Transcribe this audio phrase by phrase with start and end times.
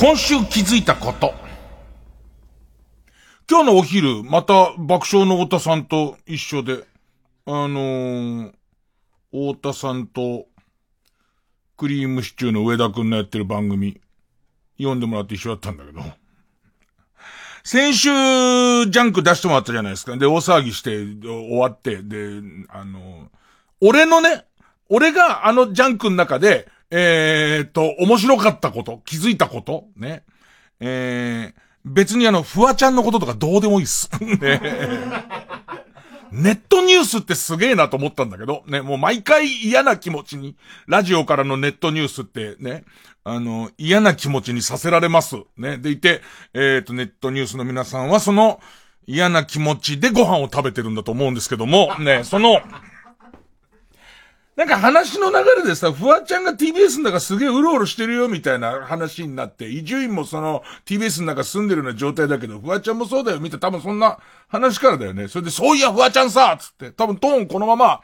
[0.00, 1.34] 今週気づいたこと。
[3.50, 6.84] 今日のお昼、また爆笑の太田さんと一緒で、
[7.46, 8.52] あのー、
[9.32, 10.46] 太田さんと、
[11.76, 14.00] クリームシチューの上田くんのやってる番組、
[14.76, 16.00] 読んでもらって一緒だったんだけど、
[17.64, 20.16] 先週、ジャンク出してもらったじゃないですか。
[20.16, 23.32] で、大騒ぎして、終わって、で、あの、
[23.80, 24.44] 俺のね、
[24.88, 30.24] 俺があのジャンクの中で、えー、っと、面白かったこと、気づいたこと、ね。
[30.80, 34.10] えー、別にあの、フワちゃんのこととかどうでもいいっす。
[34.20, 34.60] ね。
[36.30, 42.84] ネットニュースってすげえなと思ったんだけど、ね、もう毎回嫌な気持ちに、ラジオからのネットニュースってね、
[43.24, 45.36] あの、嫌な気持ちにさせられます。
[45.56, 45.78] ね。
[45.78, 46.22] でいて、
[46.54, 48.60] えっ、と、ネットニュースの皆さんはその
[49.06, 52.60] 嫌な気持ちでご飯を食べてるんだと思うんですけども、ね、その、
[54.58, 65.28] なんか話の流れでさ、フワちゃんが TBS の中すげえうろうろしてるよみたいな話になって、伊集院もその TBS の中住んでるような状態だけど、フワちゃんもそうだよみたいな多分そんな話からだよね。
[65.28, 68.00] それで、そういや、フワちゃんさつって、多分トーンこのまま、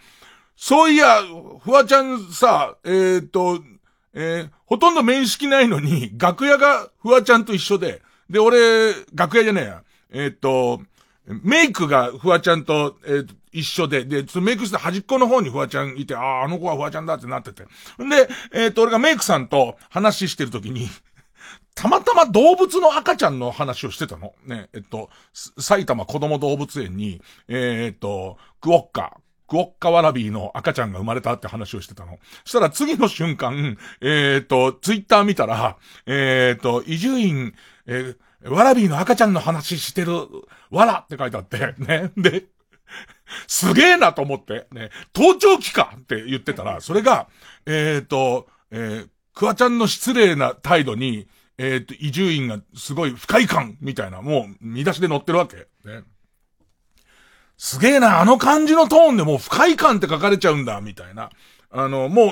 [0.55, 1.23] そういや、
[1.61, 3.59] フワちゃんさ、えー、っと、
[4.13, 9.83] えーほとんど面識ないのに、楽屋がフワちゃんと一緒で、で、俺、楽屋じゃねえや。
[10.13, 10.81] えーっと、
[11.27, 17.63] メイクがフワちゃんと、えー一緒で、で、メイクして端っこの方にフワちゃんいて、ああ、あの子はフワちゃんだってなってて。
[18.03, 20.89] んで、えーと、俺がメイクさんと話してるときに、
[21.77, 24.35] たまたま動物の赤ちゃんの話をしてたの。
[24.45, 32.19] ね、えっと、埼玉子供動物園に、えーっと、クオッカ、クオッカワラビーの赤ちゃんが生まれたって話をしてたの。
[32.45, 35.77] そしたら次の瞬間、えーっと、ツイッター見たら、
[36.07, 37.55] えーっと、伊集院、
[37.87, 40.13] えーワラビーの赤ちゃんの話してる、
[40.71, 42.13] わらって書いてあって、 ね。
[42.17, 42.47] で、
[43.47, 47.29] すげえなと思って、ね、盗聴器かって言ってたら、それが、
[47.67, 55.57] えっ、と、えー、クワちゃんの失礼な態度に、えっ、と、伊集院がすごい不快感みたいな、もう見出しで載ってるわけ。
[55.85, 56.03] ね。
[57.57, 61.31] すげえな、あの感じのトーンでもう不快感って書かれちゃうんだ、みたいな。
[61.71, 62.31] あの、もう、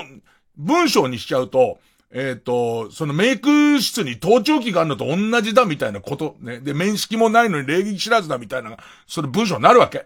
[0.57, 1.79] 文章にしちゃうと、
[2.15, 6.59] えっ、と、そのメイク室に盗聴器があるのと同じだみたいなこと、ね。
[6.59, 10.05] で、面識もないのに礼儀知らずだみたいな、それ文章になるわけ。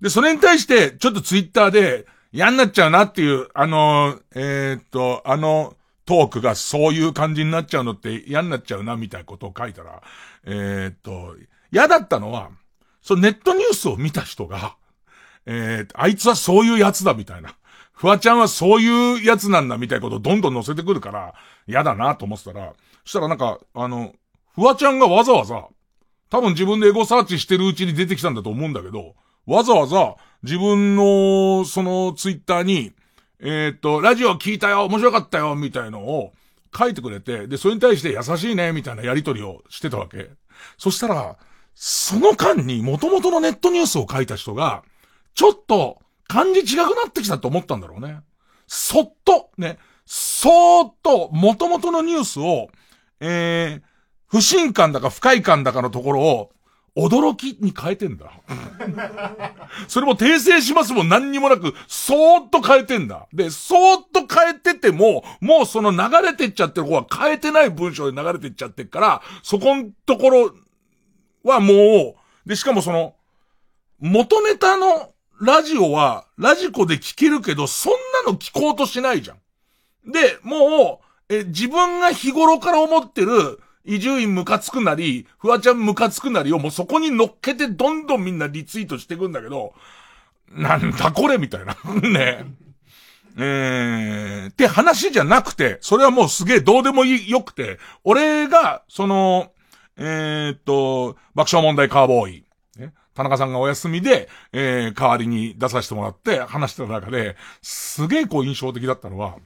[0.00, 5.76] で、それに対して、ちょっとツイッターで、嫌になっちゃうなっていう、あの、えーっと、あの、
[6.06, 10.02] トークがそういう感じになっちゃうのって嫌になっちゃうな、みたいなことを書いたら、
[10.44, 11.36] えーっと、
[11.70, 12.50] 嫌だったのは、
[13.02, 14.76] そのネットニュースを見た人が、
[15.46, 17.54] えー、あいつはそういうやつだ、みたいな。
[17.94, 21.34] フワちゃんはそういうやつなんだ、みたいなことをどんどん載せてくるから、
[21.66, 22.72] 嫌だなと思ってたら、
[23.04, 24.12] そしたらなんか、あの、
[24.54, 25.68] フワちゃんがわざわざ、
[26.28, 29.14] 多分自分でエゴサーチしてるうちに出てきたんだと思うんだけど、
[29.46, 32.92] わざわざ自分の、そのツイッターに、
[33.40, 36.32] えーっと、ラジオ聞いたよ、面白かったよ、みたいのを
[36.76, 40.30] 書いてくれて、で、それに対して優しいね、みたいなやりとりをしてたわけ。
[40.78, 41.36] そしたら、
[41.74, 44.82] その間に元々のネットニュースを書いた人が、
[45.34, 48.20] ちょっと感じ違くなってきたと思ったんだろうね。
[48.66, 52.68] そっと、ね、そーっと元々のニュースを、
[53.20, 53.82] えー、
[54.26, 56.50] 不信感だか不快感だかのところを、
[56.96, 58.30] 驚きに変えてんだ。
[59.88, 63.26] それも訂正しますも何にもなく、そーっと変えてんだ。
[63.32, 70.54] で、そーっと変えてても、もうその流れてっちゃってる方は変えてない文章で流れてっちゃってっから、そこんところ
[71.42, 73.14] はもう、で、しかもその、
[73.98, 77.92] 元ネタのラジオは、ラジコで聞けるけど、そん
[78.24, 80.10] なの聞こうとしないじゃん。
[80.10, 89.74] で、もう、え、自分が日頃から思ってる、伊集院ムカつくなり、フワちゃんムカつくなりをもうそこに乗っけてどんどんみんなリツイートしていくんだけど、
[90.50, 91.76] なんだこれみたいな。
[92.00, 92.46] ね
[93.36, 99.50] えー、って話じゃなくて、それはもうすげえどうでもいい、よくて、俺が、その、
[99.96, 102.43] えーっと、爆笑問題カーボーイ、
[103.14, 109.36] 田中さんがお休みで、えー、代わりに出させてもらって話してた中で、すげえこう印象的だったのは、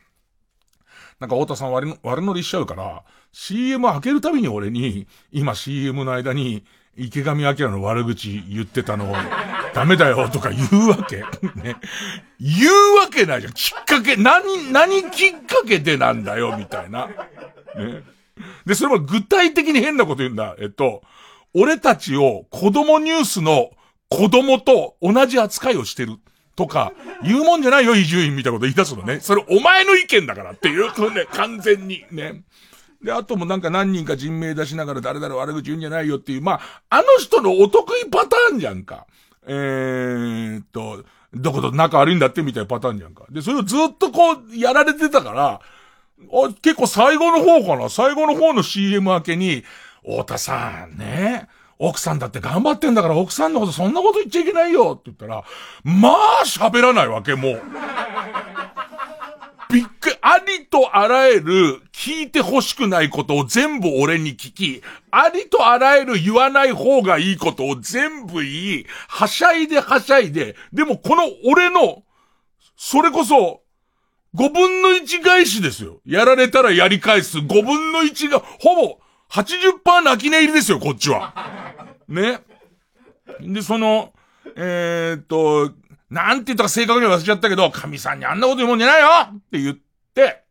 [1.21, 6.65] なんか太田さん悪の悪乗りしちゃうから、CM 開けるたびに俺に、今 CM の間に、
[6.97, 9.17] 池上彰の悪口言ってたのを、
[9.75, 11.19] ダメだよとか言うわけ。
[11.61, 11.77] ね。
[12.41, 13.53] 言うわけないじゃん。
[13.53, 17.07] きっかけ、何、何きっかけでなんだよ、みたいな。
[17.07, 18.03] ね。
[18.67, 20.57] で、それも具体的に変なこと言うんだ。
[20.59, 21.03] えっと、
[21.55, 23.71] 俺たちを子供ニュースの
[24.09, 26.17] 子供と同じ扱いをしてる。
[26.59, 26.93] とか、
[27.23, 29.21] 言うもんじゃないよ、伊集院みたいなこと言い出すのね。
[29.21, 32.43] それお前の意見だからっていう、ね、完全にね。
[33.01, 36.61] で、あともなんか何人か人名出しながら誰々悪口言うんじゃないよっていう、まあ、
[36.91, 39.07] あの人のお得意パターンじゃんか。
[39.47, 43.25] えーっと、どこと仲悪いんだってみたいなパターンじゃんか。
[43.31, 45.61] で、それをずっとこう、やられてたから、
[46.61, 49.63] 結構最後の方かな最後の方の CM 明けに、
[50.03, 51.49] 太田さんね、
[51.79, 55.45] 奥さんだって頑張ってんだから奥さんのことそんなこと言っちゃいけないよって言ったら、
[55.85, 57.63] まあ喋らないわけ、もう。
[59.71, 72.03] びっくり、ありとあらゆる聞いて欲しくないことを全部俺に聞き、ありとあらゆる言わない方がいいことを全部言い、はしゃいではしゃいで、でもこの俺の、
[72.77, 73.61] それこそ、
[74.35, 76.01] 5分の1返しですよ。
[76.07, 77.39] やられたらやり返す。
[77.39, 78.99] 5分の1が、ほぼ、
[79.31, 81.35] 80%泣き寝入りですよ、こっちは。
[82.09, 82.41] ね。
[83.41, 84.13] で、その、
[84.57, 85.73] えー、っと、
[86.11, 89.77] なんて言ったか正確には忘れちゃったけど、神さんにあんなこと言うもんじゃないよって言っ
[90.15, 90.45] て、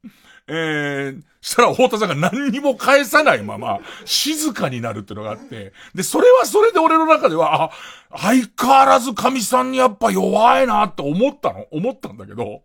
[0.47, 7.71] えー、したら太田さんが何にも返さないまま、静かになるってのがあって、で、それはそれで俺の中では、あ、
[8.11, 12.61] 相変わらず神さんにやっぱ弱いなって思ったの思ったんだけど、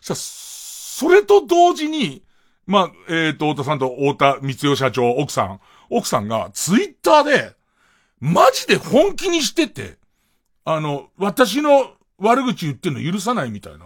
[0.00, 2.22] さ、それと同時に、
[2.66, 7.54] まあ、えっ、と、太田さんと太田光代社長、奥さん、奥さんがツイッターで、
[8.20, 9.98] マジで本気にしてて、
[10.64, 13.84] あの、私の悪口言ってんの許さないみたいな。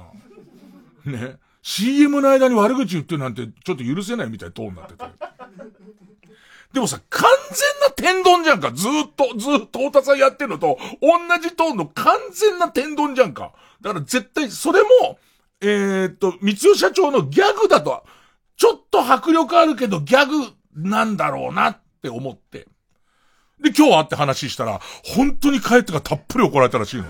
[1.04, 1.36] ね。
[1.62, 5.04] CM の間に悪口言ってるなんてちょっと許せないみたいなトーンになってて。
[6.72, 8.70] でもさ、完全な天丼じゃんか。
[8.72, 13.52] ずっと、ずっと太田さんやってるのと、同じトーンの完全な天丼じゃんか。
[13.80, 15.18] だから絶対、それも、
[15.60, 18.04] えー、っと、三代社長のギャグだと、
[18.58, 22.66] ちょっと迫力あるけどギャグなんだろうなって思って。
[23.60, 27.04] で、今日会って話したら、本当に帰ってからたっぷり怒られたらしいの。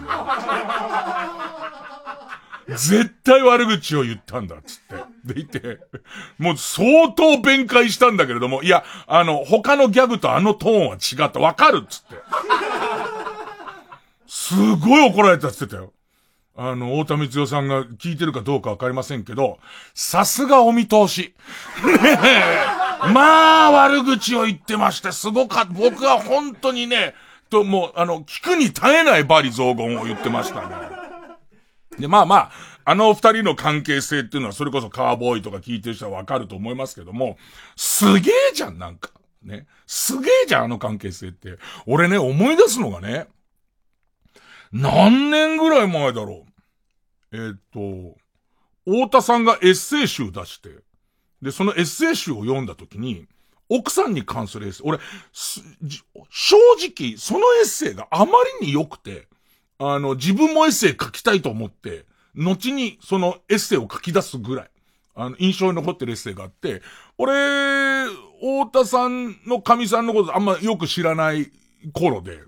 [2.68, 5.34] 絶対悪口を言ったんだ、つって。
[5.34, 5.78] でいて、
[6.38, 11.40] もう相当弁解したんだけれども、いや、あの、他のギャグとあのトーンは違った。
[11.40, 12.16] わかるっつって。
[14.26, 15.92] すごい怒られたっつってたよ。
[16.60, 19.58] あの、太田光代さんが聞いてるかどうかわかりませんけど、
[19.94, 21.32] さすがお見通し。
[21.84, 23.12] ねえ。
[23.12, 25.72] まあ、悪口を言ってまして、すごかった。
[25.72, 27.14] 僕は本当にね、
[27.48, 30.74] と、もう、あの、聞くに耐えないバリ雑言を言ってましたね。
[31.96, 32.50] で、まあまあ、
[32.84, 37.36] あの二人の関係性っていうのは、それこそカーボーイとか聞いてる人はわかると思いますけども、
[37.76, 39.12] すげえじゃん、なんか。
[39.44, 39.68] ね。
[39.86, 41.58] すげえじゃん、あの関係性って。
[41.86, 43.28] 俺ね、思い出すのがね、
[44.72, 46.47] 何年ぐらい前だろう。
[47.32, 48.16] えーっと、
[48.84, 50.70] 太田さんがエッセイ集出して、
[51.42, 53.26] で、そのエッセイ集を読んだときに、
[53.68, 54.98] 奥さんに関するエッセイ、俺、
[56.30, 59.28] 正直、そのエッセイがあまりに良くて、
[59.78, 64.70] あの、自分もエッセイ書きたいと思って、後にそのエッセイを書き出すぐらい、
[65.14, 66.82] あの、印象に残ってるエッセイがあって、
[67.18, 68.06] 俺、
[68.40, 71.50] 太田さんの神さんのことあんまよく知らない
[71.92, 72.40] 頃で、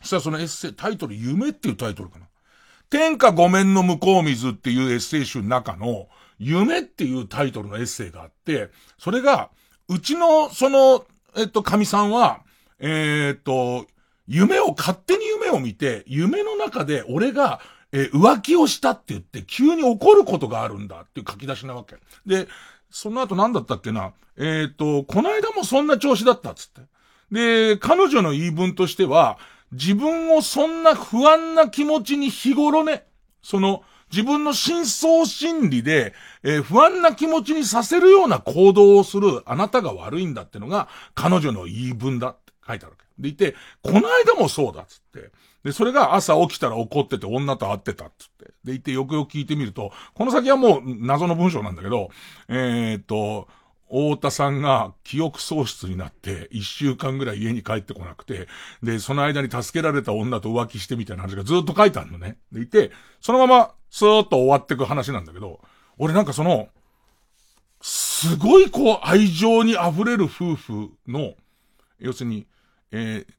[0.00, 2.29] そしたらそのエッセイ、タイトル、夢っていうタイトルかな。
[2.90, 6.08] 天下ごめんの向こう水っていうエッセイ集の中の、
[6.40, 9.50] 夢っていうタイトルのエッセイがあって、それが、
[9.88, 11.04] うちの、その、
[11.36, 12.40] えっと、神さんは、
[12.80, 13.86] えーっと、
[14.26, 17.60] 夢を、勝手に夢を見て、夢の中で俺が、
[17.92, 21.96] えー浮気をしたって言って、急に怒ることがあるんだっていう書き出しなわけ。
[22.26, 22.48] で、
[22.90, 26.82] その後何だったっけなえーっと、この間もそんな調子だったっつって。
[27.30, 29.38] で、彼女の言い分としては、
[29.72, 33.06] 自分をそんな不安な気持ちに日頃ね、
[33.42, 43.04] その、自分の深層心理で、えー不安な気持ちにさせるような行動をするあなたが悪いんだってのが、彼女の言い分だって書いてあるわけ。
[43.22, 45.30] でいて、この間もそうだっつって。
[45.62, 48.52] で、それが朝起きたら怒ってて女と会ってたっつって。
[48.64, 52.10] でいて、よくよく聞いてみると、この先はもう謎の文章なんだけど、
[52.48, 53.46] えーっと、
[53.90, 58.48] 太田さんが記憶喪失になって、一週間ぐらい家に帰ってこなくて、
[58.82, 62.38] で、その間に助けられた女と浮気してみたいな話がずっと書いてあるのね。
[62.52, 65.60] でいて、そのまま、スーッと終わってく話なんだけど、
[65.98, 66.68] 俺なんかその、
[67.82, 71.34] すごいこう、愛情に溢れる夫婦の、
[71.98, 72.46] 要するに、
[72.92, 73.32] えー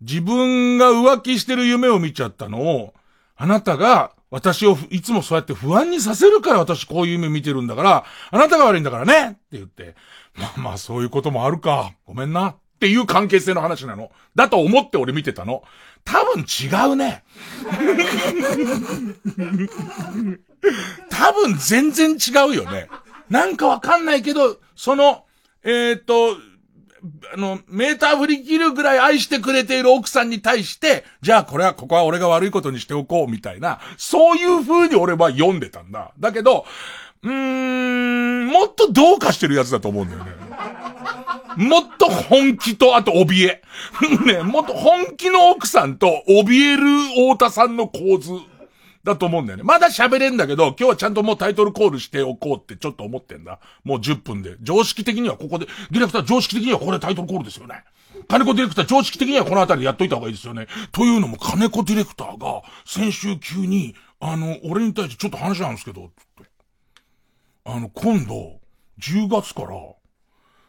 [0.00, 2.94] 自分が浮気してる夢を見ちゃったのを、
[3.36, 9.94] あなたが私をいつもそうやって不安にさせるから私こういう夢見てるんだから、あなたが悪いんだからねって言って、
[10.34, 11.92] まあまあそういうこともあるか。
[12.06, 12.50] ごめんな。
[12.50, 14.12] っていう関係性の話なの。
[14.36, 15.64] だと思って俺見てたの。
[16.04, 17.24] 多分違うね。
[21.10, 22.88] 多分全然違うよね。
[23.28, 25.24] なんかわかんないけど、その、
[25.64, 26.36] えっ、ー、と、
[27.32, 36.12] あの、メーター振り切るぐらい愛してくれている奥さんに対して、じゃあこれは、ここは俺が悪いことにしておこう、みたいな、そういう風に俺は読んでたんだ。
[36.18, 36.66] だけど、
[37.22, 40.32] うーん、もっとどうかしてるやつだと思うんだよね。
[41.56, 43.62] もっと本気と、あと怯え。
[44.24, 48.32] ね、もっと本気の奥さんと怯える太田さんの構図
[49.08, 49.64] だと思うんだよね。
[49.64, 53.60] まだ喋れんだけど、今日はちゃんともうタイトルコールしておこうってちょっと思ってんだ。
[53.84, 54.56] もう10分で。
[54.60, 57.84] 常識的にはここで、ディレクター常識的にはここでタイトルコールですよね。
[58.28, 60.66] 金子ディレクター常識的にはこの辺りでやっといた方がいいですよね。
[60.92, 66.10] というのも金子ディレクターが先週急に、あの、俺に対してちょっと話なんですけど、
[67.64, 68.60] あの、今度、
[69.00, 69.68] 10月から、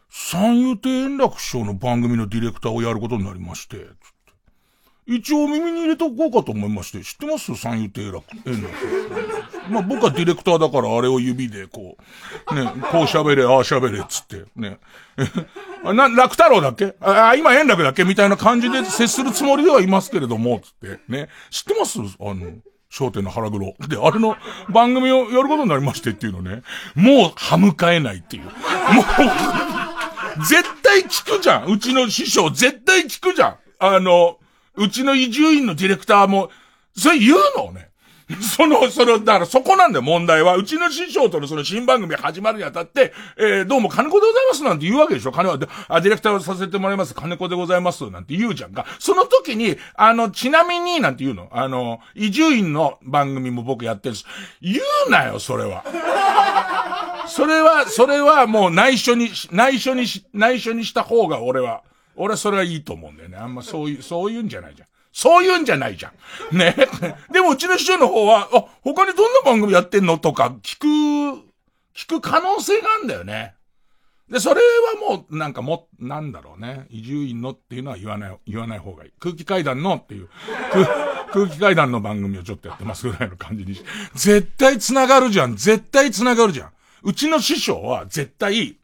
[0.08, 3.86] 三遊亭円楽師匠の番組のディレクターをやることになりまして、
[5.12, 7.56] 一応耳に入れておこうかと思いまして、知ってます？
[7.56, 8.22] 三遊亭楽。
[8.46, 8.72] 円楽。
[9.68, 11.96] まあ僕はディレクターだからあれを指でこ
[12.50, 14.78] う、ね、こう喋れ、ああ喋れ、つって、ね。
[15.82, 16.94] な、楽太郎だっけ？
[17.00, 18.04] ああ、今円楽だっけ？
[18.04, 21.28] みたいな感じで接するつもりではいますけれども、つって、ね。
[21.50, 21.98] 知ってます？
[21.98, 22.52] あの、
[22.88, 23.74] 商店の腹黒。
[23.88, 24.36] で、あれの
[24.68, 26.62] 番組をやることになりましてっていうのね。
[26.94, 28.44] もう歯向かえないっていう。
[28.44, 28.54] もう
[30.44, 31.66] 絶対聞くじゃん。
[31.66, 33.56] うちの師匠絶対聞くじゃん。
[33.78, 34.38] あの、
[34.76, 36.50] うちの移住院のディレクターも、
[36.96, 37.90] それ言うのね。
[38.40, 40.56] その、その、だからそこなんだよ、問題は。
[40.56, 45.58] うちの師匠とのその新番組始まるにあたって、えー、どうも金子でございますなんて言うわけでしょ金は、
[45.88, 48.86] あ、ディレクターをさせてもらいます、金子でございますなんて言うじゃんか。
[48.98, 51.48] その時に、あの、ちなみに、なんて言うの？
[51.52, 54.26] あの、移住院の番組も僕やってるんです。
[54.62, 55.84] 言うなよ、それは。
[57.26, 61.82] それは、それはもう内緒にし、内緒にし、内緒にした方が俺は、
[62.20, 63.38] 俺はそれはいいと思うんだよね。
[63.38, 64.88] あんまそういう、そういうんじゃないじゃん。
[65.12, 66.12] そういうんじゃないじゃ
[66.52, 66.56] ん。
[66.56, 66.76] ね。
[67.32, 70.86] でもうちの師匠の方は、あ、他にどんな番組やってんのとか聞く、
[71.94, 73.54] 聞く可能性があるんだよね。
[74.30, 74.60] で、それ
[75.00, 76.86] はもう、なんかも、なんだろうね。
[76.90, 79.12] 移住院のっていうのは言わない、言わない方がいい。
[79.18, 80.28] 空気階段のっていう、
[81.32, 83.84] 空気階段の番組をちょっとやってますぐらいの感じにし
[84.14, 85.56] 絶対繋がるじゃん。
[85.56, 86.70] 絶対繋がるじゃん。
[87.02, 88.76] うちの師匠は絶対、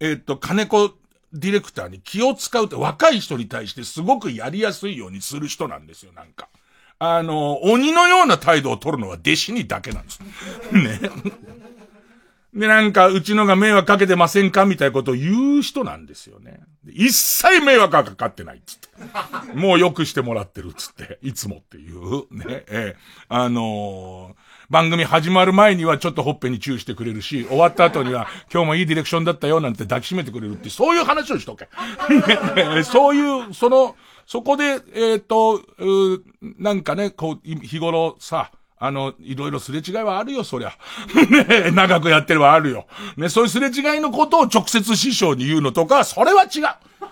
[0.00, 0.92] えー、っと、金子
[1.32, 6.48] ディレクターに気を使うって若い人に対してすごくやりやすいようにする人なんですよ、なんか。
[6.98, 10.20] あの、鬼のような態度を取るのは弟子にだけなんです。
[10.72, 11.00] ね。
[12.54, 16.60] で、なんか、うちのが迷惑かけてませんかみたいなことを言う人なんですよね。
[16.86, 18.88] 一切迷惑がかかってないっつって。
[19.54, 22.96] もう良くしてもらってるっつって、いつもっていう、ね、ええ、
[23.28, 31.68] あのー番組始まる前にはちょっとほっぺにチューしてくれるし、終わった後には今日もいいディレクションだったよなんて抱きしめてくれるって、そういう話をしとけ。
[32.82, 35.60] そういう、その、そこで、えっ、ー、と、
[36.58, 40.72] なんかね、こう、日頃さ、あの、いろいろすれ違いはあるよ、そりゃ。
[41.28, 42.86] ね長くやってればあるよ。
[43.18, 46.50] ね、そういうすれ違いのことを直接師匠に言うのとか、それは違う。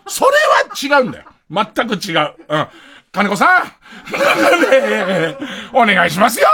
[0.07, 0.31] それ
[0.88, 1.26] は違うんだよ。
[1.50, 2.35] 全く違う。
[2.49, 2.67] うん。
[3.12, 3.64] 金子さん。
[3.64, 5.37] ね
[5.75, 6.47] お願いしますよ。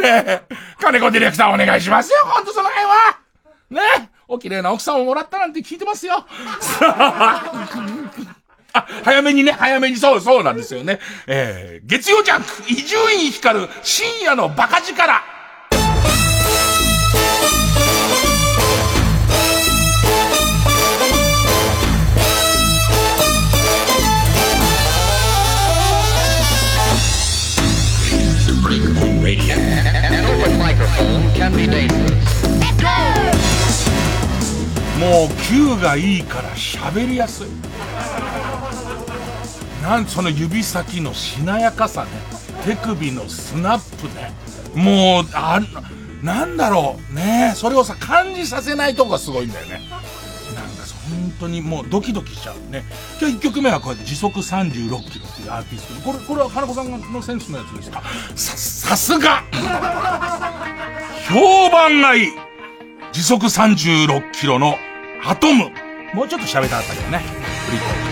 [0.00, 0.42] ね。
[0.80, 2.18] 金子ディレクターお願いしますよ。
[2.24, 3.18] ほんとその辺は。
[3.70, 4.10] ね。
[4.26, 6.24] お綺麗な奥さんをもらったなんて聞いてますよ。
[8.74, 10.98] あ、早めにね、早めに、そう、そうなんですよね。
[11.26, 15.22] えー、月曜ジャンク、伊集院光る深夜のバカ力。
[34.98, 37.46] もう Q がいいから喋りやすい。
[39.82, 42.10] なんその指先のしなやかさね。
[42.64, 44.32] 手首のスナップね。
[44.74, 45.60] もうあ
[46.22, 47.14] なんだろう。
[47.14, 49.80] ねそれをさ感じさせないとこがすごいんだよね。
[51.22, 52.84] 本当にもうドキドキしちゃうね。
[53.20, 56.10] 今日1曲目はこうやって時速36キロっていうアーティスト。
[56.12, 58.02] これこれは花子さんのセンスのやつですか？
[58.34, 59.44] ささすが！
[61.28, 62.26] 評判がいい。
[63.12, 64.76] 時速36キロの
[65.24, 65.70] アトム。
[66.14, 67.18] もうちょっと喋りたかったけどね。
[67.66, 68.11] 振り返って。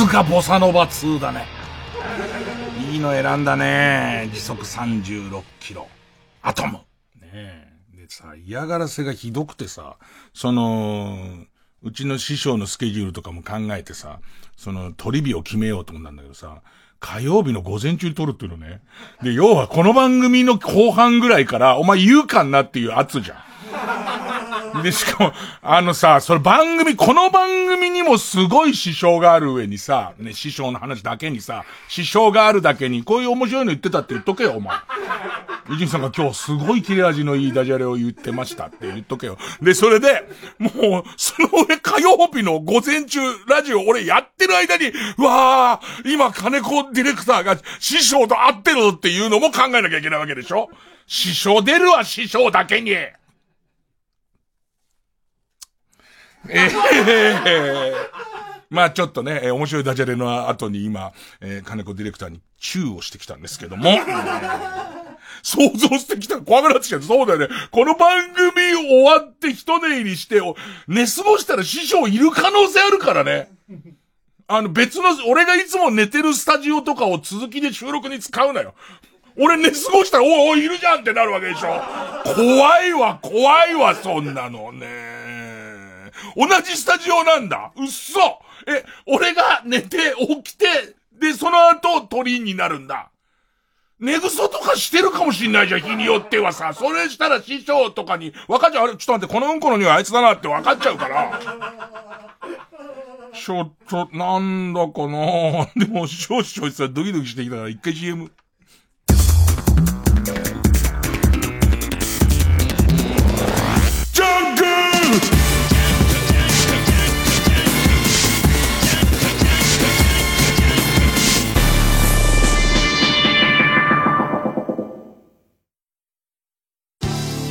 [0.00, 1.44] すがボサノバ2だね。
[2.90, 4.30] いいの選んだね。
[4.32, 5.88] 時速36キロ。
[6.40, 6.72] アトム。
[6.72, 6.82] ね
[7.22, 7.68] え。
[7.94, 9.96] でさ、嫌がらせがひどくてさ、
[10.32, 11.44] その、
[11.82, 14.20] うちの師匠のスケジュールとかも考えてさ、
[14.56, 16.62] その、取り日を決めようと思ったんだけどさ、
[16.98, 18.80] 火曜日の午前中に撮るっていうのね。
[19.22, 23.38] で、要はこの番組の後半ぐらいから、お前言うかなっていう圧じゃん。
[24.82, 34.76] で、しかも、あのさ、それ番組、この番組にもすごい支障がある上にさ、ね、師匠の話だけにさ、支障があるだけに、こういう面白いの言ってたって言っとけよ、お前。
[35.70, 39.38] 伊集院さんが今日すごい切れ味のいいダジャレを言ってましたって言っとけよ。
[39.62, 40.26] で、それで、
[40.58, 44.86] もう、その俺火曜日の午前中、ラジオ俺やってる間に、
[45.18, 50.70] わー、今金子ディレクターが師匠と会ってるっていうのも考えなきゃいけないわけでしょ
[51.06, 52.96] 師匠出るわ、師匠だけに。
[56.48, 56.70] え
[57.46, 57.92] え
[58.70, 63.98] まあちょっとね、えー面白いダジャレの後に今、えー金子ディレクターにチューをしてきたんですけども。
[65.42, 67.00] 想像してきたら怖くなってきた。
[67.00, 67.48] そうだよね。
[67.70, 70.40] この番組終わって一寝入りして、
[70.86, 73.48] 寝過ごしたら師匠いる可能性あるからね。
[74.48, 78.74] あの別の、俺がいつも寝てるスタジオとかを続きで収録に使うなよ。
[79.38, 81.80] 俺寝過ごしたら、おいおいいるじゃんってなるわけでしょ。
[82.34, 85.39] 怖いわ、怖いわ、そんなのね。
[86.36, 87.72] 同じスタジオなんだ。
[87.76, 90.66] うっそえ、俺が寝て起きて、
[91.12, 93.10] で、その後鳥になるんだ。
[94.00, 96.72] 寝ぐそとかしてるかもしんないじゃん、日によってはさ。
[96.72, 98.84] それしたら師匠とかに、分かっちゃう。
[98.84, 101.38] あれ、ちょっと待って、このうんこの匂いあいつだなって分かっちゃうから。
[103.34, 108.30] ちょっと、なんだかなでも、少々さ、ドキドキしてきたから、一回 CM。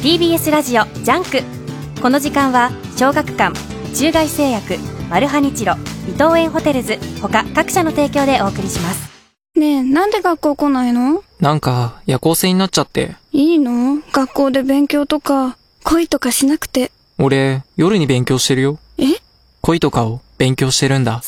[0.10, 1.44] TBS ラジオジャンク
[2.02, 3.54] この時間は小学館
[3.94, 5.74] 中外製薬マルハニチロ
[6.08, 9.08] 伊藤園ホテルズ他各社の提供でお送りします
[9.56, 11.24] ねえ、なんで学校来ないの？
[11.40, 13.18] なんか、夜行性になっちゃって。
[13.32, 14.02] いいの？
[14.12, 16.92] 学校で勉強とか、恋とかしなくて。
[17.20, 18.80] 俺、夜に勉強してるよ。
[18.98, 19.04] え？
[19.62, 21.22] 恋とかを勉強してるんだ。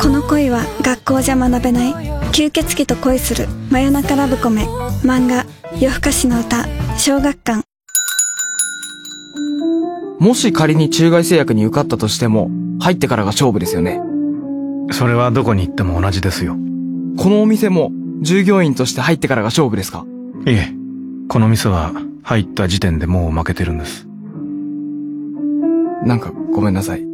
[0.00, 1.92] この恋は学校じゃ学べない。
[2.32, 4.64] 吸血鬼と恋する真夜中ラブコメ。
[5.04, 5.44] 漫画、
[5.78, 7.67] 夜更かしの歌、小学館。
[10.18, 12.50] もし仮に中外製薬に受かったとしても、
[12.80, 14.00] 入ってからが勝負ですよね。
[14.90, 16.56] それはどこに行っても同じですよ。
[17.18, 20.04] このお店も、従業員として入ってからが勝負ですか？
[20.46, 20.72] いえ、
[21.28, 24.06] この店は入った時点でもう負けてるんです。
[26.04, 27.06] なんかごめんなさい。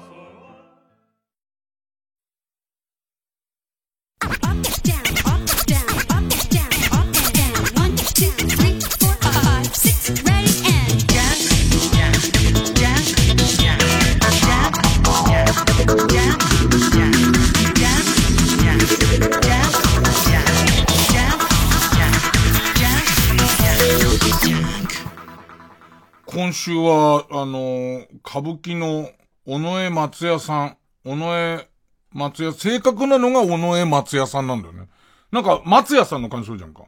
[26.68, 29.10] 週は、あの歌舞伎の
[29.46, 31.66] 尾上松也さん、尾上
[32.12, 34.88] 松也、正確なのが尾上松也さんなんだよね。
[35.30, 36.84] なんか、松也さんの感じするじゃんか。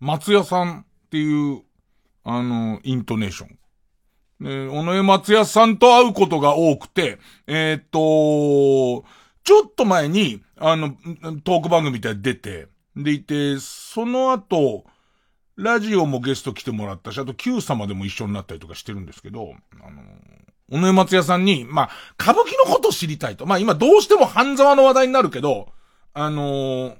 [0.00, 1.62] 松也さんっていう
[2.24, 3.58] あの、イントネーション。
[4.40, 9.06] で、尾上松也さんと会うことが多くて、えー、っと、
[9.44, 10.94] ちょっと前に、あの、
[11.44, 14.84] トーク番組みたいに出て、でいて、その後、
[15.56, 20.02] ラジオもゲスト来てもらったし、あと Q 様でも一緒になったりとかしてるんですけど、あの、
[20.70, 21.90] 尾上松也さんに、まあ、
[22.20, 23.46] 歌舞伎のこと知りたいと。
[23.46, 25.68] まあ今どうしても半沢の話題になるけど、
[26.12, 26.96] あのー、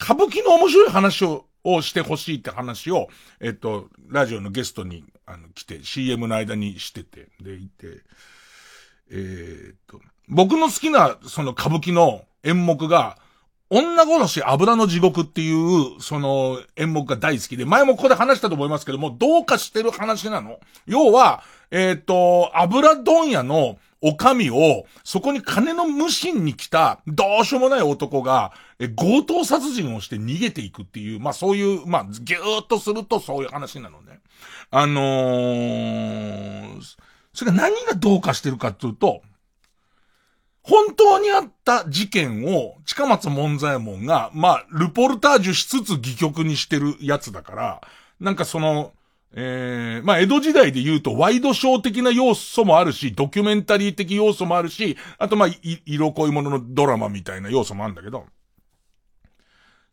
[0.00, 3.08] 歌舞伎の面白い話を、をしてほしいって話を、
[3.40, 8.02] えっと、ラジオのゲストに、あの、来て、CM の間にしてて、で、いて、
[9.12, 13.16] えー、っと、僕の好きな、その歌舞伎の演目が、
[13.74, 20.60] 女殺し油の地獄っていう、その演目が大好きで、前もここで話したと思いますけども、どうかしてる話なの？
[20.86, 34.20] 要は、えっ、と、油問屋のお上を、そこに金の無心に来た、どうしようもない男が、え、強盗殺人をして逃げていくっていう、まあそういう、まあ、ぎゅーっとするとそういう話なのね。
[34.70, 36.80] あのー、
[37.32, 39.22] それが何がどうかしてるかっていうと、
[40.62, 47.80] 本当にあった事件を、近松門左衛門が、まあ、ルポルタージュしつつ戯曲にしてるやつだから、
[48.20, 48.92] なんかその、
[49.34, 55.48] えー、まあ、江戸時代で言うと、ワイドショー的な要素もあるし、ドキュメンタリー的要素もあるし、あとまあ、
[55.84, 58.26] 色恋物のドラマみたいな要素もあるんだけど、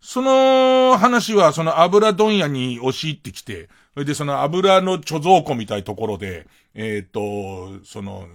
[0.02, 8.28] その話は、その油問屋に押し入ってきて、それでその油の貯蔵庫みたいなところで、えっ、ー、と、その、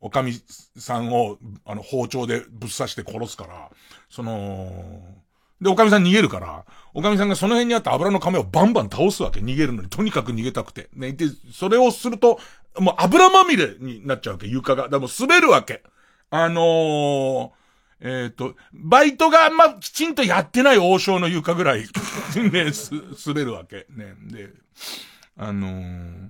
[0.00, 0.34] おかみ
[0.76, 3.70] さんを、あの、包丁でぶっ刺して殺すから、
[4.08, 5.02] その、
[5.60, 9.40] で、おかみさん逃げるから、おかみさんがその辺にあった油の亀をバンバン倒すわけ。
[9.40, 9.90] 逃げるのに。
[9.90, 10.88] とにかく逃げたくて。
[10.94, 11.12] ね。
[11.12, 12.40] で、それをすると、
[12.78, 14.88] もう油まみれになっちゃうわけ、床が。
[14.88, 15.82] でも滑るわけ。
[16.30, 17.50] あのー、
[18.00, 21.84] えっ、ー、と、バイトがあんまきちんとやってない王将の床ぐらい
[22.50, 22.94] ね、す、
[23.26, 23.86] 滑るわけ。
[23.90, 24.14] ね。
[24.22, 24.48] で、
[25.36, 26.28] あのー、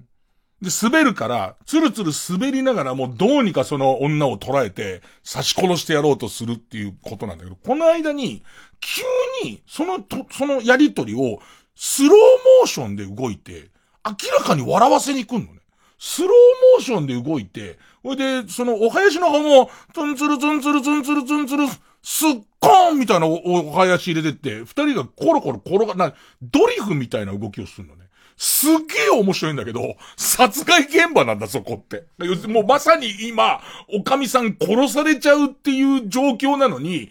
[0.62, 8.42] で、滑るから、つるつる滑りながらもどうにかその女を捉えて、刺し殺してやろうとするっていうことなんだけど、この間に、
[8.80, 9.02] 急
[9.48, 11.40] に、その、と、そのやりとりを、
[11.74, 13.70] スローモーションで動いて、
[14.04, 15.60] 明らかに笑わせに来んのね。
[15.98, 21.68] スローモーションで動いて、ほいで、そのお囃子の方も、ツンツルツンツルツンツルツンツル、
[22.02, 27.99] すっこーんみたいなお囃子入れてって、二人がコロコロ転が、な、ドリフみたいな動きをするのね。
[28.42, 32.06] すっげえ面白いんだけど、殺害現場なんだ、そこって。
[32.48, 33.60] もうまさに今、
[33.92, 37.10] おかみさん殺されちゃうっていう状況なのに、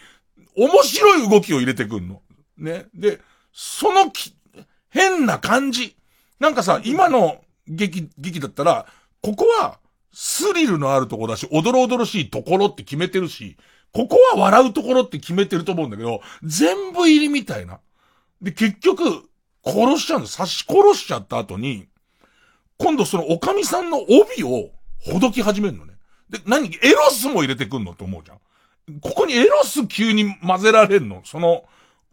[0.57, 2.23] 面白い動きを入れてくんの。
[2.57, 2.87] ね。
[2.95, 3.21] で、
[3.53, 4.33] そのき、
[4.89, 5.95] 変な感じ。
[6.39, 8.87] なんかさ、今の劇、劇だったら、
[9.21, 9.77] ここは、
[10.11, 13.55] スリルのあるとこだし、おどろおどろしいところって決めてるし、
[13.93, 17.81] ここは笑うところって決めてると思うんだけど、全部入りみたいな。
[18.41, 19.28] で、結局、
[19.65, 20.29] 殺しちゃうんだ。
[20.29, 21.87] 刺し殺しちゃった後に、
[22.77, 24.69] 今度そのおかみさんの帯を
[24.99, 25.93] ほどき始めるのね。
[26.29, 28.39] で、何エロスも入れてくんのって思うじゃん。
[29.01, 31.65] ここにエロス急に混ぜられんのその、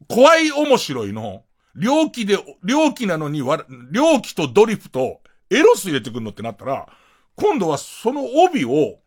[0.09, 3.43] 怖い面白いの、猟奇で、猟奇なのに、
[3.91, 6.89] 猟奇とドリフとエロス入れてくんのってなったら、
[7.37, 8.99] 今度はその帯を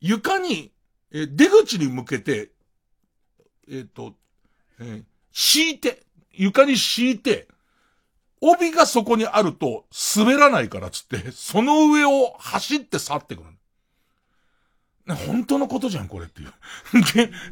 [0.00, 0.72] 床に、
[1.12, 2.50] え、出口に向けて、
[3.68, 4.14] えっ、ー、と、
[4.80, 7.48] えー、敷いて、床に敷いて、
[8.50, 13.54] 帯がそこにあると滑らないからつって、その上を走って去ってくる。
[15.06, 16.52] 本当のことじゃん、これっていう。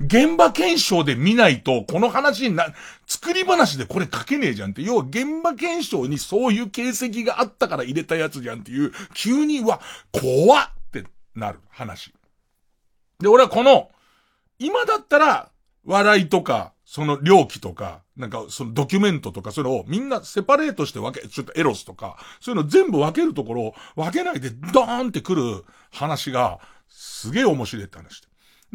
[0.00, 2.66] 現場検証で見ないと、この話にな、
[3.06, 4.80] 作り話でこれ書けねえじゃんって。
[4.80, 12.14] 要は現場検証にそういう形跡があったから入れたやつじゃんっていう、急には、怖っってなる話。
[13.20, 13.90] で、俺はこの、
[14.58, 15.50] 今だったら、
[15.84, 28.20] 笑いとか、その猟奇とか、なんかそのドキュメントとか、それをみんなセパレートして分け、ちょっとエロスとか、そういうの全部分けるところを分けないでドーンってくる話が、すげえ面白いって話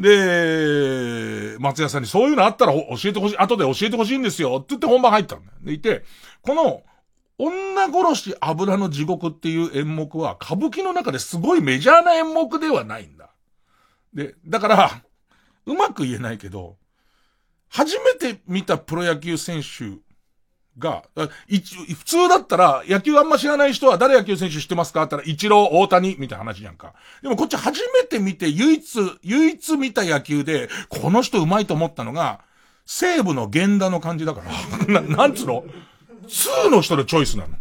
[0.00, 1.58] で。
[1.60, 5.52] 松屋さんにそういうのあったら教えてほしい、後で教えてほしいんですよって言って本番入ったんだよ。
[5.62, 6.02] でいて、
[6.42, 6.82] この、
[7.38, 13.30] 女殺し油の地獄っていう演目は歌舞伎の中ですごいメジャーな演目ではないんだ。
[14.12, 15.02] で、だから、
[15.66, 16.78] うまく言えないけど、
[17.68, 19.98] 初めて見たプロ野球選手
[20.78, 26.94] が、普通だったら、野球あんま知らない人は誰野球選手知ってますかって言ったら、一郎、大谷、みたいな話じゃんか。
[27.22, 32.40] でもこっち初めて見て、唯一、唯一見た野球で、この人上手いと思ったのが、
[32.86, 34.42] 西武の源田の感じだか
[34.88, 35.00] ら。
[35.02, 35.64] な、なんつうの
[36.26, 37.56] ?2 の人のチョイスなの。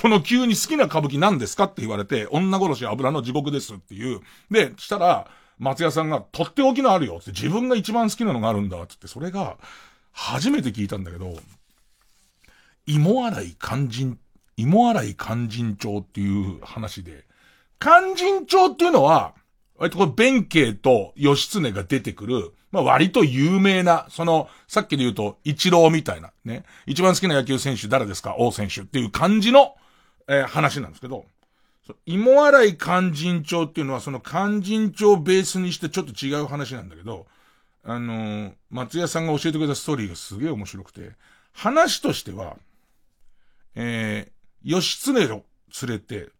[0.00, 4.20] この急に好きな歌舞伎何ですかって言われて、女殺し油の地獄ですっていう。
[4.50, 5.26] で、したら、
[5.58, 9.56] 松屋さんが、とっておきのあるよって、自分が一番好きなのがあるんだってって、それが、
[10.12, 11.36] 初めて聞いたんだけど、
[12.86, 14.18] 芋洗い肝心
[14.56, 17.24] 芋洗い勧進帳っていう話で、
[17.78, 19.34] 勧進帳っていうのは、
[19.76, 26.64] 割とこれ弁慶と義経が出てくる、まあ割と有名な、その、さっきで言うと、一郎みたいな、ね。
[26.86, 28.36] 一番好きな野球選手誰ですか？
[28.38, 29.74] 王選手っていう感じの、
[30.28, 31.26] えー話なんですけど、
[32.06, 37.26] 芋洗い勧進帳っていうのはその勧進帳をベースにしてちょっと違う話なんだけど、
[37.82, 41.12] あのー松屋さんが教えてくれたストーリーがすげえ面白くて、
[41.52, 42.56] 話としては、
[43.76, 45.44] えー、義経を
[45.86, 46.30] 連れて、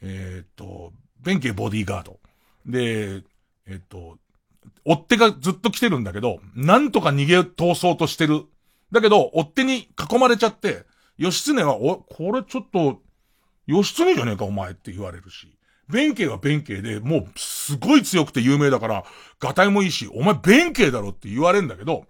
[0.00, 2.20] えーっと、弁慶ボディーガード。
[2.66, 3.22] で、
[3.66, 4.18] えーっと、
[4.84, 8.44] 追っ手がずっと来てるんだけど、なんとか逃げ通そうとしてる。
[8.92, 10.84] だけど、追っ手に囲まれちゃって、
[11.18, 13.00] 義経は、お、これちょっと、
[13.66, 15.56] 義経じゃねえかお前って言われるし。
[15.88, 19.04] 弁慶は弁慶で、もうすごい強くて有名だから、
[19.40, 22.06] ガタイもいいし、お前弁慶だろって言われるんだけど、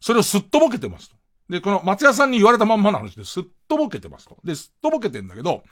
[0.00, 1.16] それをすっとぼけてますと。
[1.48, 4.38] で、この松屋さんに言われたまんまの話ですっとぼけてますと。
[4.44, 5.64] で、すっとぼけてんだけど、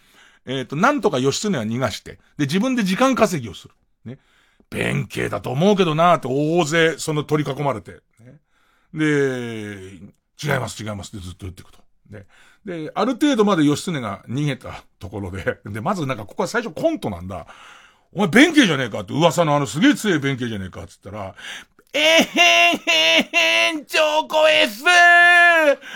[0.47, 3.75] えっ、と、なんとか義経は逃がして、で、自分で時間稼ぎをする。
[4.05, 4.19] ね。
[4.71, 8.41] 弁慶だと思うけどなーって大勢その取り囲まれて、ね。
[8.95, 10.01] で、
[10.43, 11.79] 違います違いますってずっと言っていくと。
[12.11, 12.27] で、
[12.65, 17.47] で、ある程度まで義経が逃げたところで、 で、まずなんかここは最初コントなんだ。
[18.13, 21.35] お前弁慶じゃねえかって噂のあのすげえ強い弁慶じゃねえかって言ったら、
[21.93, 24.83] えへんへんへん、チョコエス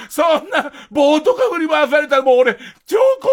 [0.09, 2.55] そんな、棒とか振り回されたらもう俺、
[2.87, 3.29] チョコ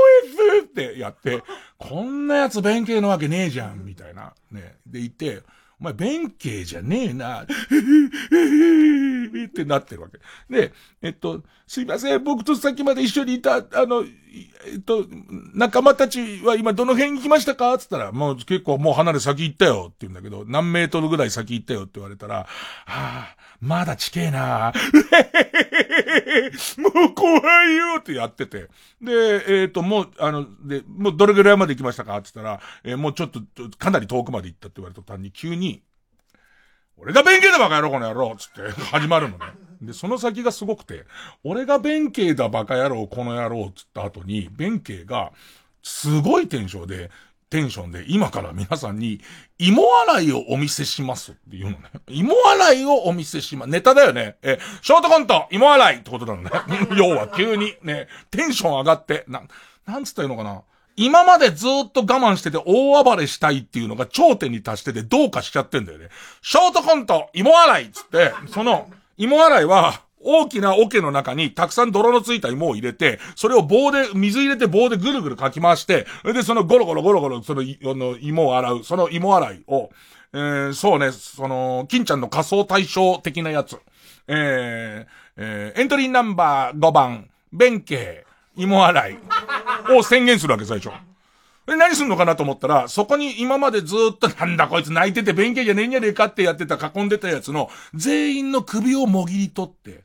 [0.55, 1.41] エスってやって、
[1.77, 4.33] こんなやつ弁慶のわけねえじゃん、みたいな。
[4.51, 4.77] ね。
[4.85, 5.41] で言って、
[5.81, 7.47] お前弁慶じゃねえな、 っ
[9.53, 10.19] てなってるわけ。
[10.53, 14.03] で、えっと、すいません、僕とさっきまで一緒にいた、あの、
[14.67, 15.05] えっと、
[15.53, 17.77] 仲間たちは今どの辺行きましたか？
[17.77, 19.85] つったら、もう結構もう離れ先行ったよ。
[19.87, 21.83] って言うんだけど、何メートルぐらい先行ったよ。
[21.83, 22.45] って言われたら、は
[22.85, 24.73] あ、まだ近えな。
[26.77, 28.67] もう怖いよってやってて。
[29.01, 32.17] で、えっ、と、もう、あの、で、もうどれぐらいまで行きましたか？
[32.17, 33.41] って言ったら、えーもうちょっと、
[33.77, 35.81] かなり遠くまで行ったって言われた途端に急に、
[36.97, 38.61] 俺が弁慶だバカ野郎この野郎つって
[38.91, 39.45] 始まるのね。
[39.81, 41.05] で、その先がすごくて、
[41.43, 45.31] 俺が弁慶だバカ野郎この野郎つった後に、弁慶が、
[45.81, 47.09] すごいテンションで、
[47.49, 49.21] テンションで、今から皆さんに、
[49.57, 51.89] 芋洗いをお見せしますって言うのね。
[52.07, 53.69] 芋洗いをお見せします。
[53.69, 54.37] ネタだよね。
[54.43, 56.51] え、ショートコント、芋洗いってことなのね。
[56.95, 59.41] 要は急に、ね、テンション上がって、な、
[59.85, 60.61] なんつったらいいのかな。
[60.95, 66.09] 今までずっと我慢してて大暴れしたいっていうのが頂点に達しててどうかしちゃってんだよね。
[66.41, 79.89] ショートコント、芋洗いっつって、その、芋洗いは、大きな桶の中にたくさん泥のついた芋を入れて、それを棒で、水入れて棒でぐるぐるかき回して、でそのゴロゴロゴロゴロ、その、の、芋を洗う、その芋洗いを、
[80.33, 83.77] えー、そうね、その、金ちゃんの仮想対象的なやつ。
[84.27, 89.17] えー、えー、エントリーナンバー5番、弁慶、芋洗い
[89.97, 90.91] を宣言するわけ、最初。
[91.65, 100.03] で、何すんのかなと思ったら、そこに今までずっとなんだこいつ泣いてて弁慶じゃねえんじゃねえかってやってた、囲んでたやつの、全員の首をもぎり取って、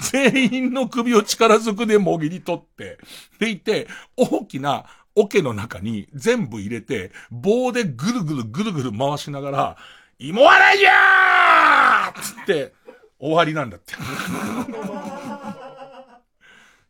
[0.00, 2.98] 全員の首を力ずくでもぎり取って、
[3.38, 9.76] でいて、大きな桶の中に全部入れて、棒でぐるぐるぐるぐる回しながら、
[10.18, 12.20] 芋洗いじゃー!
[12.20, 12.72] つって、
[13.18, 13.94] 終わりなんだって。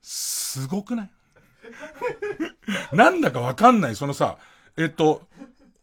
[0.02, 1.10] すごくない？
[2.92, 4.36] なんだかわかんない、そのさ、
[4.76, 5.22] えっと、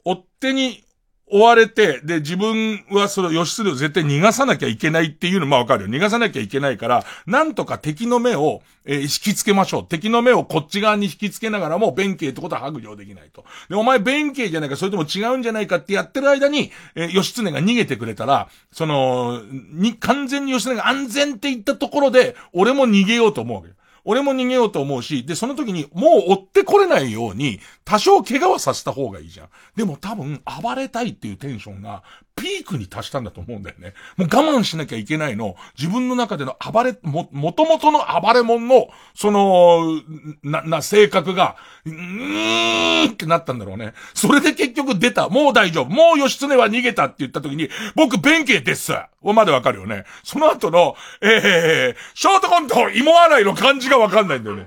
[0.03, 0.83] 追っ手に
[1.29, 5.89] 追われて、で、自分はその義経を絶対逃がさなきゃいけないっていうのもわかるよ。
[5.89, 9.85] 逃がさなきゃいけないから、なんとか敵の目を、えー引きつけましょう。
[9.85, 13.43] 敵の目をこっち側に引きつけながらも、弁慶ってことは白状できないと。
[13.69, 19.41] で、お前弁慶じゃないか、それとも違うんじゃないかってやってる間に、えー義経が逃げてくれたら、その、
[19.73, 23.76] に、完全に義経が安全って言ったところで、俺も逃げようと思うわけ。
[24.09, 29.49] 俺も逃げようと思うし、で、その時に、もう追ってこれないように、多少怪我はさせた方がいいじゃん。
[29.75, 32.03] でも多分、暴れたいっていうテンションが、
[32.37, 33.93] ピークに達したんだと思うんだよね。
[34.15, 40.01] もう我慢しなきゃいけないの、自分の中での暴れ、も、もともとの暴れ者の、その、
[40.43, 43.93] な、な、性格が、うーんってなったんだろうね。
[44.13, 45.29] それで結局出た。
[45.29, 45.89] もう大丈夫。
[45.89, 48.91] もう義経は逃げたって言った時に、僕弁慶です。
[48.91, 50.05] はまでわかるよね。
[50.23, 54.65] その後の、えー、ショートコント、芋洗いの感じがわかんないんだよね。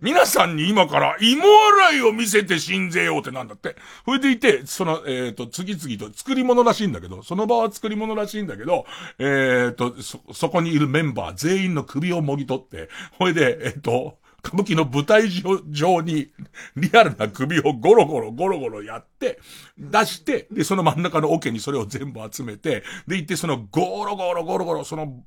[0.00, 1.42] 皆さんに今から芋
[1.90, 3.76] 洗いを見せて信ぜようってなんだって。
[4.04, 8.86] それでいて、その、えっ、と、次々と作り物らしいんだけど、その場は作り物らしいんだけど、
[9.18, 16.30] えっ、と、そ、そこにいるメンバー全員の首をもぎ取って、それで、えっ、と、歌舞伎の舞台上上に、
[16.76, 19.40] リアルな首をゴロゴロゴロゴロやって、
[19.76, 25.24] 出して、で、その真ん中の桶にそれを全部集めて、で、行ってそのゴロゴロゴロゴロ、その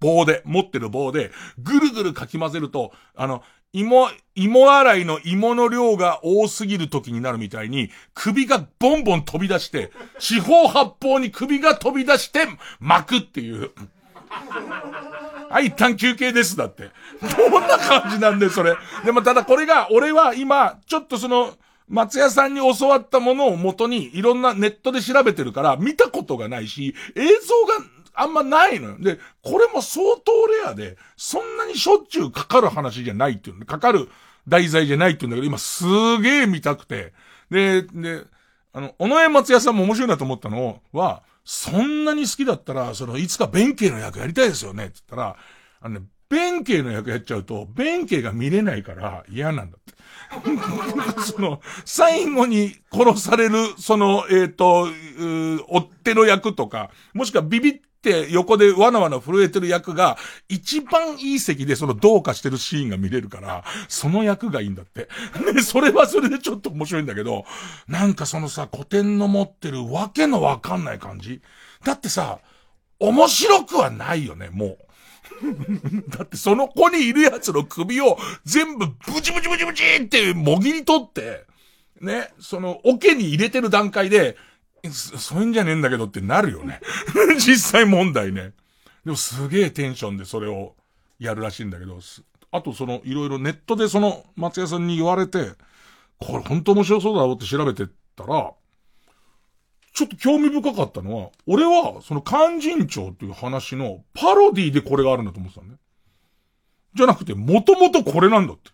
[0.00, 3.42] 棒で、持ってる棒で、ぐるぐるかき混ぜると、あの、
[3.74, 12.46] 芋、芋洗いの芋の量が多すぎる時になるみたいに、首がボンボン飛び出して、 四方八方に首が飛び出して、
[12.78, 13.72] 巻くっていう。
[15.50, 16.90] はい、一旦休憩です、だって。
[17.20, 18.76] どんな感じなんだよ、それ。
[19.04, 21.54] でもただこれが、俺は今、ちょっとその、
[21.88, 27.28] 松屋さんに教わったものを元に、いろんなネットで調べてるから、見たことがないし、映像
[27.66, 27.84] が
[28.14, 28.96] あんまないのよ。
[28.98, 34.08] で、これも相当レアで、そんなにしょっちゅうかかる話じゃないっていうかかる
[34.48, 35.84] 題材じゃないっていうんだけど、今す
[36.20, 37.12] げえ見たくて。
[37.50, 38.24] で、で、
[38.72, 45.36] あの、尾上松也さんも面白いなと思ったのは、そんなに好きだったら、その、いつか弁慶の役やりたいですよねって言ったら、
[45.80, 49.94] あのね、弁慶の役やっちゃうと、弁慶が見れないから嫌なんだって。
[51.22, 65.08] その、最後に殺される、その、えっ、と、追っ手の役とか、もしくはビビっって横でわなわな震えてる役が、一番いい席でそのどうかしてるシーンが見れるから、その役がいいんだって。
[65.52, 67.44] で、それはそれでちょっと面白いんだけど、
[67.88, 71.40] なんかそのさ、古典の持ってるわけのわかんない感じ
[71.82, 72.40] だってさ、
[72.98, 74.78] 面白くはないよね、もう。
[76.10, 81.44] だってその子にいるやつの首を全部ブチブチブチブチってもぎり取って、
[82.00, 84.36] ね、その桶に入れてる段階で、
[84.90, 86.80] そそういうんじゃねえんだけどってなるよね。
[87.38, 88.52] 実際問題ね。
[89.04, 90.74] でもすげえテンションでそれを
[91.18, 91.98] やるらしいんだけど、
[92.50, 95.52] あとそのいろいろネットでその松屋さんに言われて、
[96.18, 98.52] これ本当面白そうだろうって調べてったら、
[99.94, 105.76] ちょっと興味深かったのは、俺は、その勧進帳っていう話のパロディでこれがあるんだと思ってたのね。
[106.96, 108.70] じゃなくて、もともとこれなんだって。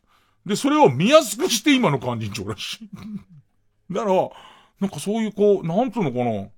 [0.46, 2.90] で、それを見やすくして今の勧進帳らしい。
[3.92, 4.30] だから、
[4.80, 6.48] なんかそういうこう、なんつうのかな。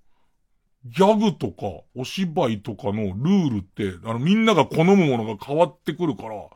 [0.85, 6.48] ギャグとか、お芝居とかのルールって、あの、みんなが好むものが変わってくるから、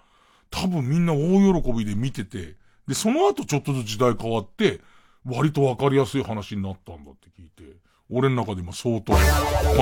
[0.50, 2.56] 多分みんな大喜びで見てて、
[2.88, 4.80] で、その後ちょっとずつ時代変わって、
[5.24, 7.76] 割とわかりやすい話になったんだって聞いて、
[8.10, 9.18] 俺の中で今相当、こ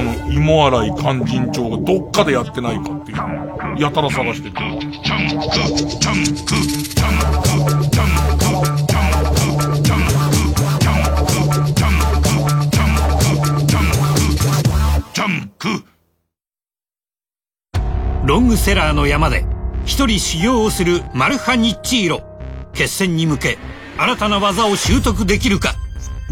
[0.03, 4.57] の芋洗い勧進帳がどっかでやってないかっていうのをやたら探してて。
[18.25, 19.45] ロングセラーの山で
[19.85, 22.23] 一人修行をするマルハニッチーロ。
[22.73, 23.59] 決戦に向け
[23.99, 25.75] 新たな技を習得できるか。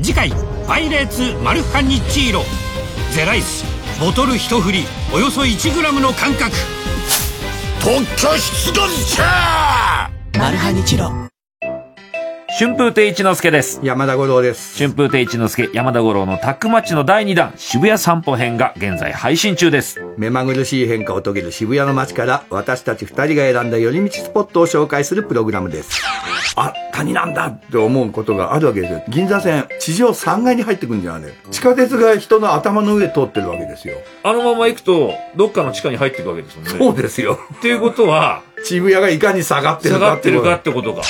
[0.02, 0.32] 次回
[0.66, 2.42] 「パイレーツマルハニッチーロ」
[3.14, 3.64] ゼライス
[4.00, 6.50] ボトル一振りおよそ 1g の感覚
[7.80, 10.10] 特許出願者!
[10.38, 11.31] マルハニチロ
[12.58, 13.80] 春風亭一之輔です。
[13.82, 14.76] 山田五郎です。
[14.76, 20.04] 春風亭一之輔、山田五郎のタックマッチの第2弾、渋谷散歩編が現在配信中です。
[20.18, 26.02] 目まぐるしい変化を遂げる渋谷の街から私たち二人が選んだ寄り道スポットを紹介するプログラムです。
[26.56, 29.02] あ、谷なんだって思うことがあるわけですよ。
[29.08, 31.32] 銀座線、地上3階に入ってくんじゃん、あれ。
[31.50, 33.94] 地下鉄が人の頭の上通ってるわけですよ。
[34.22, 36.70] あのまま行くと、どっかの地下に入っていくわけですもんね。
[36.76, 37.38] そうですよ。
[37.54, 41.02] っていうことは、渋谷がいかに下がってる下かっていうがってるかってことか。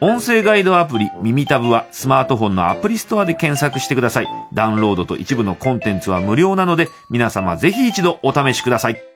[0.00, 4.26] 音声ガイドアプリ耳タブはスマートフォンのアプリストアで検索してください。
[4.52, 9.11] ダウンロードと一部のコンテンツは無料なので皆様ぜひ一度お試しください。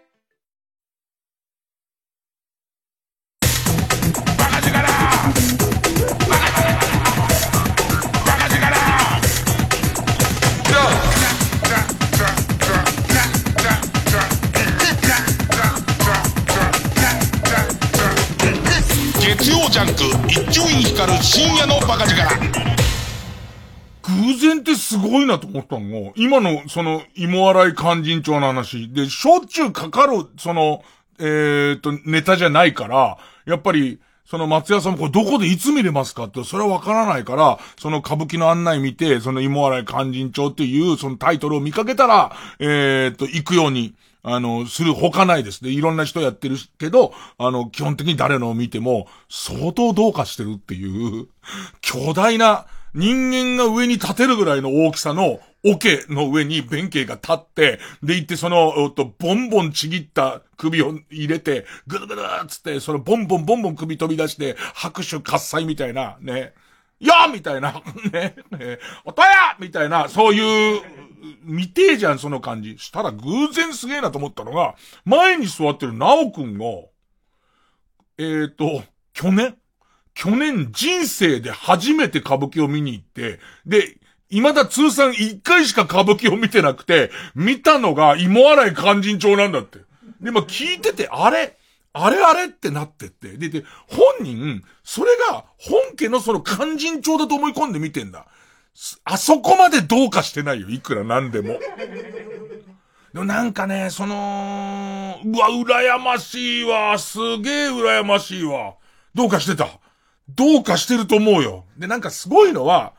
[24.86, 30.84] すごいなと思ったのが、今のその芋洗い勧進帳の話で、しょっちゅうかかる、その、
[31.18, 45.70] えっ、と、ネタじゃないから、やっぱり、その松屋さんもこれどこでいつ見れますかって、それはわからないから、その歌舞伎の案内見て、その芋洗い勧進帳っていうそのタイトルを見かけたら、えっ、と、行くように、あの、するほかないですね。
[45.70, 51.26] いろんな人やってるけど、あの、基本的に誰のを見ても、相当どうかしてるっていう、
[51.80, 52.66] 巨大な、
[52.96, 66.54] 人間が上に立てるぐらいの大きさの桶の上に弁慶が立って、で行ってその、えっと、ボンボンちぎった首を入れて、ぐるぐるっつって、そのボンボンボンボン首飛び出して、拍手喝采みたいな、ね。
[66.98, 69.28] よーみたいな、 ね、ね、おとや
[69.60, 70.80] みたいな、そういう、
[71.42, 72.78] 見てえじゃん、その感じ。
[72.78, 74.74] したら偶然すげえなと思ったのが、
[75.04, 76.64] 前に座ってるナオくんが、
[78.16, 78.82] えっ、と、
[79.12, 79.58] 去年
[80.16, 83.98] 去年人生で初めて歌舞伎を見に行って、で、
[84.30, 89.80] 未だ通算1回しか歌舞伎を見てなくて、見たのが芋洗い勧進帳なんだって。
[90.22, 91.58] で、まあ聞いてて、あれ？
[91.92, 92.22] あれ？
[92.22, 92.46] あれ？
[92.46, 93.36] ってなってって。
[93.36, 98.26] で、で、本人、それが本家のその勧進帳だと思い込んで見てんだ。
[99.04, 100.70] あそこまでどうかしてないよ。
[100.70, 101.58] いくらなんでも。
[103.12, 106.98] でもなんかね、その、うわ、羨ましいわ。
[106.98, 108.76] すげえ羨ましいわ。
[109.14, 109.68] どうかしてた？
[110.28, 111.64] どうかしてると思うよ。
[111.76, 112.94] で、なんかすごいのは、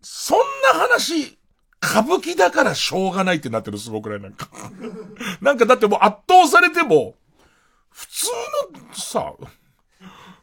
[0.00, 0.38] そん
[0.72, 1.38] な話、
[1.82, 4.48] 歌舞伎だからしょうがないってなってるすごくないなんか。
[5.40, 7.14] なんかだってもう圧倒されても、
[7.90, 8.26] 普通
[8.86, 9.32] のさ、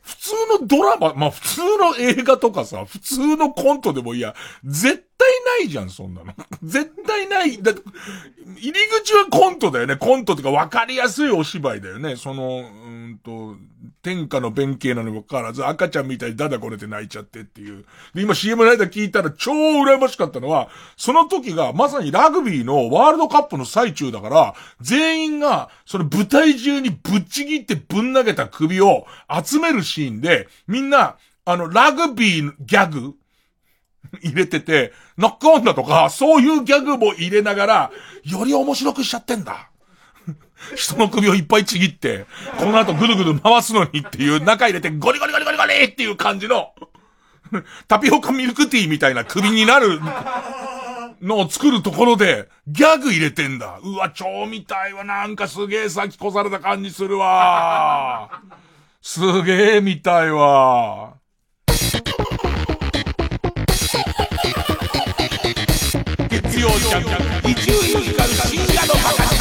[0.01, 4.35] 普通のドラマ、まあ普通の映画とかさ、普通のコントでもいや、
[4.65, 6.33] 絶対ないじゃん、そんなの。
[6.61, 7.61] 絶対ない。
[7.61, 7.71] だ
[8.57, 9.95] 入り口はコントだよね。
[9.95, 12.17] コントってか分かりやすいお芝居だよね。
[12.17, 13.55] その、うんと、
[14.03, 17.85] 天下の弁慶なのにもかかわらず赤ちゃんみたいにダダこねて泣いちゃってっていう。
[18.13, 29.07] で、今 CM の間聞いたら超羨ましかったのは、その時がまさにラグビーのワールドカップの最中だから、全員がその舞台中にぶっちぎってぶん投げた首を
[29.43, 33.15] 集めるシーンで、みんな、あの、ラグビーのギャグ
[34.21, 37.91] 入れてて、ノックオンだとか、そういうギャグも入れながら、
[38.25, 39.69] より面白くしちゃってんだ。
[40.75, 42.25] 人の首をいっぱいちぎって、
[42.57, 46.73] この後ぐるぐる回すのにっていう中入れてゴリゴリゴリゴリゴリっていう感じの、
[47.87, 49.99] タピオカミルクティーみたいな首になる
[51.21, 53.79] のを作るところで、ギャグ入れてんだ。
[53.83, 55.03] うわ、超見たいわ。
[55.03, 58.41] なんかすげえ先越された感じするわ。
[59.01, 61.13] すげえ見たいわ。
[66.29, 67.03] 月曜ジャン
[67.43, 69.32] ク、伊集院光る深夜のバカ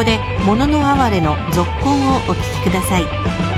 [0.00, 3.49] こで「もののあはれ」の続行をお聞きください。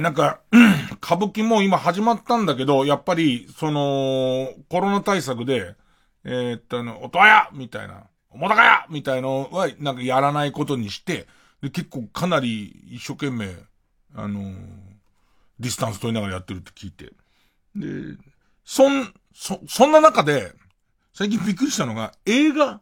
[0.00, 0.40] なんか、
[1.02, 5.74] 歌舞伎も今始まったんだけど、やっぱり、その、コロナ対策で、
[6.24, 11.26] えーっと、あの、音羽屋みたいな、澤瀉屋みたいのは、なんかやらないことにして、
[11.62, 13.54] で、結構かなり一生懸命、
[14.14, 14.86] あのー
[15.58, 17.12] ディスタンス取りながらやってるって聞いて。
[17.74, 18.18] で、
[18.64, 20.52] そん、そ、そんな中で、
[21.14, 22.80] 最近びっくりしたのが、映画、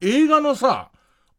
[0.00, 0.90] 映画のさ、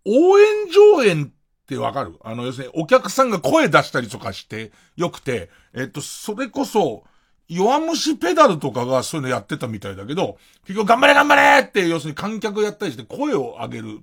[0.06, 1.32] 応援上演
[1.76, 2.16] ってわかる？
[2.24, 7.04] あの、要するにお客さんが声出したりとかしてよくて、えっと、それこそ、
[7.48, 14.00] 弱虫ペダルとかがそういうのやってたみたいだけど、結局頑張れ頑張れって、要するに観客やったりして声を上げる。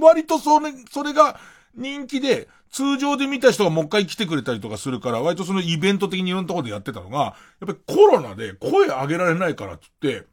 [0.00, 1.38] 割とそれ、それが
[1.74, 7.34] 人気で、通常で見た人がもう一回来てくれたりとかするから、割とそのイベント的にいろんなところでやってたのが、やっ
[7.66, 10.26] ぱりコロナで声上げられないからって言って、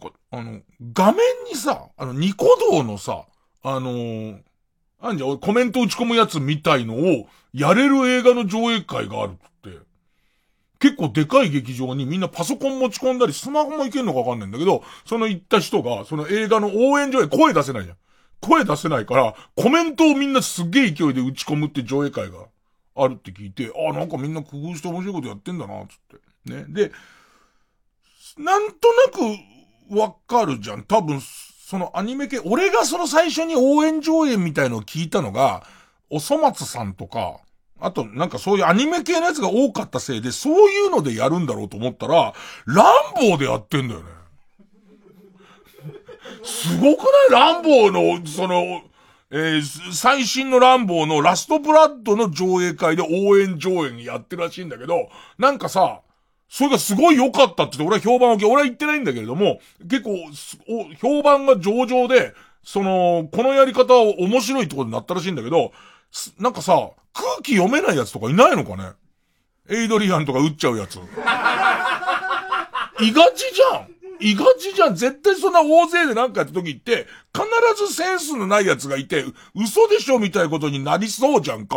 [0.00, 0.60] なんか、あの、
[0.92, 1.16] 画面
[1.50, 3.24] にさ、あの、ニコ動のさ、
[3.62, 4.40] あのー、
[5.00, 9.78] あんじゃん、コメント打ち込むやつみたいのを、やれる映画の上映会があるって。
[10.78, 17.96] 結構でかい劇場にみんなパソコン持ち込んだり、スマホもいけんのかわかんないんだけど、その行った人が、その映画の応援上映、声出せないじゃん。
[18.40, 22.46] 声出せないから、コメントをみんなすげえ勢いで打ち込むって上映会が
[22.94, 25.98] あるって聞いて、あ、なんかみんな工夫して面白いことやってんだな、つっ
[26.44, 26.52] て。
[26.54, 26.64] ね。
[26.68, 26.92] で、
[28.38, 30.82] なんとなくわかるじゃん。
[30.82, 31.20] 多分、
[31.68, 35.64] そのアニメ系、俺がその最初に応援上映みたいのを聞いたのが、
[36.10, 37.40] おそ松さんとか、
[37.80, 42.34] あと、なんかそういうアニメ系のやつが多かったせいで、そういうのでやるんだろうと思ったら、
[42.66, 44.06] ランボーでやってんだよね。
[46.44, 47.00] すごく
[47.30, 47.54] ない？
[47.54, 48.82] ランボーの、その、
[49.32, 56.02] えー、最新のランボーのラストブラッドの上映会で応援上映やってるらしいんだけど、なんかさ、
[56.48, 60.16] それがすごい良かったって言って、俺は評判を受け、俺は言ってないんだけれども、結構、
[61.00, 65.72] 評判が上々で、その、このやり方は面白いってことになったらしいんだけど、
[66.38, 68.92] なんかさ、空気読めないやつとかいないのかね？
[69.68, 70.96] エイドリアンとか撃っちゃうやつ。
[70.96, 70.98] い
[73.12, 73.88] がちじゃん
[74.20, 77.46] いがちじゃん絶対そんな大勢でなんかやった時って、必
[77.86, 79.24] ずセンスのないやつがいて、
[79.54, 81.76] 嘘でしょみたいなことになりそうじゃんか。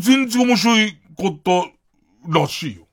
[0.00, 1.68] 全然面白いこと
[2.26, 2.87] らしいよ。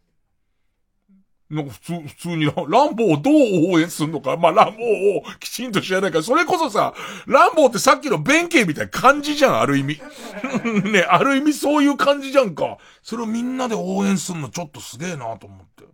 [1.55, 4.35] なんか普通、普通にランボーをどう応援するのか。
[4.35, 6.93] まあ、ランボーをきちんと知らないから、それこそさ、
[7.27, 10.01] ランボーってさっきの弁慶みたいな感じじゃん、ある意味。
[10.91, 12.77] ね、ある意味そういう感じじゃんか。
[13.01, 15.85] それをみんなで応援するのちょっとすげえなと思って。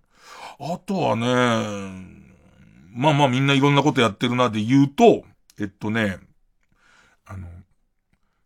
[0.59, 1.26] あとはね、
[2.93, 5.24] まあまあみんないろんなことやってるなで言うと、
[5.59, 6.18] えっとね、
[7.26, 7.47] あの、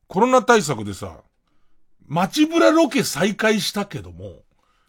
[0.07, 1.21] コロナ対策でさ、
[2.07, 4.44] 街ブラロケ再開したけども、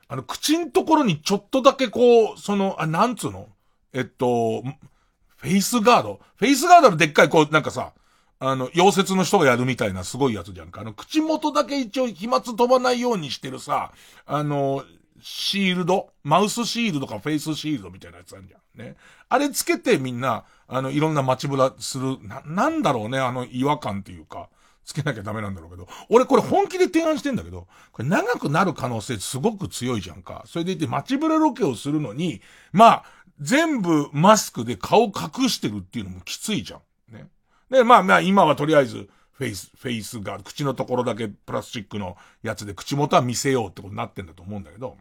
[0.09, 3.49] あの、口んところにちょっとだけこう、その、あ、なんつうの？
[3.93, 4.63] えっと、
[5.37, 7.93] フェイスガードフェイスガードのでっかいこう、なんかさ、
[8.39, 10.83] あの、溶接の人がやるみたいなすごいやつじゃんか。
[10.83, 13.93] あの、口元だけ一応飛沫飛ばないようにしてるさ、
[14.27, 14.85] あの、
[15.23, 16.11] シールド？
[16.23, 18.87] マウスシールドかフェイスシールドみたいなやつあるじゃん。
[18.87, 18.97] ね。
[19.29, 24.51] あれつけてみんな、あの、いろんな街ブラする、な、なんだろうね、あの違和感っていうか。
[24.87, 30.45] つけなきゃダメなんだろうけど、俺これ本気で提案してんだけど、これ長くなる可能性すごく強いじゃんか。
[30.47, 32.41] それでいて街ブラロケをするのに、
[32.73, 33.05] まあ、
[33.41, 36.77] 全部マスクで顔隠してるっていうのもきついじゃ
[37.11, 37.15] ん。
[37.15, 37.27] ね。
[37.69, 44.97] で、まあまあ今はとりあえず、フェイス、フェイスが、口のところだけプラスチックのやつで口元は見せようってことになってんだと思うんだけど、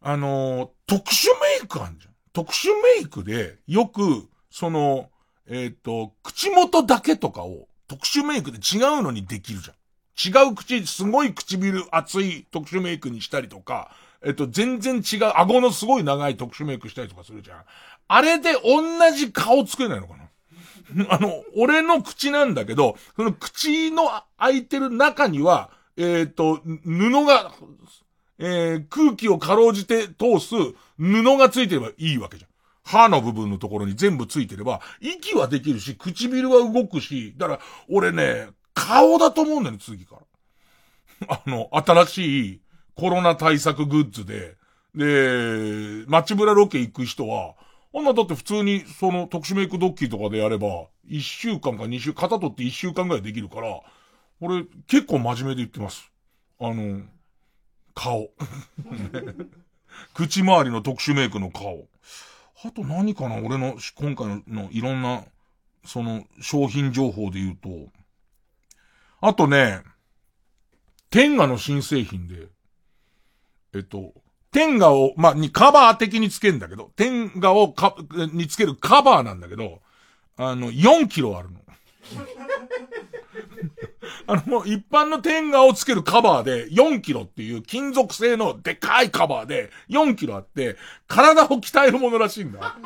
[0.00, 1.28] あのー、特殊
[1.60, 2.14] メイクあんじゃん。
[2.32, 2.68] 特殊
[2.98, 5.08] メイクで、よく、その、
[5.48, 9.76] えっ、ー、と、口元だけとかを、特殊メイクで違うのにできるじゃん。
[10.18, 13.90] 違う口、すごい唇厚い特殊メイクにしたりとか、
[14.24, 17.64] えっと、全然違う、顎のすごい長い特殊メイクしたりとかするじゃん。
[18.08, 20.26] あれで同じ顔作れないのかな？
[21.10, 27.52] あの、俺の口なんだけど、その口の開いてる中には、えっ、と、布が、
[28.38, 30.54] えー、空気をかろうじて通す
[30.98, 32.50] 布がついてればいいわけじゃん。
[32.86, 40.16] 歯の部分のところに全部ついてれば、息はできるし、唇は動くし、だから、俺ね、顔だと思うんだよ、次か
[41.26, 41.26] ら。
[41.44, 42.60] あの、新しい
[42.94, 44.56] コロナ対策グッズで、
[44.94, 47.56] で、街ブラロケ行く人は、
[47.92, 53.80] あんなだって普通にその特殊メイクドッキーとかでやれば、一週間か二週、肩取って一週間ぐらいできるから、
[54.40, 56.12] 俺結構真面目で言ってます。
[56.60, 57.02] あの、
[57.94, 58.30] 顔。
[60.14, 61.88] 口周りの特殊メイクの顔。
[62.64, 65.24] あと何かな俺の今回のいろんな、
[65.84, 67.68] その商品情報で言うと、
[69.20, 69.82] あとね、
[71.10, 72.48] 天下の新製品で、
[73.74, 74.12] えっと、
[74.52, 77.94] 天下を、まあ、にカバー的につけるんだけど、天下をか、
[78.32, 79.80] につけるカバーなんだけど、
[80.36, 81.60] あの、4キロあるの。
[84.26, 90.76] あの、もう一般の天下をつけるカバーで4キロっていう金属製のでかいカバーで4キロあって、
[91.06, 92.76] 体を鍛えるものらしいんだ。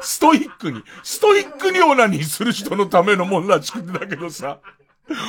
[0.00, 4.58] ストイックに、ストイックにオナニーする人のためのものらしくてだけどさ、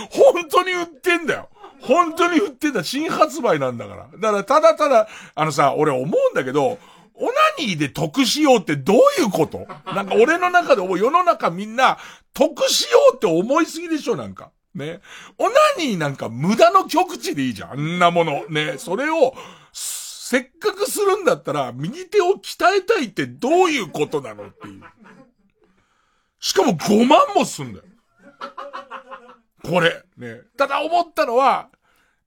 [0.09, 1.49] 本当に売ってんだよ。
[1.81, 2.83] 本当に売ってんだ。
[2.83, 4.07] 新発売なんだから。
[4.13, 6.77] だからただただ、あのさ、俺思うんだけど、
[7.22, 9.67] オナニーで得しようってどういうこと？
[9.93, 11.99] なんか俺の中で世の中みんな
[12.34, 14.51] 得しようって思いすぎでしょなんか。
[14.74, 15.01] ね。
[15.38, 17.72] オナニーなんか無駄の極致でいいじゃん。
[17.72, 18.45] あんなもの。
[18.49, 18.78] ね。
[18.78, 19.36] それを、
[19.72, 24.82] せっかくするんだったら、右手を鍛えたいってどういうことなのっていう。
[26.39, 27.86] しかも5万もすんだよ。
[29.63, 30.03] これ。
[30.17, 30.41] ね。
[30.57, 31.69] ただ思ったのは、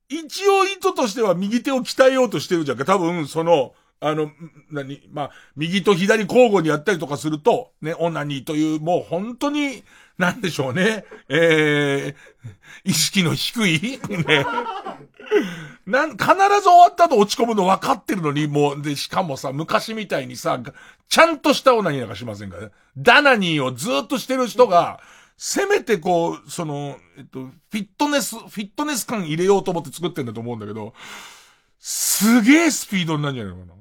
[0.09, 2.84] 一応意図としては右手を鍛えようとしてるじゃんか。
[2.84, 4.30] 多分、その、あの、
[4.70, 9.82] 何、まあ、右と左交互にやったりとかすると、ね、オナニーという、もう本当に、
[10.18, 12.14] なんでしょうね、えー、
[12.84, 14.47] 意識の低い、ね、
[15.86, 20.61] なん、必ず終わった後落ち込むの分かってるのに、もう、で、しかもさ、昔みたいにさ、
[21.09, 22.59] ちゃんとしたオナニーなんかしませんか？
[22.59, 22.68] ね。
[22.97, 25.01] ダナニーをずっとしてる人が、
[25.36, 30.95] せめてこう、その、えっと、フィットネス、フィットネス感入れようと思って作ってんだと思うんだけど、
[31.80, 33.74] すげえスピードになるんじゃないかな？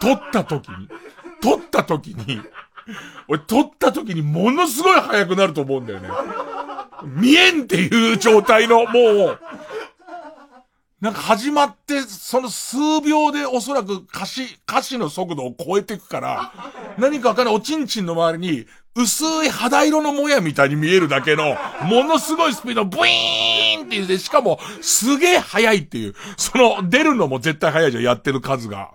[0.00, 0.88] 撮った時に、
[1.40, 2.40] 撮った時に、
[3.28, 6.08] 俺撮った時にものすごい速くなると思うんだよね。
[7.04, 9.40] 見えんっていう状態の、もう、
[11.00, 16.52] なんか始まって、その数秒でおそらく歌詞、歌詞の速度を超えていくから、
[16.96, 28.90] 何かわかんないおちんちんの周りに、薄い肌色のもやみたいに見えるだけの、ものすごいスピード、ブイーンっていうで、しかも、すげえ速いっていう、その、出るのも絶対速いじゃん、やってる数が。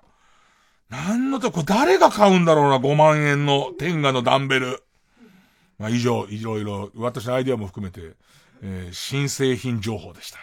[0.90, 4.84] なんのと、これ誰が買うんだろうな、5万円の天下のダンベル。
[5.80, 8.16] まあ、以上、いろいろ、私のアイデアも含めて、
[8.62, 10.40] えー新製品情報でした。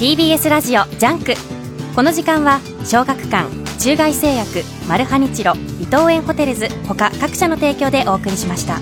[0.00, 1.34] TBS ラジオ JUNK。
[1.94, 8.78] この時間は小学館中外製薬マルハニチロ伊藤園ホテルズ他各社の提供でお送りしました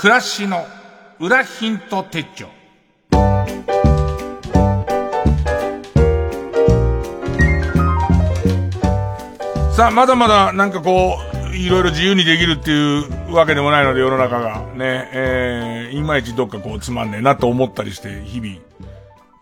[0.00, 0.64] 暮らしの
[1.18, 2.46] 裏ヒント手帳。
[9.72, 11.18] さあ、まだまだなんかこ
[11.52, 18.60] う、いろいろ自由にできるっていうわけでもないので世の中がね、えー、いまいちどっかこうつまんねえなと思ったりして日々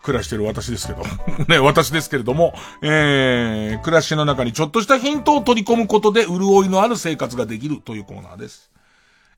[0.01, 1.03] 暮らしてる私ですけど。
[1.47, 8.71] ね、私ですけれども、えー、暮らしの中にちょっとしたヒントを取り込むことで潤いのある生活ができるというコーナーです。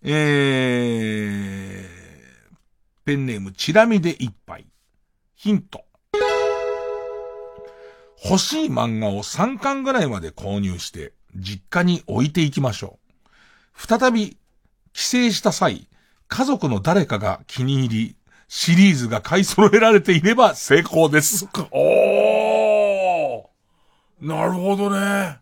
[0.01, 2.55] えー、
[3.03, 4.65] ペンネーム、チラ見で一杯。
[5.35, 5.83] ヒント。
[8.23, 12.99] 欲しい漫画を3巻ぐらいまで購入して、実家に置いていきましょ
[13.77, 13.87] う。
[13.87, 14.37] 再び、
[14.93, 15.89] 帰省した際、
[16.29, 18.15] 家族の誰かが気に入り、
[18.47, 21.47] シリーズが買い揃えられていれば成功です。
[21.71, 23.43] おー
[24.21, 25.39] なるほどね。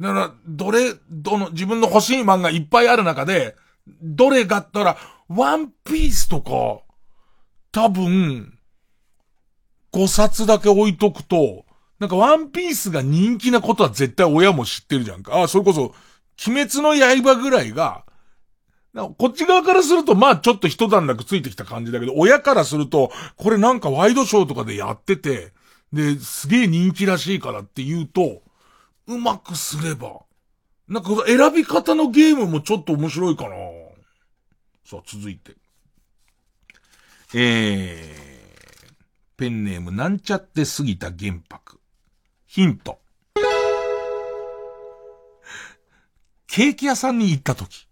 [0.00, 3.56] だから、どれ、どの、自分の欲しい漫画いっぱいある中で、
[4.02, 4.96] どれがったら、
[5.28, 6.82] ワンピースとか、
[7.72, 8.58] 多分、
[9.92, 11.64] 5冊だけ置いとくと、
[11.98, 15.36] なんかワンピースが人気なことは絶対親も知ってるじゃんか。
[15.36, 15.94] ああ、それこそ、
[16.46, 18.04] 鬼滅の刃ぐらいが、
[18.94, 25.52] こっち側からすると、まあちょっと一段落ついてきた感じだけど、親からすると、これなんかワイドショーとかでやってて、
[25.92, 28.42] で、すげえ人気らしいからって言うと、
[29.06, 30.22] うまくすれば、
[30.88, 33.56] なんか選び方のゲームもちょっと面白いかな。
[34.88, 35.54] そう、続いて。
[37.34, 38.92] えー、
[39.36, 41.78] ペンネームなんちゃって過ぎた原白。
[42.46, 42.98] ヒント。
[46.46, 47.86] ケーキ屋さんに行ったとき、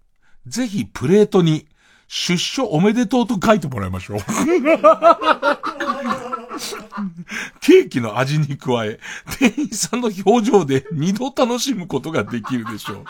[0.46, 1.68] ぜひプレートに
[2.08, 4.20] 出所おめでとうと書いてもらいましょう。
[7.60, 9.00] ケーキの味に加え、
[9.38, 13.04] 店員さんの表情で二度楽しむことができるでしょ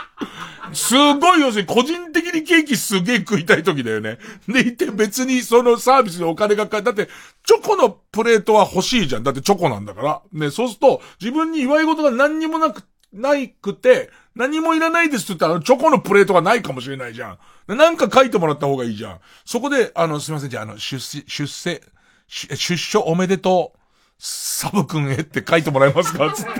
[0.70, 0.74] う。
[0.74, 4.18] すごい要するに個人的にケーキすげえ食いたい時だよね。
[4.48, 6.84] でいて別にそのサービスでお金がかかる。
[6.84, 7.08] だって、
[7.44, 9.22] チョコのプレートは欲しいじゃん。
[9.22, 10.22] だってチョコなんだから。
[10.32, 12.82] ね、そうすると、自分に祝い事が何にもなく、
[13.12, 17.38] ないくて、何もいらないですって言ったら、チョコのプレートがないかもしれないじゃ
[17.68, 17.76] ん。
[17.76, 19.20] なんか書いてもらった方がいいじゃん。
[19.44, 21.82] そこで、あの、すいません、じゃあ、あの、出世、出世、
[22.28, 23.78] 出出所おめでとう、
[24.18, 26.32] サブくんへって書いてもらえますか？
[26.32, 26.50] つって。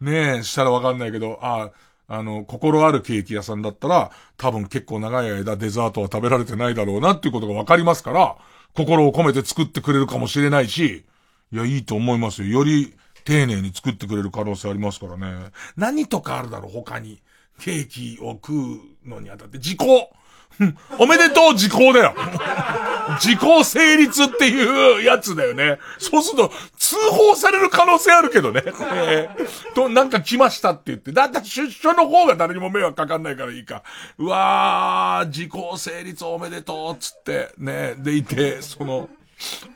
[0.00, 1.70] ねえ、したらわかんないけど、あ
[2.08, 8.36] あの、心あるケーキ屋さんだったら、多分結構長い間デザートは食べられてないだろうなっていうことがわかりますから、
[8.74, 11.04] 心を込めて作ってくれるかもしれないし、
[11.52, 12.48] いや、いいと思いますよ。
[12.48, 12.94] より
[13.24, 15.50] 丁寧に作ってくれる可能性ありますからね。
[15.76, 17.22] 何とかあるだろう、他に。
[17.60, 20.10] ケーキを食うのにあたって、時効
[20.98, 22.14] おめでとう時効だよ
[23.20, 25.78] 時効成立っていうやつだよね。
[25.98, 28.62] そうすると、通報される可能性あるけどね。
[28.64, 31.12] えー、と、なんか来ましたって言って。
[31.12, 33.82] だった出所の方が誰にも迷惑かかんないからいいか。
[34.18, 39.08] うわー、時効成立おめでとうっつって、ね、でいて、その、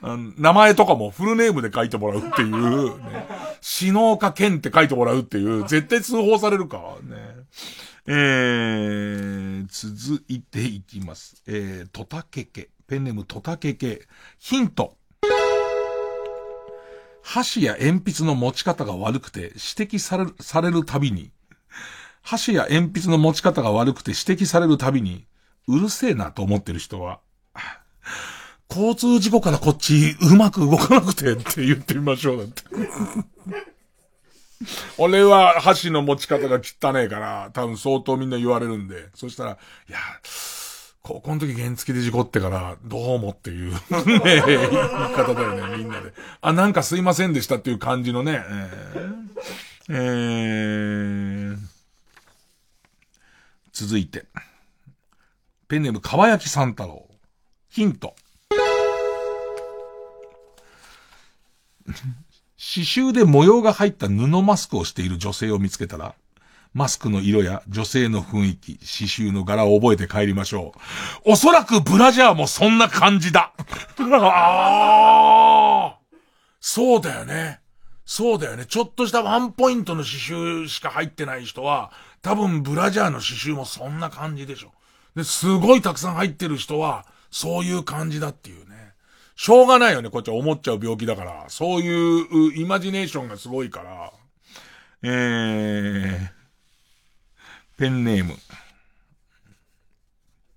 [0.01, 3.27] あの名前とかもフルネームで書いてもらうっていう、ね。
[3.61, 7.17] 篠岡健って書いてもらうっていう、絶対通報されるか、ね。
[8.09, 11.43] えー、続いていきます。
[11.47, 12.69] えー、トタケケ。
[12.87, 14.07] ペンネームトタケケ。
[14.39, 14.97] ヒント。
[17.23, 21.33] 箸や鉛筆の持ち方が悪くて指摘される、されるたびに、
[22.23, 25.27] 箸や鉛筆の持ち方が悪くて指摘されるたびに、
[25.67, 27.19] うるせえなと思ってる人は、
[28.71, 32.63] 交通事故からこっちうまく動かなくてって言ってみましょうだって。
[34.99, 39.59] 俺は箸の持ち方が汚ねえから、多分相当みんな言われるんで、そしたら、
[39.89, 39.99] いや、
[41.07, 44.69] 高校の時原付で事故ってから、どうもっていうね、言い
[45.15, 46.13] 方だよね、みんなで。
[46.41, 51.59] あ、なんかすいませんでしたっていう感じのね、えー、えー、
[53.73, 54.27] 続いて。
[55.69, 57.07] ペンネーム、かわやきさん太郎。
[57.69, 58.17] ヒント。
[61.87, 66.17] 刺繍で模様が入った布マスクをしている女性を見つけたら、
[66.75, 70.73] マスクの色や女性の雰囲気、刺繍の柄を覚えて帰りましょ
[71.25, 71.33] う。
[71.33, 73.53] おそらくブラジャーもそんな感じだ。
[73.99, 75.99] ああ
[76.61, 77.61] そうだよね。
[78.05, 78.67] そうだよね。
[78.67, 81.93] ちょっとしたワンポイントの刺繍しか入ってない人は、
[82.23, 84.73] 多分ブラジャーの刺繍もそんな感じでしょ。
[85.17, 88.93] で、すごいたくさん入ってる人は、そういう感じだっていうね。
[89.35, 91.45] しょうがないよね、こっちは思っちゃう病気だから。
[91.49, 94.13] そういうイマジネーションがすごいから。
[95.03, 96.36] えー、
[97.77, 98.35] ペンネーム。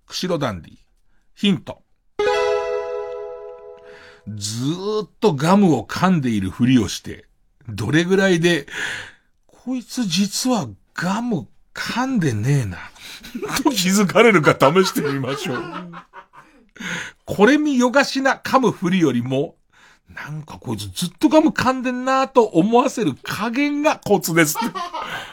[0.08, 0.78] 釧路ダンディ。
[1.36, 1.82] ヒント。
[4.28, 7.26] ずーっとガムを噛んでいるふりをして、
[7.68, 8.68] どれぐらいで、
[9.48, 12.78] こいつ実はガム噛んでねえな、
[13.64, 15.92] と気づかれるか試してみましょう。
[17.26, 19.58] これ見よがしな噛むふりよりも、
[20.14, 24.58] なんかこいつずっとガム噛んでんなと思わせる加減がコツです。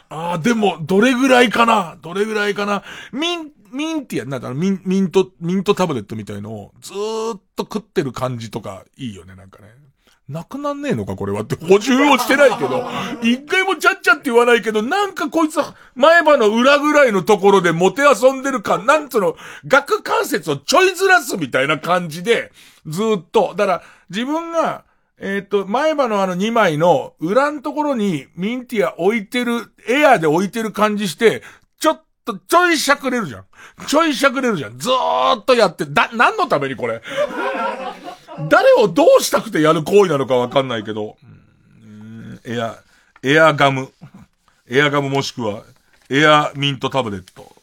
[0.09, 1.97] ああ、でも、どれぐらいかな？
[2.03, 2.85] どれぐらいかな？
[3.13, 9.69] ミン、ミンティア、なんだミン、ミント、ミントタブレットみたいのをずーっと食ってる感じとかいいよね、なんかね。
[10.29, 12.85] なくなんねえのかこれはって補充をしてないけど、
[13.23, 15.59] 一回もちゃっちゃって言わないけど、なんかこいつ
[15.95, 19.37] 前歯の裏ぐらいのところでモテ遊んでるか、なんつうの、
[19.71, 22.51] 顎関節をちょいずらすみたいな感じで、
[22.87, 23.55] ずっと。
[23.57, 24.85] だから、自分が、
[25.19, 31.43] えっ、ー、と、前歯のあの2枚の裏のところにミンティア置いてる、エアーで置いてる感じして、
[31.79, 33.45] ちょっと、ちょいしゃくれるじゃん。
[33.87, 34.79] ちょいしゃくれるじゃん。
[34.79, 37.01] ずーっとやって、だ、何のためにこれ？
[38.49, 41.17] 誰をどうしたくてやる行為なのかわかんないけど、
[42.45, 42.79] エア、
[43.23, 43.91] エアガム、
[44.69, 45.63] エアガムもしくは、
[46.11, 47.57] エアミントタブレット。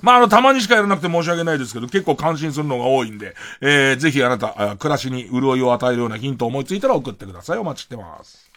[0.00, 7.58] まあ、あの、たまにしかやらなくて申し訳ないですけど、結構感心するのが多いんで、えー、ぜひあなた、暮らしに潤いを与えるようなヒントを思いついたら送ってください。
[7.58, 8.50] お待ちしてます。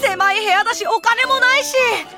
[0.00, 1.74] 狭い部屋だしお金もないし。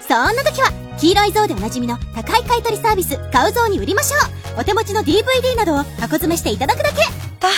[0.07, 4.17] そんな時は黄色い像でおなじみの高い買取サービス買う像に売りましょ
[4.57, 4.61] う。
[4.61, 6.97] お手持ちの DVD などを箱詰めしていただくだけ。
[7.39, 7.49] た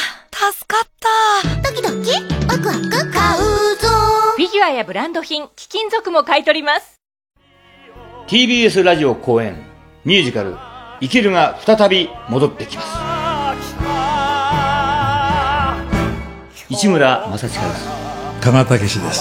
[0.53, 1.70] 助かった。
[1.70, 2.12] ドキドキ。
[2.47, 3.41] ワクワク買う
[3.76, 3.89] ぞ。
[4.37, 7.01] フィギュアやブランド品貴金属も買い取ります。
[8.28, 9.57] TBS ラジオ公演
[10.05, 10.57] ミュージカル
[11.01, 12.89] 生きるが再び戻ってきます。
[16.70, 17.99] 市村正親です
[18.41, 19.20] 加賀武史です。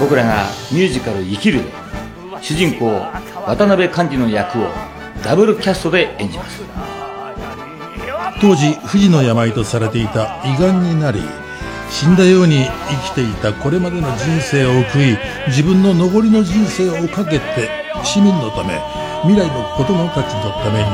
[0.00, 1.72] 僕らがミュージカル生きるで
[2.40, 3.02] 主人公
[3.46, 4.68] 渡辺寛治の役を
[5.22, 6.62] ダブルキャストで演じます。
[8.40, 11.20] 当時不治の病とされていた胃がんになり
[11.90, 17.70] 死んだように生きていたこれまでの人生を悔い自分の残りの人生をかけて
[18.04, 18.78] 市民のため
[19.22, 20.86] 未来の子供たちのために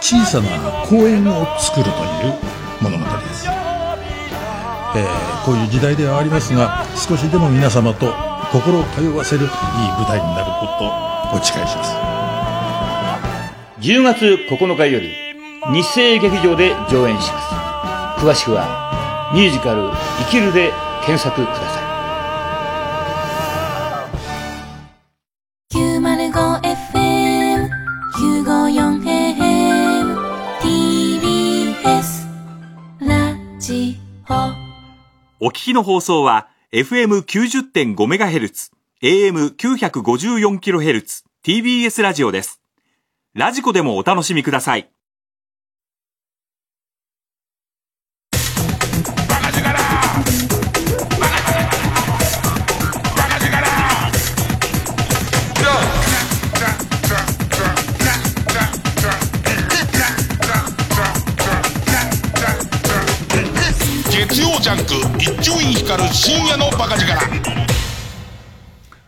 [0.00, 0.48] 小さな
[0.86, 1.92] 公園を作るとい
[2.30, 2.34] う
[2.80, 3.46] 物語です、
[4.96, 8.12] えー、こういう時代ではありますが少しでも皆様と
[8.52, 11.94] 心を通わせるいい舞台になることをお誓いします。
[13.80, 15.10] 10月9日より
[15.72, 17.40] 日生劇場で上演しま
[18.18, 18.24] す。
[18.24, 19.90] 詳しくはミュージカル
[20.24, 20.72] 「生きる」で
[21.06, 21.79] 検索ください。
[35.42, 38.72] お聞きの放送は FM90.5MHz、
[39.02, 42.60] AM954kHz、TBS ラジオです。
[43.32, 44.90] ラジコでもお楽しみください。
[65.20, 67.12] 一丁院光る深夜のバカ力。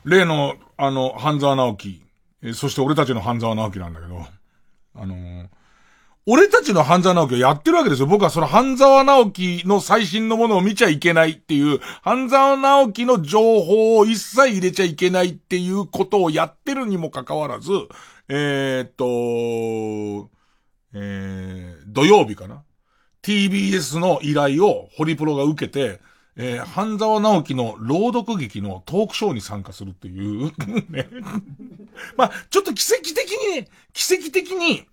[0.05, 2.03] 例の、あの、半沢直樹、
[2.43, 4.27] えそして俺たちの半沢直樹なんだけど、
[4.95, 5.47] あのー
[6.25, 8.07] 俺たちの半沢直樹をやってるわけですよ。
[8.07, 17.73] 僕はその半沢直樹の最新のものを見ちゃいけないっていう、半沢直樹の情報を一切入れちゃいけないっていうことをやってるにもかかわらず、
[18.29, 20.31] えー、っと、
[20.95, 22.63] えー、土曜日かな。
[23.23, 26.01] ?TBS の依頼をホリプロが受けて、
[26.37, 30.53] えー、半沢直樹の朗読劇のトークショーに参加するっていう、
[30.91, 31.09] ね。
[32.17, 34.87] まあ、ちょっと奇跡的に、奇跡的に、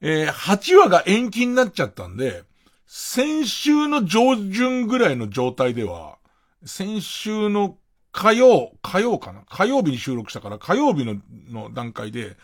[0.00, 2.44] えー、8話が延期になっちゃったんで、
[2.86, 6.18] 先週の上旬ぐらいの状態では、
[6.64, 7.76] 先週の
[8.12, 9.44] 火曜、火曜かな？
[9.48, 12.36] 火曜日に収録したから火曜日のの段階で、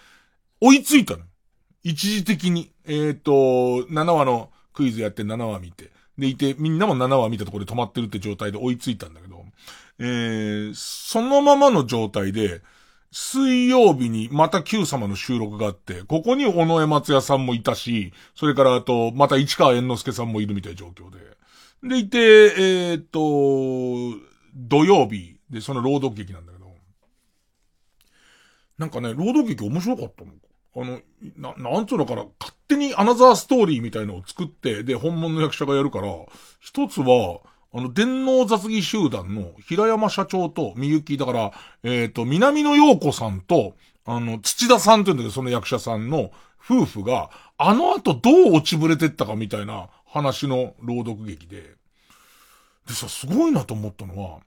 [0.60, 1.24] 追いついたの。
[1.82, 2.73] 一時的に。
[2.86, 5.90] えっ、と、7話のクイズやって7話見て。
[6.18, 9.44] でいて、みんなも7話見たところで止まってるって状態で追いついたんだけど、
[9.98, 12.62] えー、そのままの状態で、
[13.10, 21.18] 水曜日にまた Q 様の収録があって、ここに尾上松也さんもいたし、それからあと、また市川猿之助さんもいるみたいな状況で。
[21.88, 24.18] でいて、えーっと、
[24.54, 26.74] 土曜日でその朗読劇なんだけど、
[28.78, 30.32] なんかね、朗読劇面白かったの。
[30.76, 31.00] あの、
[31.36, 36.08] な、なんつうのかな、勝手にアナザーストーリーみたいのを作って、で、本物の役者がやるから、
[36.60, 37.40] 一つは、
[37.72, 41.52] あの、電脳雑技集団の平山社長とみゆき、だから、
[41.82, 46.30] えっ、と、南野陽子さんと、あの、土田さんっていうんだけど、その役者さんの
[46.64, 51.74] 夫婦が、あの後どう落ちぶれてったかみたいな話の朗読劇で、
[52.86, 54.40] でさ、すごいなと思ったのは、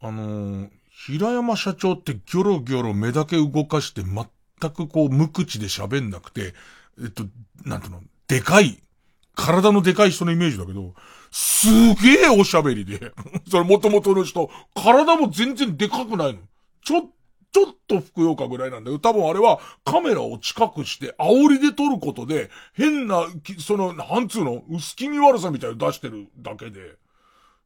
[0.00, 4.26] あのー平山社長ってギョロギョロ目だけ動かして全
[4.60, 6.54] 全くこう無口で喋んなくて、
[7.00, 7.24] えっと、
[7.64, 8.82] なんていうの、でかい、
[9.34, 10.94] 体のでかい人のイメージだけど、
[11.30, 11.68] す
[12.02, 13.12] げえおしゃべりで、
[13.50, 16.40] それ元々の人、体も全然でかくないの。
[16.82, 17.10] ちょ、
[17.52, 23.26] ちょっとふくよかぐらいなんだけど、多分あれはカメラを近くして煽りで撮ることで、変な、
[23.58, 26.96] その、なんつうの、薄気味悪さみたいなの出してるだけで。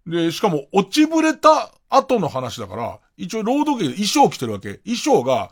[0.06, 4.80] で、しかも落ちぶれた後の話だから、一応ロード劇で衣装着てるわけ。
[4.84, 5.50] 衣装が、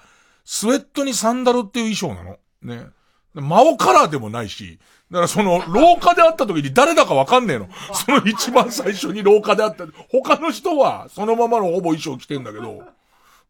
[0.51, 2.39] スウェットにサンダルっていう衣装なの。
[2.63, 2.87] ね。
[3.35, 4.79] マオカラーでもないし、
[5.11, 7.69] だからその、廊下で会った時に誰だかわかんねえの。
[7.93, 12.87] その一番最初に廊下で会った、他の人はそのままのほぼ衣装着てんだけど、あ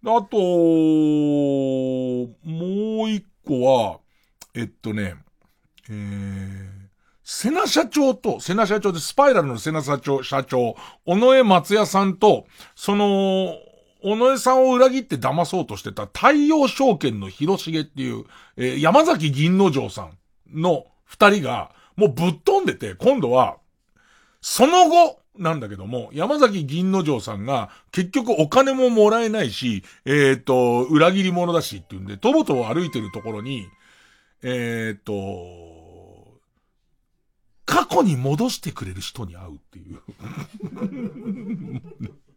[0.02, 0.42] と、も
[3.04, 4.00] う一個は、
[4.54, 5.14] えっとね、
[5.88, 6.66] えー、
[7.22, 10.74] セナ社長と、セナ社長でスパイラルのセナ社長、社長、
[11.06, 13.54] 尾上松也さんと、その、
[14.02, 18.24] 尾上さんを裏切って騙そうとしてた太陽証券の広重っていう、
[18.56, 20.12] えー山崎銀之丞さん
[20.52, 23.56] の二人が、もうぶっ飛んでて、今度は、
[24.40, 33.68] その後、なんだけども、山崎銀之丞さんが、結局お金ももらえないし、えっ、と、裏切り者だしっていうんで、とぼとぼ歩いてるところに、
[34.42, 35.12] えっ、と、
[37.64, 40.00] 過去に戻してくれる人に会うっていう。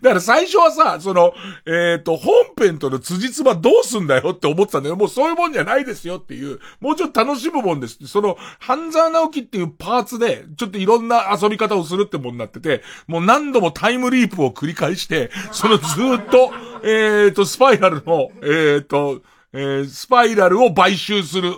[0.00, 1.34] だから最初はさ、その、
[1.66, 4.96] えっ、と、本編との辻褄どうすんだよって思ってたんだよ。
[4.96, 8.06] もうそういうもんじゃないですよっていう、もうちょっと楽しむもんですって。
[8.06, 16.52] その、半沢直樹っていうパーツで、ちょっといろんな遊び方をするってもんになってて、もう何度もタイムリープを繰り返して、そのずっと、
[16.84, 19.22] えっ、と、スパイラルの、えっ、と、
[19.52, 21.54] えスパイラルを買収する、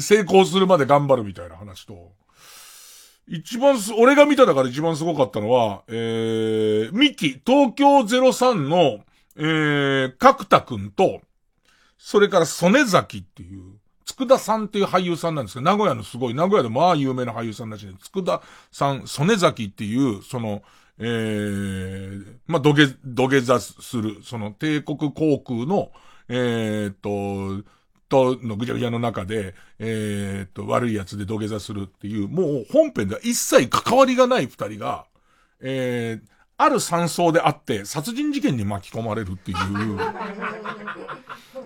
[0.00, 2.12] 成功するまで頑張るみたいな話と、
[3.26, 9.04] 一番す、俺が見た中で一番すごかったのは、えー、ミキ、東京03の、
[9.36, 11.20] えー、角田くんと、
[11.98, 13.62] それから曽根崎っていう、
[14.04, 20.62] 佃さんっていう俳優さんなんですけど、名古屋のすごい、名古屋でまあ有名な俳優さんらしいんで、佃さん、曽根崎っていう、その、
[20.98, 25.90] えー、まあ、土下、土下座する、その帝国航空の、
[26.28, 27.64] えーと、
[28.08, 35.06] とのぐちゃぐちゃの中で、えーっと、悪いやつで土下座するっていう、もう本編では一切関わりがない二人が、
[35.60, 39.58] えー、ある山荘であって、殺人事件に巻き込まれるっていう、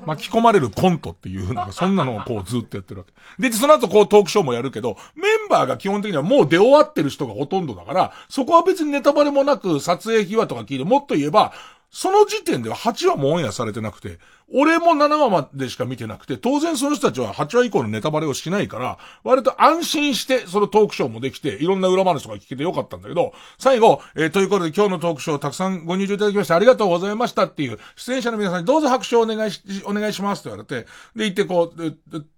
[0.07, 3.07] 巻き込まれるコントっていう、なんかそんなのをこうずっとやってるわ
[3.39, 3.51] け。
[3.51, 11.53] で、その後こうトークショーもやるけど、メンバーが基本的にはもう出終わってる人がほとんどだから、そこは別にネタバレもなく撮影秘話とか聞いて、もっと言えば、
[11.91, 14.19] その時点では8話もオンエアされてなくて、
[14.51, 30.87] 俺も7話までしか見てなくて、当然その人たちは8話以降のネタバレをしないから、割と安心してそのトークショーもできて、いろんな裏話とか聞けてよかったんだけど、最後、えーということで今日のトークショーたくさんご入場いただきましてありがとうございましたっていう、出演者の皆さんにどうぞ拍手をお願いし、お願いしますって言われて、
[31.17, 31.97] で、行ってこう、立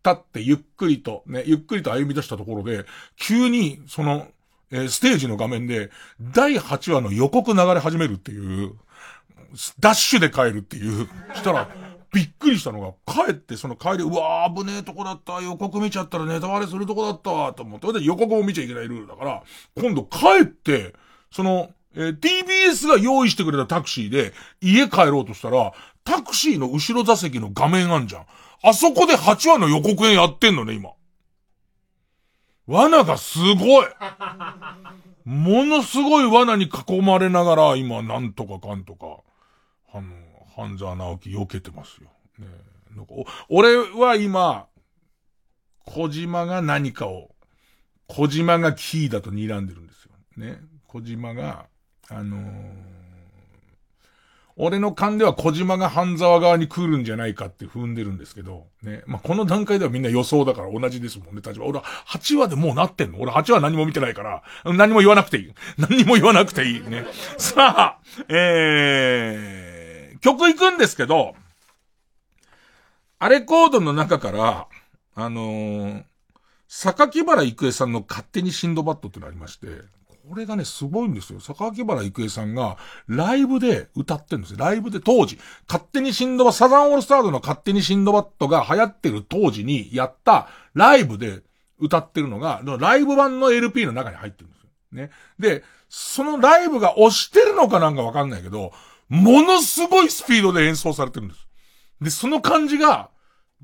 [0.08, 2.84] ってゆっくりと、ね、ゆっくりと歩み出したところで、
[3.16, 4.28] 急に、その、
[4.72, 5.90] えーステージの画面で、
[6.20, 8.74] 第8話の予告流れ始めるっていう、
[9.78, 11.08] ダッシュで帰るっていう。
[11.34, 11.68] したら、
[12.12, 17.92] びっくりしたのが、帰ってその帰り、うわー危ねえとこだった、予告見ちゃったらネタバレするとこだったわ、と思って。
[17.92, 19.42] で予告も見ちゃいけないルールだから、
[19.80, 20.94] 今度帰って、
[21.30, 25.72] その、えー TBS が用意してくれたタクシーで家帰ろうとしたら、
[26.04, 28.26] タクシーの後ろ座席の画面あんじゃん。
[28.62, 30.90] あそこで8話の予告編やってんのね、今。
[32.66, 33.86] 罠がすごい
[35.24, 39.18] ものすごい罠に囲まれながら、今、なんとかかんとか、
[39.92, 40.14] あの、
[40.56, 42.08] 半沢直樹避けてますよ。
[42.38, 42.46] ね
[42.96, 44.66] なんかお俺は今、
[45.86, 47.30] 小島が何かを、
[48.06, 50.12] 小島がキーだと睨んでるんですよ。
[50.36, 50.60] ね。
[50.86, 51.66] 小島が、
[52.08, 52.90] あのー
[54.62, 59.02] 俺の勘では小島が半沢側に来るんじゃないかって踏んでるんですけど、ね。
[59.06, 61.64] まあ、この段階ではみんな予想だから同じですもんね、立場。
[61.64, 63.20] 俺は8話でもうなってんの？
[63.20, 65.54] 俺8話何も見てないから、何も言わなくていい。
[65.78, 66.80] 何も言わなくていい。
[66.82, 67.06] ね。
[67.38, 69.69] さあ、えー、
[70.20, 71.34] 曲行くんですけど、
[73.18, 74.66] アレコードの中から、
[75.14, 76.04] あのー、
[76.68, 79.66] 榊原郁恵さんの勝手にシンドバッドってのありまして、
[80.28, 81.40] これがね、すごいんですよ。
[81.40, 82.76] 榊原郁恵さんが、
[83.08, 84.58] ライブで歌ってるんですよ。
[84.58, 91.42] ライブで当時、勝手にシンドバ、サザンオールスターズの勝手にシンドバッドが流行ってる当時にやったライブで
[91.80, 94.68] 歌ってるのが、ライブ版の LP の中に入ってるんですよ。
[94.92, 95.10] ね。
[95.38, 98.72] で、そのライブが押してるのかなんかわかんないけど、
[99.10, 101.46] ものすごいスピードで演奏されてるんです。
[102.00, 103.10] で、その感じが、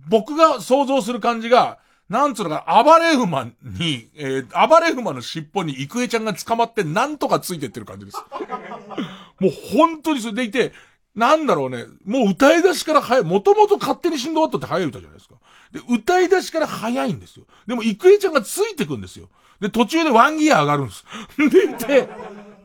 [0.08, 1.78] 僕が想像する感じが、
[2.08, 8.18] なんつうのか、暴れ馬に、えー、暴れ馬の尻尾に郁恵ちゃんが捕まってなんとかついてってる感じです。
[9.40, 10.72] もう本当にそれでいて、
[11.14, 15.36] なんだろうね、もう歌い出しから早い、もともと勝手にシンドバッドって早い歌じゃないですか。
[15.72, 17.46] で、歌い出しから早いんですよ。
[17.66, 19.28] でも郁恵ちゃんがついてくんですよ。
[19.60, 21.04] で、途中でワンギア上がるんです。
[21.38, 22.08] で、で、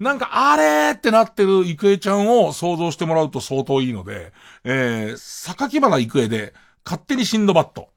[0.02, 4.34] なんか、あれーってなってる郁恵ちゃんを想像してもらうと相当いいので、
[4.64, 7.88] えー、榊原郁恵で、勝手にシンドバッド。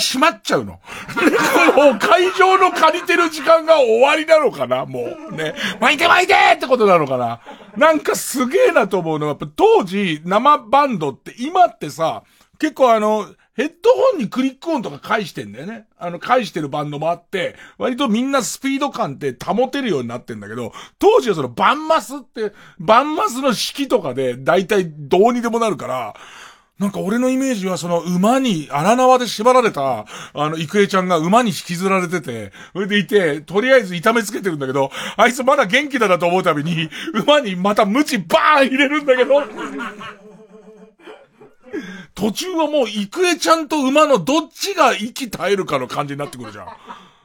[0.00, 0.80] 閉まっちゃうの。
[1.76, 5.34] もう会場の借りてる時間が終わりなのかなもう。
[5.34, 5.54] ね。
[5.80, 7.40] 巻いて巻いてってことなのかな
[7.76, 12.24] なんかすげえなと思うのは、やっぱ当時生バンドって今ってさ、
[12.58, 13.26] 結構あの、
[13.60, 15.86] ヘッドホンにクリック音とか返してんだよね。
[15.98, 26.14] あの、返してるバンドもあって、割とみんなスピード感って保てるようになってんだけど、当時はそのバンマスって、バンマスの式とかで大体どうにでもなるから、
[26.80, 39.42] なんか俺のイメージはその馬に荒縄で縛られた、あの、郁恵ちゃんが馬に引きずられてて、それでいて、とりあえず痛めつけてるんだけど、あいつまだ元気だなと思うたびに、馬にまたムチバーン入れるんだけど、
[42.14, 46.66] 途中はもう郁恵ちゃんと馬のどっちが息絶えるかの感じになってくるじゃん。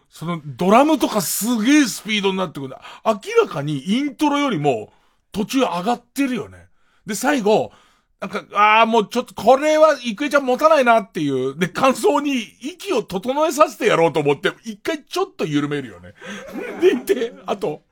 [0.10, 2.82] そのドラムとかすげえスピードになってくるんだ。
[3.06, 4.92] 明らかにイントロよりも
[5.32, 6.68] 途中上がってるよね。
[7.06, 7.72] で、最後、
[8.20, 11.58] なんか、ああ、もうちょっと、これは、郁恵ちゃん持たないなっていう。
[11.58, 16.14] で、感想に息を整えさせてやろうと思って、一回ちょっと緩めるよね。
[16.80, 17.84] でいて、あと、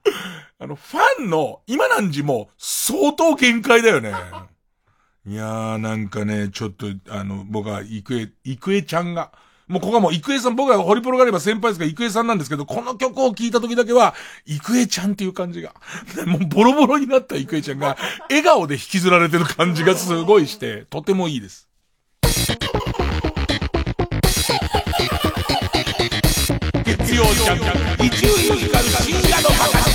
[0.59, 4.13] あの、ファンの、今なんじも、相当限界だよね。
[5.25, 9.31] いやー、なんかね、ちょっと、あの、僕は、郁恵、郁恵ちゃんが、
[9.73, 14.13] もうここはもう、郁恵さん、僕はホリプロがあれば先輩ですが、郁恵さんなんですけど、この曲を聴いた時だけは、
[14.45, 15.73] 郁恵ちゃんっていう感じが、
[16.27, 17.97] もうボロボロになった郁恵ちゃんが、
[18.29, 21.67] 笑顔で引きずられてる感じがすごいして、とてもいいです。
[26.85, 29.92] 月曜ジャンク、一応光る深夜のバカ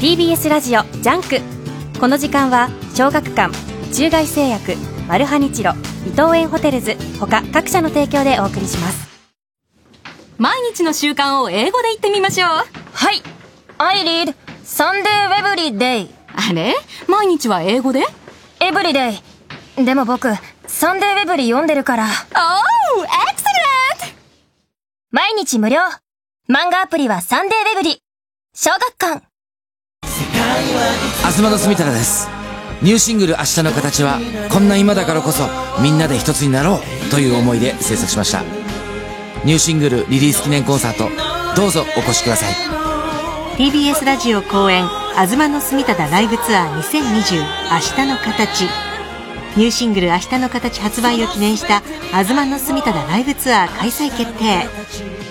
[0.00, 1.40] TBS ラジオジャンク。
[1.98, 3.52] この時間は小学館
[3.92, 4.76] 中外製薬
[5.08, 5.72] マルハニチロ
[6.06, 9.08] 伊藤園ホテルズ他各社の提供でお送りします。
[10.38, 12.48] 毎日の習慣を英語で言ってみましょう。
[12.48, 12.64] は
[13.10, 13.22] い。
[13.78, 16.74] I read Sunday every day あれ？
[17.08, 18.04] 毎日は英語で
[18.60, 19.20] ？Every day
[19.84, 20.28] でも僕
[20.68, 22.04] サンデーウェブリ読んでるから。
[22.04, 22.08] Oh,
[23.02, 24.14] excellent!
[25.10, 25.80] 毎日無料。
[26.48, 28.00] 漫画アプリはサンデーウェブリ
[28.54, 29.27] 小学館
[30.58, 32.28] 東田住太です。
[32.82, 34.18] ニューシングル「明日の形」は
[34.50, 35.48] こんな今だからこそ
[35.80, 38.42] みんなで一つになろうという思いで制作しました。
[39.44, 41.10] ニューシングルリリース記念コンサート
[41.54, 42.56] どうぞお越しください。
[43.56, 48.68] TBS ラジオ公演「東の住忠ライブツアー2020明日の形」
[49.56, 54.66] ニューシングル「明日の形」発売を記念した東の住忠ライブツアー開催決定。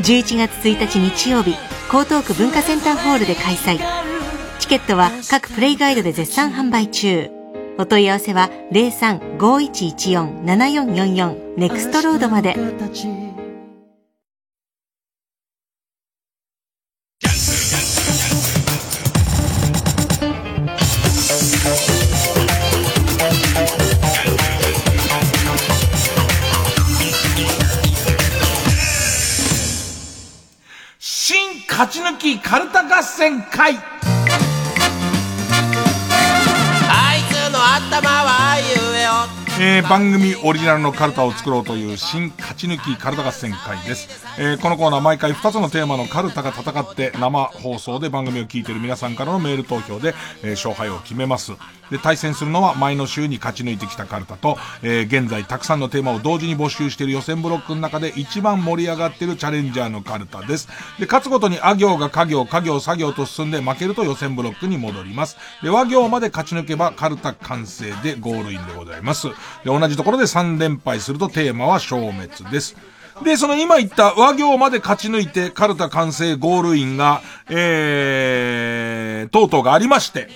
[0.04, 1.52] 11月1日日曜日
[1.90, 3.80] 江東区文化センターホールで開催。
[4.60, 7.30] チケットは各プレイガイドで絶賛販売中。
[7.78, 12.56] お問い合わせは03-5114-7444ネクストロードまで。
[31.00, 33.76] 新勝ち抜きカルタ合戦会
[37.76, 44.24] 頭はゆえよえー、番組オリジナルのカルタを作ろうという新勝ち抜きカルタ合戦会です。
[44.38, 50.14] えー、このコーナー毎回2つのテーマのカルタが戦って生放送で番組を聞いている皆さんからのメール投票で、
[50.44, 51.54] えー、勝敗を決めます。
[51.90, 60.68] で、対戦するのは前の週に勝ち抜いてきたカルタと、えー、現在たくさんのテーマを同時に募集している予選ブロックの中で一番盛り上がっているチャレンジャーのカルタです。
[61.00, 65.38] で、勝つごとにあ行が家行、家行、作業と進んで負けると予選ブロックに戻ります。
[65.64, 69.30] で、和行まで勝ち抜けばカルタ完成でゴールインでございます。
[69.64, 72.76] で、同じところで3連敗するとテーマは消滅です。
[73.24, 80.30] で、その今言った和行まで勝ち抜いて、カルタ完成ゴールインが、えー、とうとうがありまして、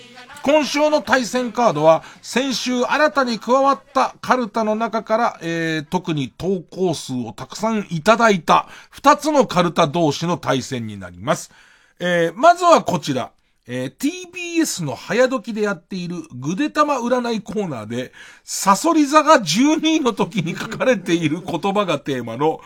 [0.43, 11.51] 今週の対戦カードは、先週新たに加わったカルタの中から、えー、特に投稿数をたくさんいただいた、二つのカルタ同士の対戦になります。
[11.99, 13.31] えー、まずはこちら。
[13.67, 18.11] えー、TBS の早時でやっているぐでたま占いコーナーで、
[18.43, 22.59] サソリ座が12位の時に書かれている言葉がテーマの、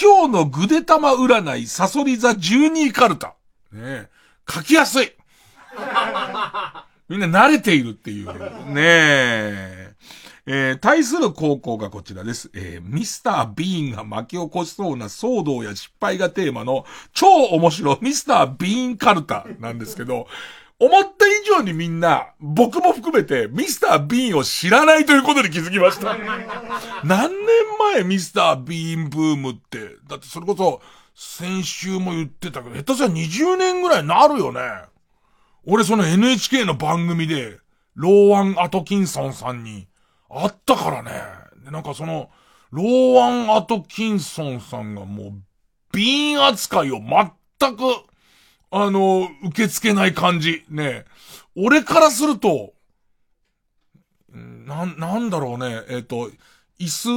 [0.00, 3.34] 今日のぐでたま占いサソリ座12位カルタ。
[3.72, 4.08] ね
[4.48, 5.12] 書きやすい。
[7.08, 8.26] みんな慣れているっていう。
[8.26, 9.81] ねえ。
[10.44, 12.50] えー、対する高校がこちらです。
[12.54, 20.26] えー、ミスター・ビーンが巻き起こしそうな騒動や失敗がテーマの超面白ミスター・ビーン・カルタなんですけど、
[20.80, 26.16] 思った以上にみんな、僕も含めて、ミスター・ビーンを知らないということに気づきました。
[27.04, 27.48] 何年
[27.94, 30.82] 前ミスター・ビーンブームって、だってそれこそ、
[31.14, 34.60] 先週も言ってたけど、下手したら20年ぐらいなるよね。
[35.64, 37.58] 俺その NHK の番組で、
[37.94, 39.86] ローアン・アトキンソンさんに
[40.32, 41.12] 会ったからね。
[41.64, 42.30] で、なんかその、
[42.70, 45.32] ローアン・アトキンソンさんがもう、
[45.92, 47.82] ビーン扱いを全く、
[48.70, 50.64] あの、受け付けない感じ。
[50.70, 51.04] ね
[51.54, 52.72] 俺からすると、
[54.32, 55.82] な、なんだろうね。
[55.88, 56.30] えっ、と、
[56.80, 57.08] 椅子、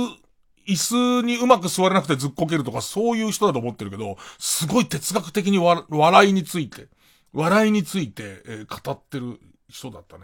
[0.67, 6.87] 椅子にうまく座れなくてずっこけるとかそういう人だと思ってるけど、すごい哲学的にわ笑いについて、
[7.33, 9.39] 笑いについて、えー、語ってる
[9.69, 10.23] 人だったね。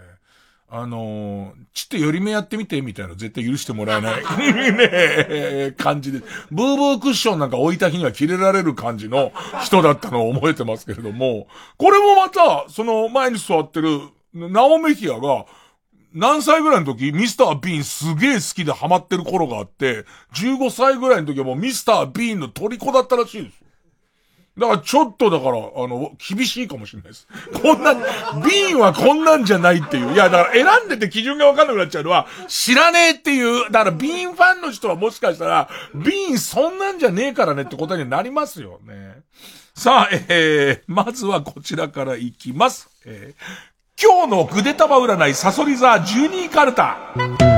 [0.74, 6.20] あのー、ちって寄り目やってみて、みたいな絶対許してもらえないね感じで。
[6.50, 9.34] ブーブークッションなんか置いた日には切れられる感じの
[9.66, 14.00] 人だったのを覚えてますけれども、これもまた、その前に座ってる、
[14.34, 15.46] ナオメヒアが、
[16.14, 23.62] 何歳ぐらいの時、ミスター・ビーンすげえ好きでハマってる頃があって、15歳ぐらいの時はもうミスター・ビーンの虜だったらしいです。
[24.58, 27.28] だからちょっとだから、あの、厳しいかもしれないです。
[27.62, 30.14] こんな、ビーンはこんなんじゃないっていう。
[30.14, 33.72] いや、だから選んでて基準がわかんなくなっちゃうのは、知らねえっていう。
[33.72, 39.22] だからビンファンの人はもしかしたら、ビーンそんなんじゃねえからねってことになりますよね。
[39.74, 42.90] さあ、えー、まずはこちらからいきます。
[43.06, 43.72] えー
[44.04, 47.51] 今日のぐでたま占いサソリ座12カルタ。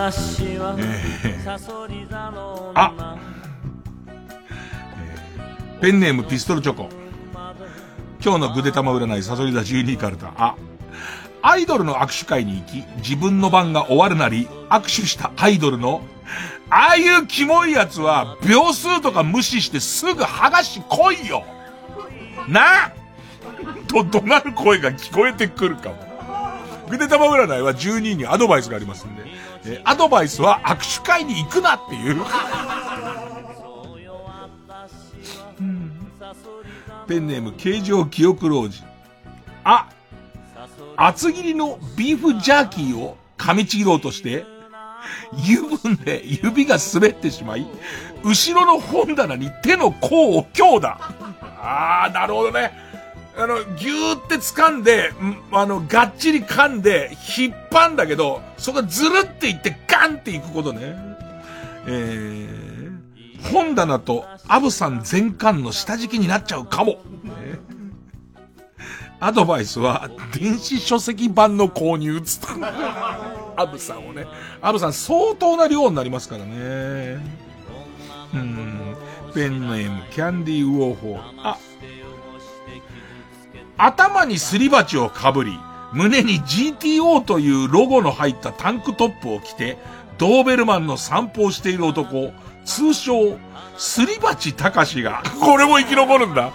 [0.00, 0.78] 私は、
[1.44, 3.18] サソリ座のあ、
[4.96, 6.88] えー、ペンネームピストルチョコ。
[8.24, 10.32] 今日のぐでたま占いサソリ座12カルタ。
[10.38, 10.56] あ、
[11.42, 16.00] アイドルの握手会に行き、自分の番が終わるなり、握手したアイドルの、
[16.70, 21.44] ああいうキモいやつは、秒数とか無視してすぐ剥がし来いよ。
[22.48, 22.94] な？
[23.86, 25.96] と怒鳴る声が聞こえてくるかも。
[26.88, 29.24] ぐでたま占いは12にアドバイスがありますんで、
[29.66, 32.24] えアドバイスは握手会に行くなっていう。
[37.06, 38.84] ペンネーム、形状記憶老人。
[39.64, 39.88] あ、
[40.96, 44.44] 厚切りのビーフジャーキーを噛みちぎろうとして、
[45.32, 47.66] 油分で指が滑ってしまい、
[48.22, 50.98] 後ろの本棚に手の甲を強打。
[51.62, 52.89] ああ、なるほどね。
[53.42, 55.12] あの、ぎゅーって掴んで、
[55.50, 60.94] あの、がっちり噛んで、引っ張んだけど、そこがずるっていってガンっていくことね。
[61.86, 67.00] えー、本棚とアブさん全巻の下敷きになっちゃうかも。
[69.20, 72.54] アドバイスは、電子書籍版の購入つった。
[73.56, 74.26] アブさんをね。
[74.60, 77.18] アブさん相当な量になりますからね。
[78.34, 78.96] うん。
[79.34, 81.20] ペンネーム、キャンディーウォーホー。
[81.42, 81.58] あ。
[83.82, 85.58] 頭にすり鉢をかぶり、
[85.92, 89.78] 胸に GTO というロゴの入ったタンクトップを着て、
[90.18, 92.32] ドーベルマンの散歩をしている男、
[92.66, 93.38] 通称、
[93.78, 96.52] すり鉢たしが、これも生き残るんだ。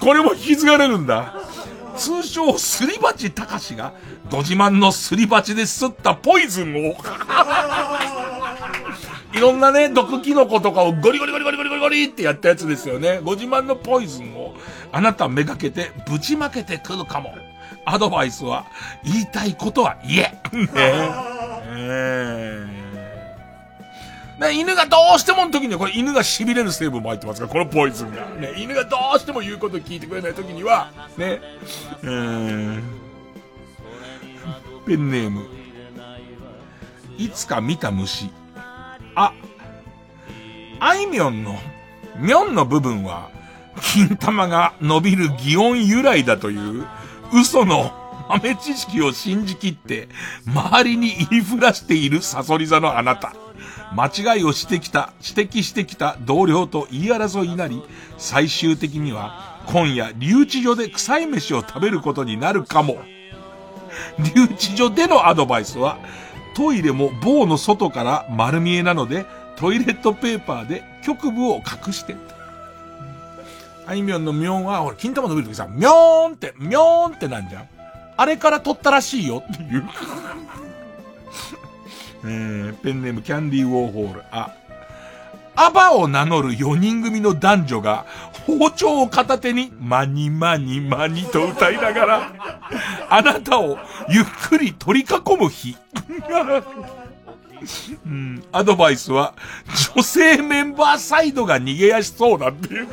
[0.00, 1.34] これも引き継がれるんだ。
[1.96, 3.94] 通称、すり鉢たかしが、
[4.30, 6.96] ドジマンのすり鉢で吸ったポイズンを、
[9.32, 13.20] いろんなね、毒キノコとかをゴリゴリゴリゴリゴリゴリゴリってやったやつですよね。
[13.24, 14.43] ご自慢のポイズンを、
[14.94, 17.34] あなためがけてぶちまけてくるかも。
[17.84, 18.66] アドバイスは、
[19.02, 20.38] 言いたいことは言え。
[20.52, 22.66] ねえ。
[24.38, 28.24] ね、犬がどうしてもの時には、これ犬が痺れる成分も入ってますから、このポイズンが。
[28.36, 31.40] ね、犬がどうしても言うことを聞いてくれない時には、ね、
[32.02, 32.82] うーん、
[34.86, 35.44] ペンネーム、
[37.18, 38.30] いつか見た虫。
[39.16, 39.32] あ、
[40.78, 41.58] あいみょんの、
[42.16, 43.30] みょんの部分は、
[43.80, 46.86] 金玉が伸びる擬音由来だという、
[47.32, 47.92] 嘘の
[48.28, 50.08] 豆知識を信じきって、
[50.46, 53.34] 周りに言いふらしているサソリ座のあなた。
[53.94, 57.82] 間違いをしてきた、指摘してきた同僚と言い争いになり、
[58.18, 62.98] 最終的には、今夜、留置所で臭い飯を食べることになるかも。
[64.34, 65.98] 留置所でのアドバイスは、
[66.56, 69.26] トイレも棒の外から丸見えなので、
[69.56, 72.16] トイレットペーパーで局部を隠して。
[73.86, 77.68] あいみょんのみょんは、ほら、金玉伸びるときさ、みょーんって、みょーんってなんじゃん。
[78.16, 79.84] あれから取ったらしいよっていう。
[82.26, 84.22] えー、ペンネームキャンディーウォーホール。
[84.30, 84.54] あ、
[85.56, 88.06] アバを名乗る4人組の男女が
[88.46, 92.32] 包丁を片手にマニマニマニと歌いながら、
[93.10, 93.78] あなたを
[94.08, 95.76] ゆっくり取り囲む日。
[98.04, 99.32] うん、アドバイスは、
[99.94, 102.88] 女性メンバーサイドが逃げやしそうだっていう。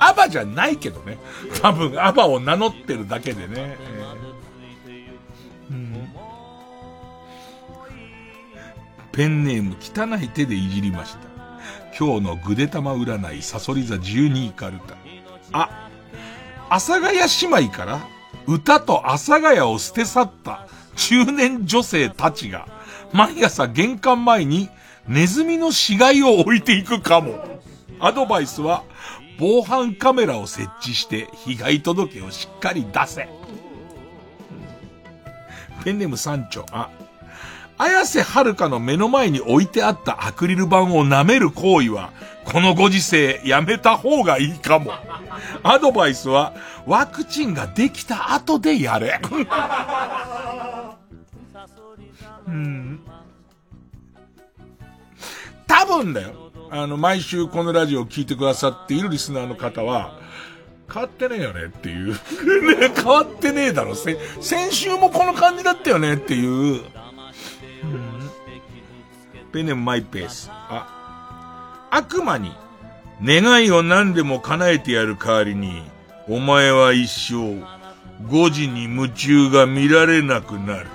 [0.00, 1.18] アバじゃないけどね。
[1.60, 3.54] 多分、アバを名乗ってるだけでね。
[3.56, 6.08] えーうん、
[9.12, 11.28] ペンネーム汚い手でいじりました。
[11.98, 14.96] 今日のぐで玉占い、サソリ座12カルタ。
[15.52, 15.88] あ、
[16.70, 18.00] 阿佐ヶ谷姉妹から
[18.46, 22.68] 歌と阿佐ヶ谷を捨て去った中年女性たちが、
[23.12, 24.68] 毎朝玄関前に
[25.06, 27.58] ネズミの死骸を置いていくかも。
[28.00, 28.84] アドバイスは、
[29.38, 33.28] 防犯カメラを設置して被害届をしっかり出せ。
[35.84, 36.66] ペンネーム三丁。
[36.72, 36.90] あ、
[37.78, 42.10] 綾瀬はるかの目の前に置いてあったアクリル板を舐める行為は、
[42.44, 44.92] このご時世やめた方がいいかも。
[45.62, 46.54] アドバイスは、
[46.86, 49.20] ワクチンができた後でやれ。
[52.48, 53.00] うん。
[55.66, 56.47] 多分だよ。
[56.70, 60.18] あの、毎週このラジオを聞いてくださっているリスナーの方は、
[60.92, 62.12] 変わってねえよねっていう。
[62.78, 63.94] ね、変わってねえだろ。
[63.94, 66.50] せ、先週もこの感じだったよねっていう。
[66.50, 66.82] うん、
[69.52, 70.50] ペネマイペース。
[70.50, 72.52] あ、悪魔に、
[73.22, 75.82] 願いを何でも叶えてやる代わりに、
[76.26, 77.62] お前は一生、
[78.26, 80.86] 5時に夢中が見られなくなる。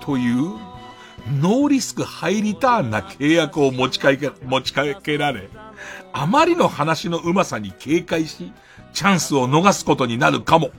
[0.00, 0.65] という、
[1.32, 5.48] ノーリスクハイリターンな契約を持ちかけ、持ちかけられ、
[6.12, 8.52] あまりの話のうまさに警戒し、
[8.92, 10.70] チャンスを逃すことになるかも。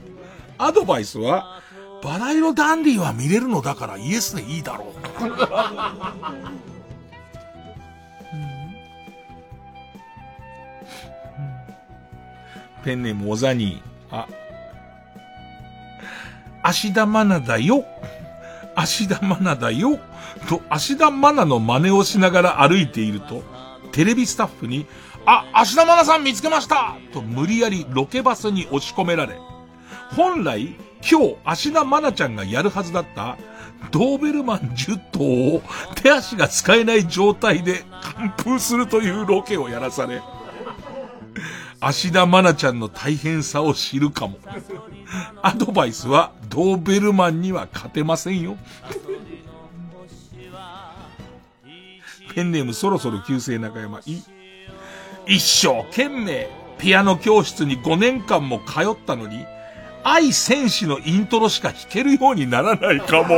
[0.56, 1.60] アドバイスは、
[2.02, 4.94] バラ色ダンディは見れるのだからイエスでいいだろう。
[12.84, 14.26] ペンネームおざに、あ、
[16.62, 17.84] 芦田愛菜だよ。
[18.78, 19.98] 芦田愛菜だよ。
[20.48, 23.42] と、芦田愛菜の真似をしながら歩いていると、
[23.90, 24.86] テレビスタッフに、
[25.26, 29.36] あ、芦田愛菜さん見つけましたと無理やりロケバスに押し込められ、
[30.16, 30.76] 本来、
[31.08, 33.36] 今日、芦田愛菜ちゃんがやるはずだった、
[33.90, 35.24] ドーベルマン10頭
[35.56, 35.62] を
[35.96, 37.84] 手足が使えない状態で
[38.16, 40.22] 完封するというロケをやらされ、
[41.80, 44.38] 芦田愛菜ちゃんの大変さを知るかも。
[45.42, 48.56] アドバイスは、ドーベルマンには勝てませんよ。
[52.34, 54.22] ペンネームそろそろ旧姓中山、い、
[55.26, 56.48] 一生懸命、
[56.78, 59.44] ピアノ教室に5年間も通ったのに、
[60.04, 63.34] 愛戦士のイントロしか弾けるようにならないかも。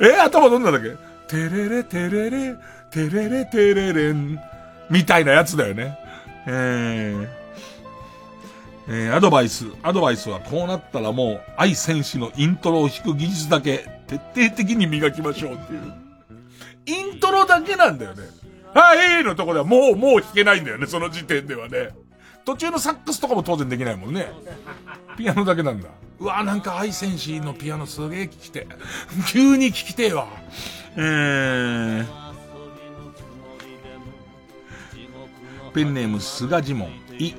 [0.00, 0.96] え、頭どんなんだっけ？
[1.28, 2.56] テレレテレレ、
[2.90, 4.38] テレレテレレン、
[4.88, 5.98] みたいなやつだよね。
[6.46, 7.28] えー、
[8.86, 15.94] えー、アドバイス、アドバイスはこうなったらもう、愛戦士のイントロを弾く技術だけ、徹底的に磨きましょうっていう。
[16.86, 18.22] イントロだけなんだよね。
[18.74, 21.90] はいのとこではもう、もう弾けないんだよね、その時点ではね。
[22.44, 24.28] 途中のサックスとかも当然できないもんね。
[25.16, 25.88] ピアノだけなんだ。
[26.20, 28.66] うわなんか愛戦士のピアノすげえ聞きて。
[29.32, 30.26] 急に聞きてえわ。
[30.96, 32.06] えー、
[35.72, 36.90] ペンネーム菅ジモン。
[37.18, 37.34] い。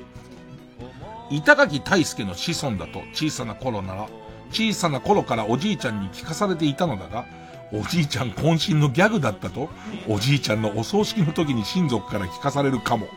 [1.30, 4.08] 板垣大輔の子孫だと小さな頃なら、
[4.50, 7.26] 小さな頃からおじいちゃんに聞かされていたのだが、
[7.72, 9.68] おじいちゃん渾身のギャグだったと、
[10.08, 13.08] おじいちゃんのお葬式の時に親族から聞かされるかも。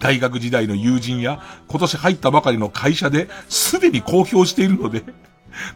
[0.00, 5.04] 大学時代の友人や、今年入ったばかりの会社で、すでに公表しているので、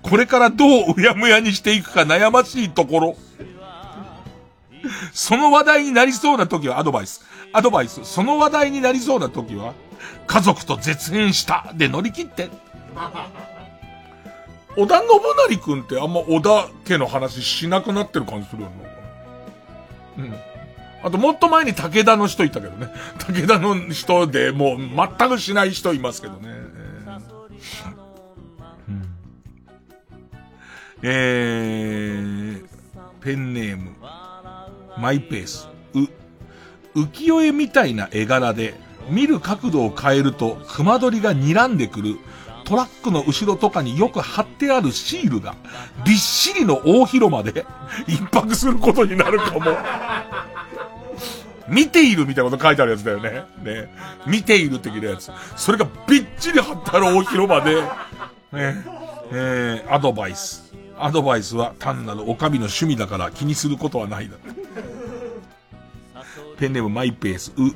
[0.03, 3.17] これからどううやむやにしていくか悩ましいところ。
[5.13, 7.23] その話題になりそうな時はアドバイス。
[7.53, 8.01] アドバイス。
[8.05, 9.75] その話題になりそうな時は、
[10.27, 12.51] 家族と絶縁したで乗り切って。
[14.75, 15.09] 織田信
[15.49, 18.69] 成くんってあんま織田家の話しなくなってる感じするよ
[20.17, 20.25] な。
[20.25, 20.35] うん。
[21.03, 22.89] あともっと前に武田の人いたけどね。
[23.19, 26.49] 武田の人でもう全くしない人いますけどね。
[31.05, 32.67] えー、えー、
[33.21, 33.91] ペンネーム、
[34.99, 35.69] マイペース、
[36.95, 38.75] う、浮世絵みたいな絵柄で、
[39.09, 42.19] 見る角度を変えると熊取が睨んでくる
[42.65, 45.57] トラックの後ろとかによく貼ってあるシールが、
[46.07, 47.67] びっしりの大広間で
[48.07, 49.77] 一泊することになるかも。
[51.69, 53.45] 見ているみたいなこと書いてあるやつだよね。
[53.63, 53.89] ね。
[54.27, 55.31] 見ている的なやつ。
[55.57, 58.85] それがびっちり貼ってある大広間で、ね。
[59.33, 60.73] えー、アドバイス。
[60.99, 64.37] アドバイスは単なるお上の趣味だから気にすることはないだ。
[66.63, 67.53] ペンネームマイペース。
[67.57, 67.75] う、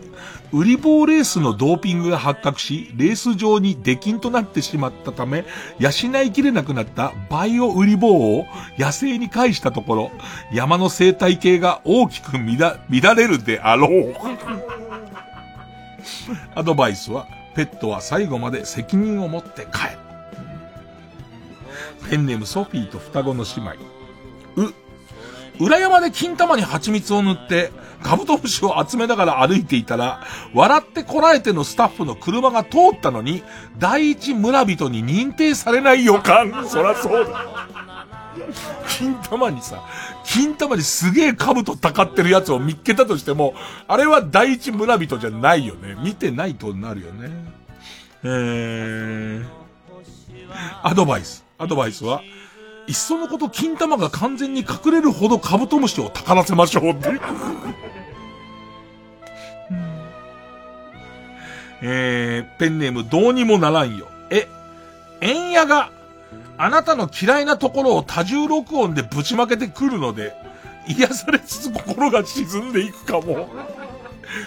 [0.57, 5.45] 売り棒レースのドーピングが発覚し、レース上に出禁となってしまったため、
[5.81, 5.91] 養
[6.23, 8.47] いきれなくなったバイオ売り棒を
[8.79, 10.13] 野生に返したところ、
[10.53, 14.15] 山の生態系が大きく乱、乱れるであろう。
[16.55, 17.27] アドバイスは、
[17.57, 19.99] ペットは最後まで責任を持って帰る。
[22.09, 23.73] ペンネームソフィーと双子の姉妹。
[25.59, 27.73] う、裏山で金玉に蜂蜜を塗って、
[28.07, 30.23] カブトムシを集めながら歩いていたら、
[30.55, 33.43] 笑ってこらえてのスタッフの車が通ったのに、
[33.78, 36.69] 第一村人に認定されない予感。
[36.69, 37.66] そらそうだ。
[38.89, 39.83] 金玉にさ、
[40.24, 43.55] 金玉にすげえ兜たかってるやつを見っけたとしても、
[43.89, 45.97] あれは第一村人じゃないよね。
[46.01, 47.31] 見てないとなるよね。
[48.23, 49.45] えー、
[50.85, 51.45] アドバイス。
[51.59, 52.23] アドバイスは、
[52.87, 57.09] いっそのこと金玉が完全に隠れるほどカブトムシをたからせましょうって。
[61.82, 64.09] えー、ペンネームどうにもならんよ。
[64.31, 64.48] え、
[65.20, 65.90] 円屋が
[66.59, 70.35] あなたの嫌いなところを多重録音でぶちまけてくるので、
[70.89, 73.48] 癒されつつ心が沈んでいくかも。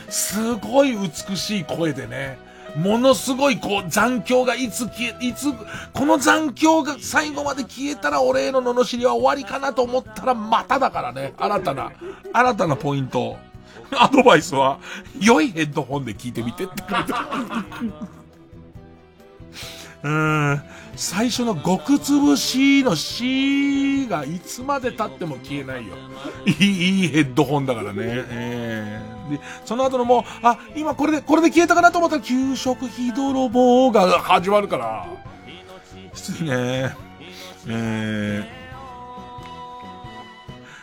[0.09, 2.37] すごい美しい声でね。
[2.75, 5.47] ものすごいこう残響がいつ消え、いつ、
[5.93, 11.33] この残響が最後まで消えたら俺への罵りは終わりかなと思ったらまただからね。
[11.37, 11.91] 新たな、
[12.31, 13.37] 新たなポイント。
[13.97, 14.79] アドバイスは、
[15.19, 17.45] 良いヘッドホンで聞いてみてって書いてあ
[17.81, 17.93] る。
[20.01, 20.61] うん。
[20.95, 25.93] 最初の極潰しのしがいつまで経っても消えないよ。
[26.45, 27.99] いい、いいヘッドホンだからね。
[27.99, 35.07] えー、で、その後のもう、あ、今これで、これで消えたかなと思ったら給食費泥棒が始まるから。
[36.13, 36.93] きついね。
[37.67, 38.49] え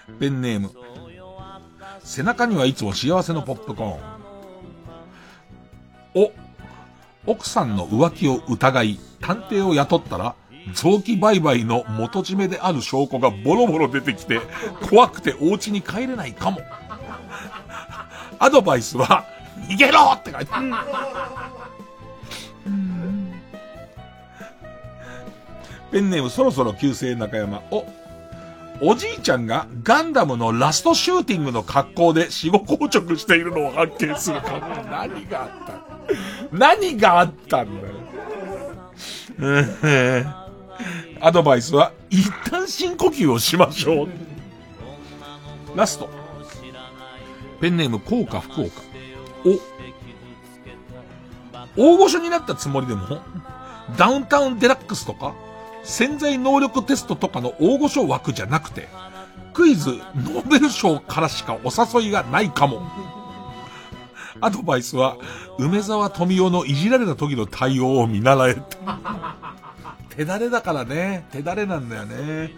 [0.09, 0.86] ー、ペンネーム。
[2.07, 6.27] 背中にはいつも幸せのポップコーン。
[7.27, 10.37] お、奥さんの浮気を疑い、探偵を雇ったら、
[10.73, 14.41] 臓器売買の元締めである証拠がボロボロ出てきて、
[14.89, 16.61] 怖くてお家に帰れないかも。
[18.39, 19.25] アドバイスは、
[19.69, 20.71] 逃げろって書いてある。
[25.91, 27.63] ペンネームそろそろ旧姓中山。
[27.73, 27.85] お、
[28.81, 34.59] おじいちゃんがガンダムのラストシューティングの格好で死後硬直しているのを発見するか
[34.91, 35.87] 何があった
[36.53, 37.97] 何があったんだよ。
[41.21, 44.09] アドバイスは、一旦深呼吸をしましょう。
[45.75, 46.09] ラスト。
[47.61, 48.71] ペンネーム、効果福岡。
[51.77, 53.21] お、大御所になったつもりでも、
[53.97, 55.35] ダウンタウンデラックスとか、
[55.87, 58.89] 潜在能力テストとかの大御所枠じゃなくて、
[59.55, 62.83] クイズ、ノーベル賞からしかお誘いがないかも。
[64.41, 65.17] アドバイスは、
[65.59, 68.57] 梅沢富美男のいじられた時の対応を見習え。
[70.11, 71.27] 手だれだからね。
[71.31, 72.51] 手だれなんだよね。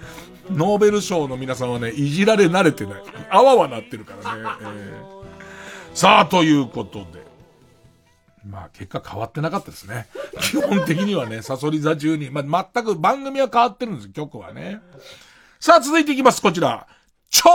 [0.51, 3.03] ノーベル賞の皆さんはね、いじられ慣れてない。
[3.31, 4.43] あわわなってるからね。
[4.63, 7.18] えー、さあ、ということで。
[8.45, 10.07] まあ、結果変わってなかったですね。
[10.41, 12.31] 基本的にはね、サソリ座中に。
[12.31, 14.81] まあ、全く番組は変わってるんです、曲はね。
[15.61, 16.87] さあ、続いていきます、こちら。
[17.31, 17.49] 超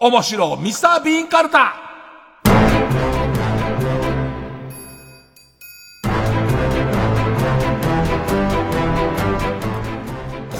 [0.00, 1.74] 面白ミスター・ビーン・カルタ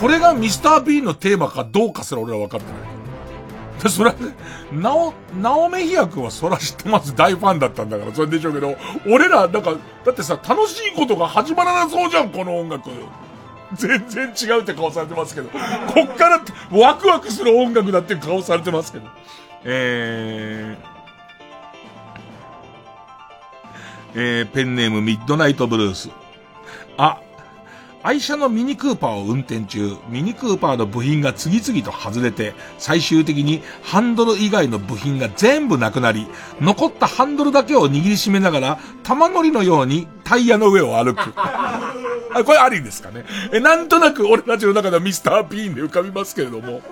[0.01, 3.02] これがミスター・ビーンのテーマかどうかすら俺は分かってない。
[3.89, 4.15] それ、
[4.73, 7.15] なお、なおめひやくんはそら知ってます。
[7.15, 8.77] 大ファンだったんだから、それでしょうけど、
[9.07, 12.91] 俺ら、なんか、だってさ、楽しいことが始まらなそうじゃん、この音楽。
[13.75, 15.49] 全然違うって顔されてますけど。
[15.49, 15.59] こ
[16.03, 16.41] っからっ
[16.71, 19.07] ワクワクする音楽だって顔されてますけど。
[19.65, 20.87] えー、
[24.15, 26.11] えー、ペンネームミッドナイトブルース。
[26.99, 27.21] あ、
[28.03, 36.27] 愛車のミニクーパーを運転中、ミニクーパーの部品が次々と外れて、最終的にハンドル以外の部品が全部なくなり、
[36.61, 41.21] 残ったハンドルだけを握りしめながら、玉乗りのようにタイヤの上を歩く。
[42.35, 43.25] あ、これありですかね。
[43.53, 46.83] え、なんとなく俺たちの中ではミスター・ピーンで浮かびますけれども、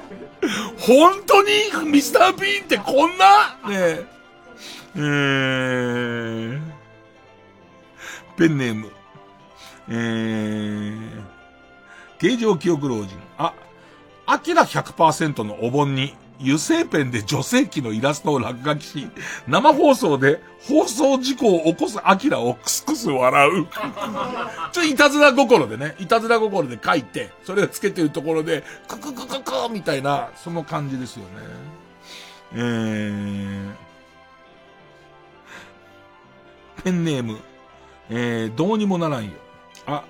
[0.78, 1.50] 本当に
[1.90, 3.56] ミスター・ピーンってこんな？
[3.68, 4.06] ねえ。
[4.96, 6.60] えー、
[8.36, 8.90] ペンネーム、
[9.88, 10.79] えー、
[12.20, 13.08] 形状記憶老人。
[13.38, 13.54] あ、
[14.26, 19.08] アキラ100%のお盆に油性ペンで女性器のイラストを落書きし、
[19.48, 23.66] 生放送で放送事故を起こすアキラをクスクス笑う。
[24.72, 31.28] ちょ、いたずら心でね、いたずら心で書いて、それをつけてるところで、クククククみたいな、その感じですよね。
[32.52, 33.70] えー、
[36.82, 37.38] ペンネーム、
[38.10, 39.32] えー、どうにもならんよ。
[39.86, 40.04] あ、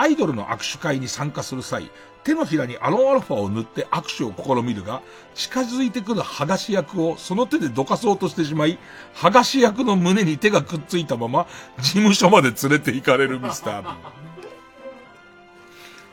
[0.00, 1.90] アイドルの握手会に参加する際、
[2.24, 5.02] 手のひらにアロンアルファを塗って握手を試みるが、
[5.34, 8.78] 近づいてくる剥がし役をその手でどかそうとしてしまい、
[9.14, 11.46] 剥がし役の胸に手がくっついたまま、
[11.82, 13.88] 事務所まで連れて行かれるミスター B。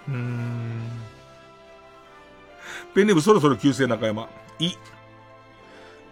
[0.10, 0.92] うーん。
[2.94, 4.28] ペンネームそろそろ旧姓中山。
[4.60, 4.72] い。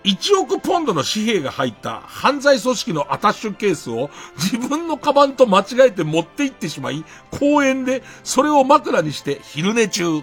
[0.05, 10.21] 1億ポンドの紙幣が入った犯罪組織のアタッシュケースを自分のカバンと間違えて持って行ってしまい、公園でそれを枕にして昼寝中。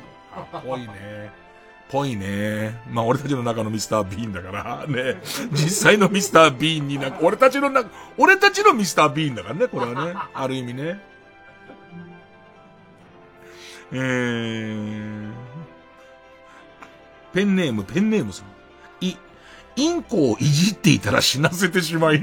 [0.64, 1.32] ぽいね。
[1.90, 2.80] ぽいね。
[2.90, 5.20] まあ俺たちの中のミスター・ビーンだから、ね。
[5.52, 10.14] 実際のミスター・ビーンになんか、俺たちの中、俺たちのミスター・ビーンだからね、これはね。
[10.32, 11.00] ある意味ね。
[13.94, 15.32] えー、
[17.34, 18.51] ペンネーム、ペンネームさん。
[19.74, 22.23] インコをいじっていたら死なせてしまい、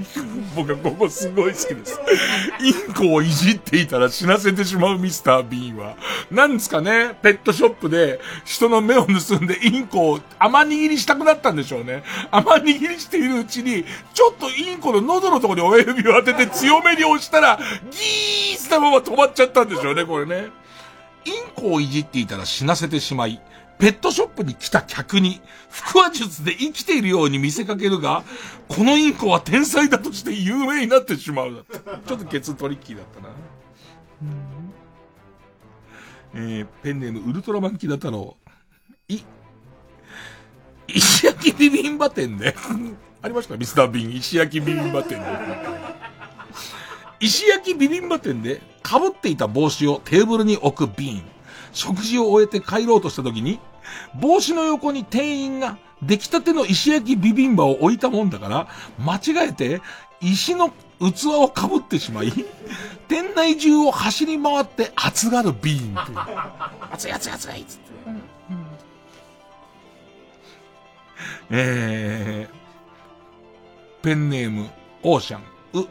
[0.55, 1.99] 僕はここすごい好きです。
[2.61, 5.95] インコをいじっていたら死なせてしまうミスター・ビーンは、
[6.29, 12.03] なんですかね、ペットショップで人の目を盗んでインコを甘握りしたくなったんでしょうね。
[12.29, 17.59] 甘握りしているうちに、ちょっとインコの喉のところに親指を当てて強めに押したら、
[17.89, 20.49] ギーしたまま止まっちゃったんでしょうね、これね。
[21.25, 23.41] インコをいじっていたら死なせてしまい、
[23.79, 28.23] ペットショップに来た客に、腹話術で生きているように見せかけるが、
[28.67, 31.65] このインコは天才だとして有名になってしまう。
[32.05, 33.29] ちょっとケツトリッキーだったな。
[36.33, 38.35] えー、ペンネームウルトラマンキダ太郎。
[39.07, 39.21] い、
[40.87, 42.53] 石焼きビビンバ店で、
[43.23, 43.55] ありました？
[43.55, 45.25] ミスタービン、石焼きビビンバ店で。
[47.21, 51.23] 石焼きビビンバ店で、被っていた帽子をテーブルに置くビーン。
[51.71, 53.59] 食事を終えて帰ろうとした時に、
[54.15, 58.67] 帽子の横に店員が出来たての石焼きビビンバを置いたもんだから、
[58.99, 59.81] 間違えて
[60.21, 62.31] 石の器を被ってしまい、
[63.07, 66.17] 店内中を走り回って熱がるビーンっていう。
[66.91, 67.89] 熱い熱い熱いっつって。
[71.51, 74.69] えー、ペンネーム、
[75.03, 75.41] オーシャン、
[75.73, 75.87] う、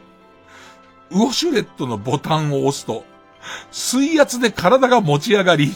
[1.11, 3.03] ウォシュレットのボタンを押すと、
[3.71, 5.75] 水圧で体が持ち上がり、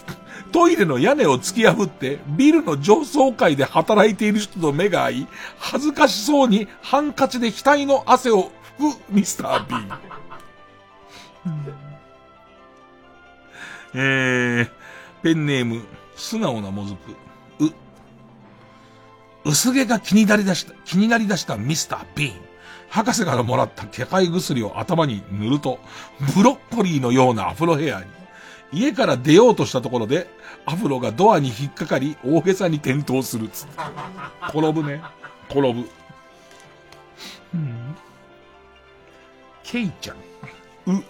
[0.54, 5.28] トイレの屋根を突き破って、ビルの上層階で働いている人と目が合い、
[5.58, 9.74] 恥ずかしそうにハンカチで額の汗を拭くミスター B。
[13.96, 14.70] えー、
[15.24, 15.84] ペンネーム、
[16.16, 17.16] 素直なもずく。
[17.60, 17.72] う、
[19.46, 22.32] 薄毛が気になりだした、気になりだしたミスター B。
[22.90, 25.80] 博士からもらった気配薬を頭に塗ると、
[26.36, 28.06] ブロッコリーのようなアフロヘアに、
[28.72, 30.28] 家から出ようとしたところで、
[30.66, 33.74] アフロがドアに引っかかり、大げさに転倒するっつって。
[34.50, 35.02] 転ぶね。
[35.50, 35.90] 転ぶ。
[37.54, 37.96] うん。
[39.64, 40.18] ケイちゃん。
[40.88, 41.04] う、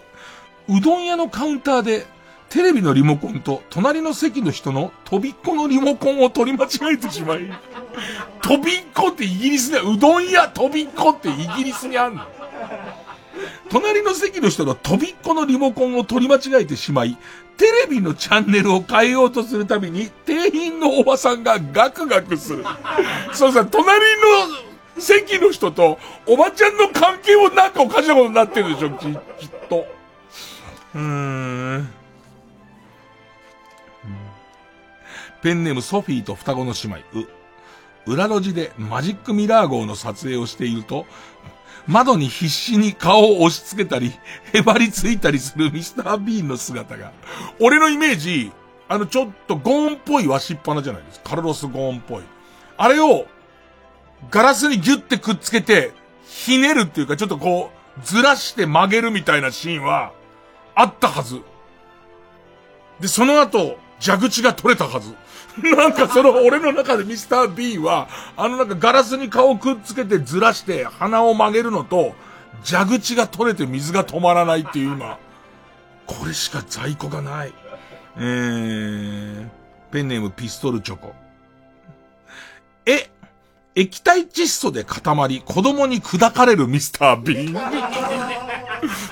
[0.78, 2.06] うどん屋のカウンターで、
[2.50, 7.52] テレビのリモコンと隣の席の人の飛びっこのリモコンを取り間違えてしまい、
[8.42, 12.24] 飛びっこってイギリスで、うどん屋飛びっこってイギリスにあんの。
[13.70, 17.18] 隣の席の人の飛びっこのリモコンを取り間違えてしまい、
[17.58, 22.66] テレビのチャンネルを変えようとするたびに、店員のおばさんがガクガクする。
[23.34, 29.86] そうさ、隣の席の人とおばちゃんの関係もなんかおかしなことになってるでしょ、きっと。
[30.96, 31.90] うーん。
[35.42, 37.28] ペンネームソフィーと双子の姉妹、う。
[38.06, 41.06] 裏路地でマジックミラー号の撮影をしていると、
[41.88, 44.14] 窓に必死に顔を押し付けたり、
[44.54, 47.12] へばりついたりするミスター・ビーンの姿が、
[47.60, 48.52] 俺のイメージ、
[48.88, 51.32] あのちょっとゴーンっぽいわしっぱなじゃないですか。
[51.32, 52.24] カルロス・ゴーンっぽい。
[52.78, 53.26] あれを、
[54.30, 55.92] ガラスにギュッてくっつけて、
[56.26, 60.12] ひねるっていうか、ちょっとこう、ずらして曲げるみたいなシーンは、
[60.76, 61.42] あったはず。
[63.00, 65.16] で、その後、蛇口が取れたはず。
[65.62, 72.16] なんかその俺の中でミスター B は、あのなんかガラスに顔くっつけてずらして鼻を曲げるのと、
[72.66, 75.20] 蛇口が取れて水が止まらないっていう今、
[76.08, 77.54] これしか在庫がない。
[78.18, 79.50] えー、
[79.92, 81.14] ペンネームピストルチョコ。
[82.86, 83.10] え、
[83.76, 87.54] 液体窒素で固まり子供に砕かれるミスター B。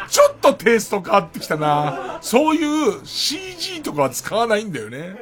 [0.10, 2.20] ちょっとテイスト変わってきたな。
[2.22, 5.16] そういう CG とかは使わないんだよね。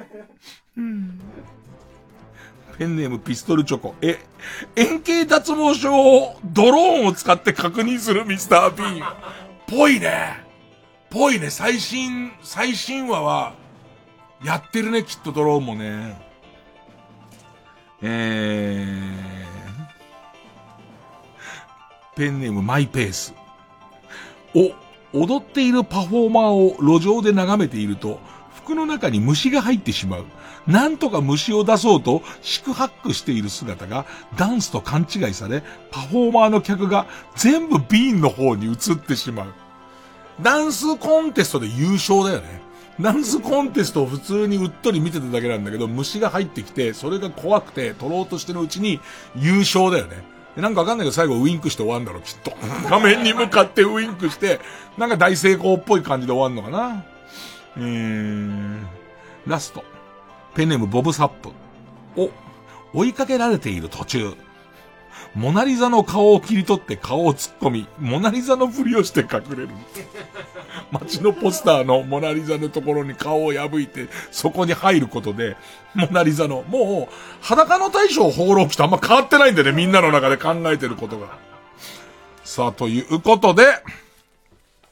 [0.76, 0.82] ペ
[2.86, 3.96] ンネームピストルチョコ。
[4.02, 4.20] え、
[4.76, 9.02] 円形脱毛症をドローンを使って確認するミスター B。
[9.68, 10.44] ぽいね。
[11.10, 11.50] ぽいね。
[11.50, 13.54] 最新、最新話は、
[14.44, 16.30] やってるね、きっとドローンもね。
[18.02, 23.34] えー、ペンネームマイペース。
[24.56, 24.72] お、
[25.12, 28.22] 踊っているパフォーマーを路上で眺めていると、
[28.56, 30.26] 服の中に虫が入ってしまう。
[30.70, 34.06] なんとか虫を出そうと、四苦八苦している姿が、
[34.38, 39.54] ダンスと勘違いされ、パフォーマーの客が全部ビーンの方に移ってしまう。
[40.42, 42.62] ダンスコンテストで優勝だよね。
[43.02, 49.00] ダンスコンテストを普通にうっとり見てただけなんだけど、虫が入ってきて、それが怖くて、取ろうとしてるうちに
[49.36, 50.24] 優勝だよね。
[50.56, 52.54] なんかわかんないけど最後ウインクして終わるんだろ、きっと。
[52.90, 54.60] 画面に向かってウインクして、
[54.98, 57.06] なんか大成功っぽい感じで終わんのかな。
[57.78, 58.88] えーん、
[59.48, 59.84] ラスト。
[60.60, 61.52] ペンネームボブサップ。
[62.18, 62.30] お、
[62.94, 64.34] 追いかけられている途中。
[65.34, 69.70] モナリザの顔を切り取って顔を突っ込み、モナリザのふりをして隠れる。
[70.92, 75.56] 街のポスターのモナリザのところに顔を破いて、そこに入ることで、
[75.94, 81.38] モナリザの、もう、裸の大将放浪記とあんま変わってないんだよね、みんなの中で考えてることが。
[82.44, 83.64] さあ、ということで、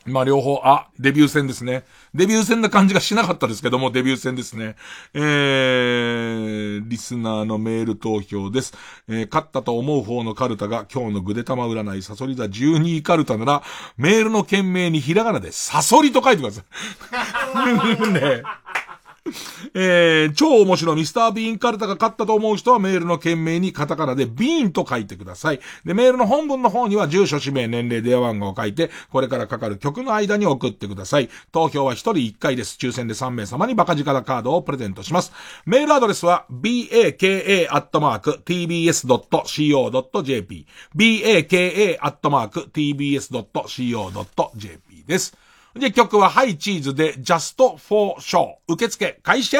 [0.08, 1.84] まあ両方、あ、デビュー戦ですね。
[2.14, 4.76] デビュー戦な感じがしなかったですけども、デビュー戦ですね。
[5.14, 8.74] えー、リスナーのメール投票です。
[9.08, 13.64] えー、勝ったと思う方のカルタが今日のぐでたま占い、サソリ座12位カルタなら、
[13.98, 18.12] メールの件名にひらがなでサソリと書いてください。
[18.14, 18.44] ね
[19.74, 25.60] えー、超面白いミスター・ビーンカルタが勝ったと思う人はメールの件名にカタカナでビーンと書いてください。
[25.86, 31.30] で、メールの本文の方には住所、氏名、年齢、電話番号を書いて、これからかかる曲の間に送ってください。
[31.52, 32.78] 投票は1人1回です。
[32.80, 35.32] 抽選で3名様にバカ力カードをプレゼントします。
[35.66, 37.18] メールアドレスは baka.tbs.co.jp
[40.96, 41.48] baka.tbs.co.jp
[45.08, 45.47] です。
[45.78, 48.56] で、曲はハイチーズで Just for Show。
[48.68, 49.58] 受付開始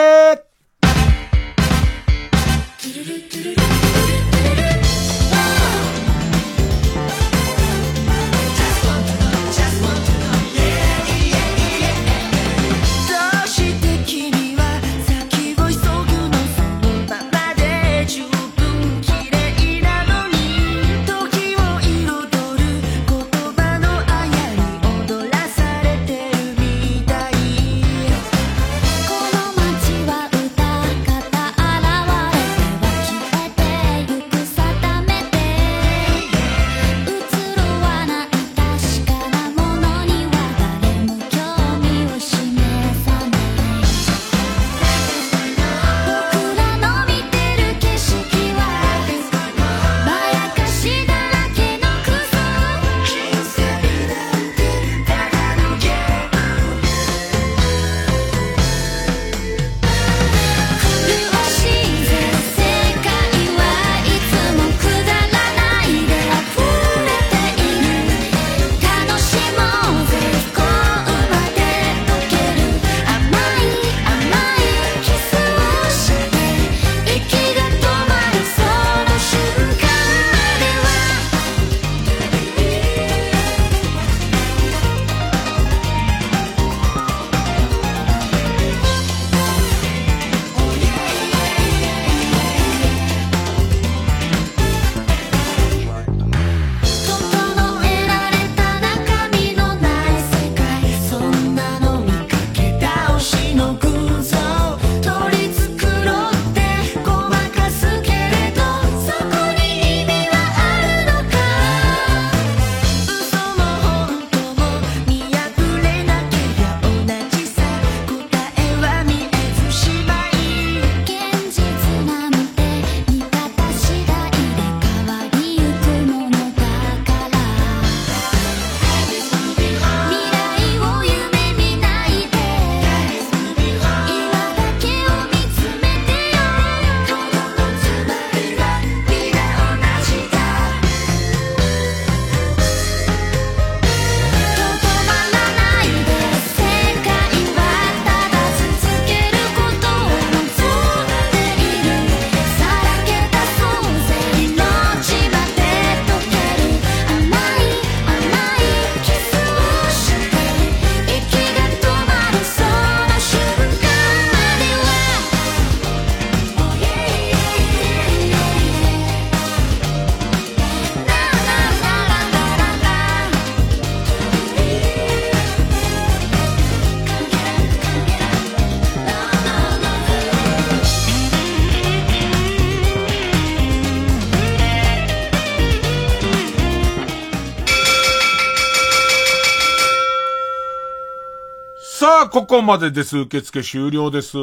[192.38, 193.18] ここまでです。
[193.18, 194.38] 受付終了です。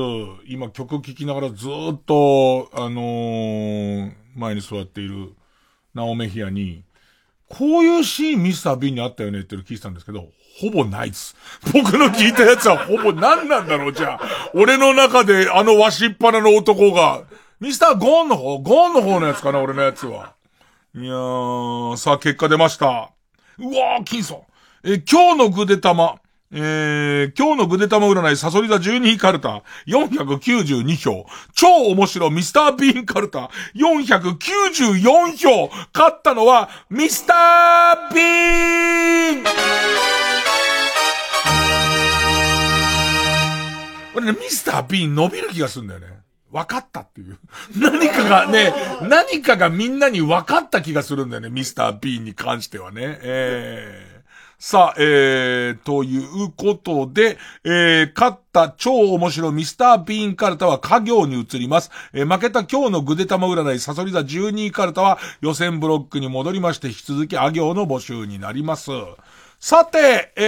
[0.48, 5.32] 今曲聴きながらずっと、あのー、前に座っている、
[5.94, 6.82] ナオメヒアに、
[7.48, 10.26] こういうシーンミスター・ビンにあったよねっていうの聞いてたんですけど、
[10.60, 11.36] ほぼないです。
[11.72, 14.20] 僕の聞いたやつはほぼ何なんだろう、じゃあ。
[14.54, 17.22] 俺の中であのわしっぱなの男が、
[17.60, 18.58] ミスター・ゴーンの方？
[18.58, 20.34] ゴーンの方のやつかな、俺のやつは。
[20.96, 23.12] いやー、さあ結果出ました。
[23.58, 24.42] うわー、金ソン。
[24.82, 26.16] え今日のグデ玉。
[26.56, 31.26] えー、今日のグデ玉占いサソリ座12カルタ492票。
[31.52, 35.68] 超面白ミスター・ビーンカルタ494票。
[35.92, 39.44] 勝ったのはミスター・ビーン
[44.14, 46.06] 俺ね、ミスター・ビーン伸びる気がするんだよね。
[46.52, 47.36] 分かったっていう。
[47.76, 48.72] 何かがね、
[49.02, 53.18] 何かがみんなに分かった気がするんだよね、ミスター・ビーンに関してはね。
[53.22, 54.13] えー
[54.66, 61.90] さあ、えー、ということで、えー、勝った超面白ミスター・ビーンカルタは家業に移ります。
[62.14, 68.90] えー負けた今日のグデ玉占いサソリ座12カルタは予選ブロックに戻りまして引き続きあ行の募集になります。
[69.60, 70.42] さて、え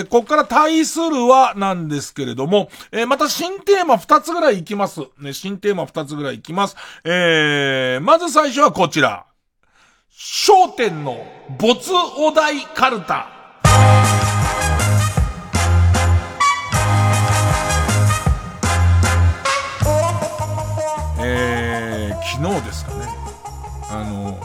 [0.00, 5.02] ー、ここから対するはなんですけれども、えー、また新テーマ2つぐらいいきます。
[5.20, 6.74] ね、新テーマ2つぐらいいきます。
[7.04, 9.26] えー、まず最初はこちら。
[10.10, 11.24] 焦点の
[11.60, 13.41] 没お題カルタ。
[22.42, 23.06] 昨日ですかね。
[23.88, 24.36] あの、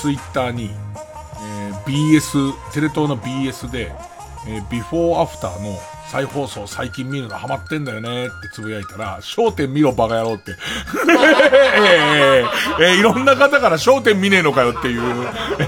[0.00, 0.70] ツイッターに、
[1.40, 3.90] えー BS、テレ東の BS で、
[4.46, 5.76] えービフォーアフターの
[6.12, 10.52] 再放送最近見るのハマってんだよねってつぶやいたら、焦点見ろバカ野郎って。
[11.80, 15.02] えーえーいろんな方から焦点見ねえのかよっていう、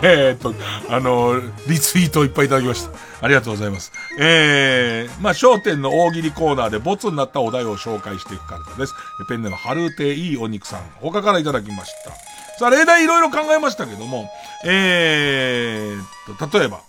[0.02, 0.54] えーっと、
[0.90, 2.90] あの、リツイートをいっぱいいただきました。
[3.22, 3.90] ありがとうございます。
[4.20, 8.94] えー、まあ、焦点の大喜利コーナーでボツになったお題を紹介していくカルタです。
[9.30, 10.80] ペンネーム、ハルーテいいお肉さん。
[11.00, 12.10] 他からいただきました。
[12.58, 14.30] さあ、例題いろいろ考えましたけども、
[14.66, 16.80] えーっと、例えば、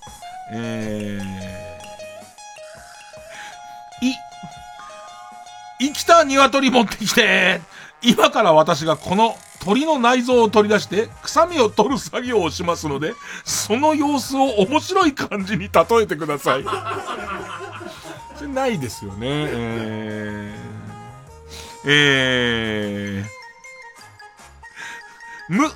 [0.52, 1.65] えー、
[5.86, 7.62] 生きた鶏持ってきて、
[8.02, 13.14] 今から私がこの鳥の内臓を取り出して、臭みを取る作業をしますので、
[13.44, 16.66] その様子を面白い感じに例えてください。
[18.36, 19.28] それないですよね。
[19.28, 25.72] えー、えー、む、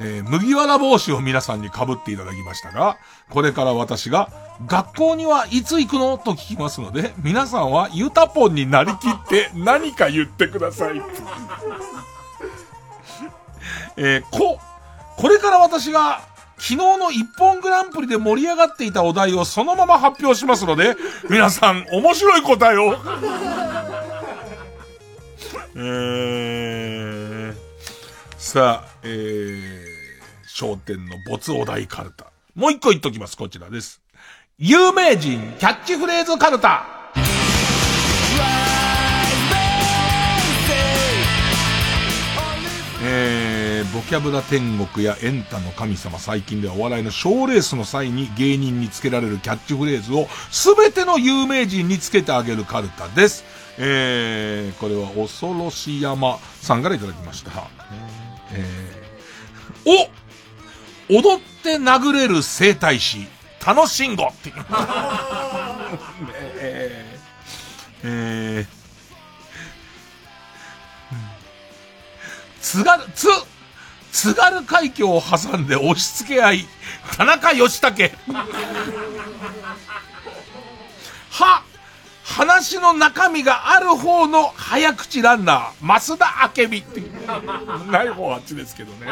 [0.00, 2.98] えー麦わら帽子を皆さんに被っていただきましたが、
[3.34, 4.30] これから私が、
[4.68, 6.16] 学校にはいつ行くの？
[6.18, 11.02] と聞きますので、皆さんはユタポンになりきって何か言ってください。
[13.98, 14.60] えーこ、
[15.16, 16.20] これから私が、
[16.58, 20.94] 昨日の一本グランプリで盛り上がっていたお題をそのまま発表しますので、
[21.28, 22.96] 皆さん面白い答えを。
[25.74, 27.56] えー、
[28.38, 29.82] さあ、えー、
[30.46, 32.26] 焦点の没お題カルタ。
[32.54, 33.36] もう一個言っときます。
[33.36, 34.00] こちらです。
[34.58, 36.86] 有名人キャッチフレーズカルタ。
[43.06, 53.44] えー、ボキャブラ天国やエンタの神様最近ではお笑いの賞レースの際に芸人につけられるキャッチフレーズを全ての有名人につけてあげるカルタです。
[53.78, 57.50] えー、これは恐ろし山さんからいただきました。
[58.52, 60.08] えー、
[61.10, 63.26] お踊って殴れる整体師、
[63.66, 64.56] 楽しんごっていう。
[66.60, 68.66] えー、えー、
[72.60, 73.28] 津軽、津、
[74.12, 76.68] 津軽海峡を挟んで押し付け合い、
[77.16, 78.12] 田中義武。
[81.30, 81.62] は、
[82.22, 87.90] 話の中身がある方の早口ランナー、増田明美っていう。
[87.90, 89.06] ない方はあっちですけどね。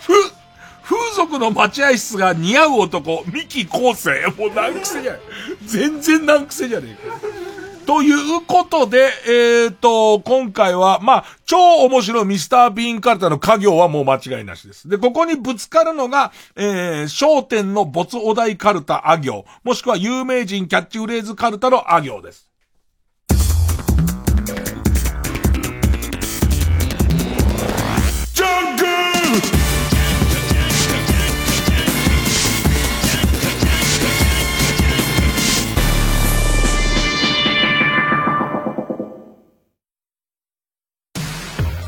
[0.00, 0.12] ふ、
[0.88, 4.26] 風俗の待合室が似合う男、三木昴生。
[4.38, 5.20] もう難癖じゃない。
[5.66, 7.16] 全然難癖じゃねえか。
[7.84, 14.88] ということで、えっ、と、今回は、まあ、超面白いミスター・ビーンカルタの家業はもう間違いなしです。
[14.88, 22.47] で、ここにぶつかるのが、えー、焦点の没お題カルタあ行、もしくは有名人キャッチフレーズカルタのあ行です。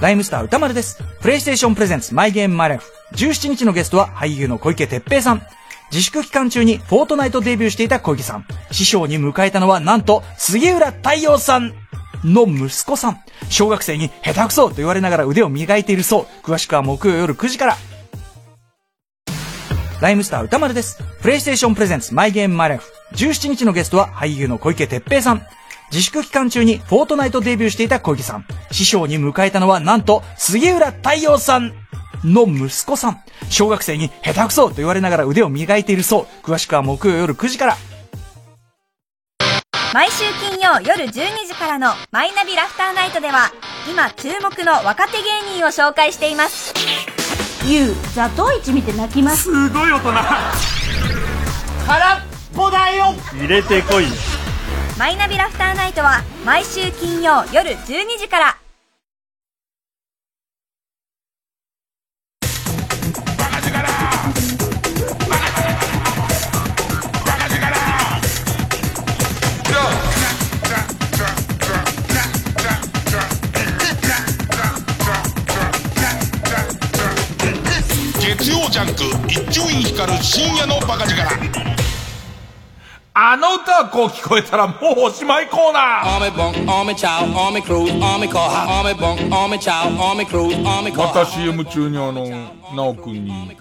[0.01, 1.03] ライムスター歌丸です。
[1.21, 2.91] プレイステーションプレゼンツマイゲームマイライフ。
[3.17, 5.43] 17日のゲストは俳優の小池徹平さん。
[5.93, 8.47] 自粛期間中にフォートナイトデビューしていた小池さん。
[8.71, 11.75] 師匠に迎えたのはなんと杉浦太陽さん
[12.25, 13.21] の息子さん。
[13.51, 16.27] 小学生に下手くそと言われながら腕を磨いているそう。
[16.47, 17.77] 詳しくは木曜夜9時から。
[20.01, 21.03] ライムスター歌丸です。
[21.21, 22.91] プレイステーションプレゼンツマイゲームマイライフ。
[23.17, 25.43] 17日のゲストは俳優の小池徹平さん。
[25.91, 28.47] 自粛期間中にフォートナイトデビューしていた小池さん。
[28.71, 31.73] 師匠に迎えたのはなんと杉浦太陽さん
[32.25, 33.23] の息子さん。
[33.49, 36.27] 小学生に下手くそと言われながら腕を磨いているそう。
[36.45, 37.77] 詳しくは木曜夜9時から。
[39.93, 43.51] 毎週金曜夜12時からのマイナビラフターナイトでは
[43.91, 46.73] 今注目の若手芸人を紹介しています
[47.67, 50.13] ゆうザトウイチ見て泣きますすごい大人
[51.87, 52.21] 空っ
[52.55, 54.05] ぽだよ入れてこい
[55.01, 58.57] マイナビラフターナイトは毎週金曜夜12時から。
[78.21, 81.70] 月曜ジャンク一丁院光る深夜のバカ力。
[83.23, 86.17] あの歌はこう聞こえたらもうおしまいコーナー.
[90.97, 92.25] また CM 中にあの、
[92.75, 93.55] なおくんに、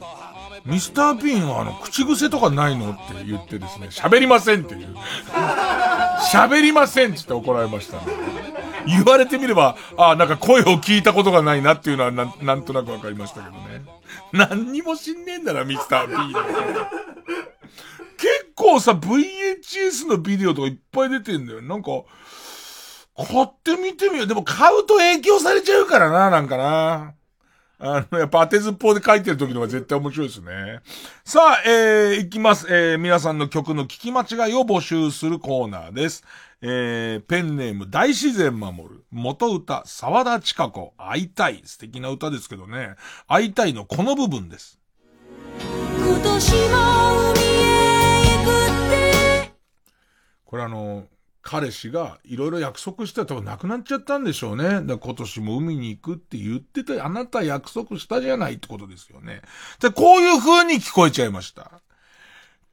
[0.64, 4.95] ミスター・ピンはあの、口癖とかないのって言ってですね、喋りませんっていう。
[6.31, 8.03] 喋りませんって言って怒られましたね。
[8.88, 13.84] 言われてみれば、あなんか声を聞いたことがないなっていうのはなんなんとなくわかりましたけどね。
[14.31, 16.34] 何にも知んねえんだな、ミスター・ピン。
[18.19, 21.61] 結構さ、VHS のビデオとかいっぱい出てんだよ。
[21.61, 21.89] なんか、
[23.15, 24.27] 買ってみてみよう。
[24.27, 27.13] でも買うと影響されちゃうからな、なんかな。
[27.79, 30.81] あの、やっぱ当てずっぽうで書いてる時の方が絶対面白いですね。
[31.23, 32.67] さあ、えー、いきます。
[32.69, 36.25] えー、皆さんの曲の聞き間違いを募集するコーナーです。
[36.61, 39.05] えー、ペンネーム大自然守る。
[39.11, 41.61] 元歌、沢田千佳子、会いたい。
[41.63, 42.95] 素敵な歌ですけどね。
[43.29, 44.77] 会いたいのこの部分です。
[45.97, 47.48] 今年も海
[50.49, 51.05] これあの、
[51.43, 54.81] 彼氏がいろいろ約束してたと亡くなっちゃったんでしょうね。
[54.81, 59.43] だ今年も海に行くって言ってた、あなた約束したじゃないってことですよね。
[59.80, 61.69] で、こういう風に聞こえちゃいました。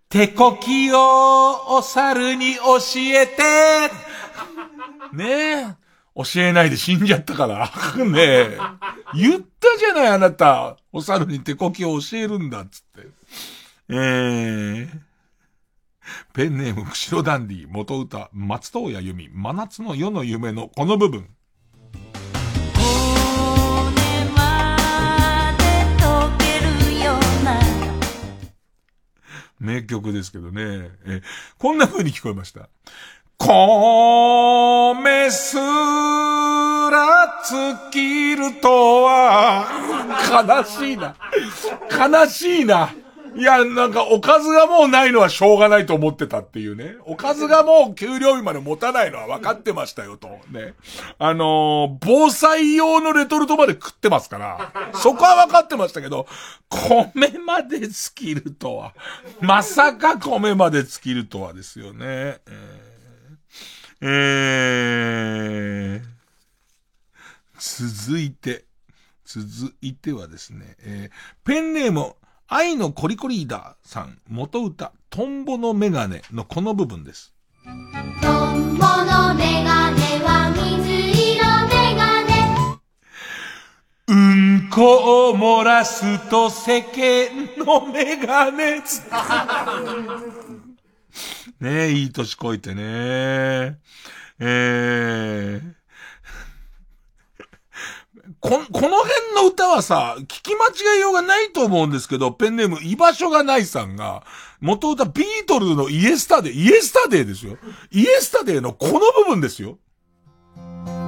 [0.08, 3.42] 手こきをお猿に教えて
[5.12, 5.26] ね
[5.72, 5.76] え。
[6.14, 7.70] 教えないで死んじゃったから。
[8.02, 8.58] ねえ。
[9.12, 10.78] 言ったじゃないあなた。
[10.92, 13.08] お猿に手こきを教えるんだっつって。
[13.90, 15.05] えー。
[16.32, 21.28] ペンネーム、釧路ダンディ、元歌、松任谷由実、真夏の夜の夢のこの部分。
[29.58, 30.90] 名曲ですけどね。
[31.06, 31.22] え、
[31.58, 32.68] こんな風に聞こえました。
[33.38, 39.66] 米すら尽きるとは、
[40.30, 41.16] 悲しいな。
[41.90, 42.90] 悲しいな。
[43.36, 46.96] いや、なんか、おかずがもうないのはしょうがないと思ってたっていうね。
[47.04, 50.28] おかずがもう給料日まで持たないのは分かってましたよと。
[50.50, 50.74] ね。
[51.18, 56.26] あのー防災用のレトルトまで食ってますから、そこは分かってましたけど、
[56.70, 58.94] 米まで尽きるとは。
[59.40, 62.38] まさか米まで尽きるとはですよね。
[62.40, 66.02] えーえ
[67.58, 68.64] 続いて、
[69.24, 72.14] 続いてはですね、えーペンネーム、
[72.48, 77.34] 愛のコリコリーダーさん、元歌、トンボのメガネのこの部分です。
[77.64, 82.78] トンボのメガネは水色メガネ
[84.06, 88.80] うんこを漏らすと世間のメガネ
[91.58, 93.80] ねえ、いい年こいてね。
[94.38, 95.74] えー、
[98.40, 104.24] こ、この辺の歌はさ、聞き間違いようがないと思うんですけど、ペンネーム、居場所がないさんが、
[104.60, 107.56] 元歌ビートルズのイエスタデー、イエスタデーですよ。
[107.90, 109.78] イエスタデーのこの部分ですよ。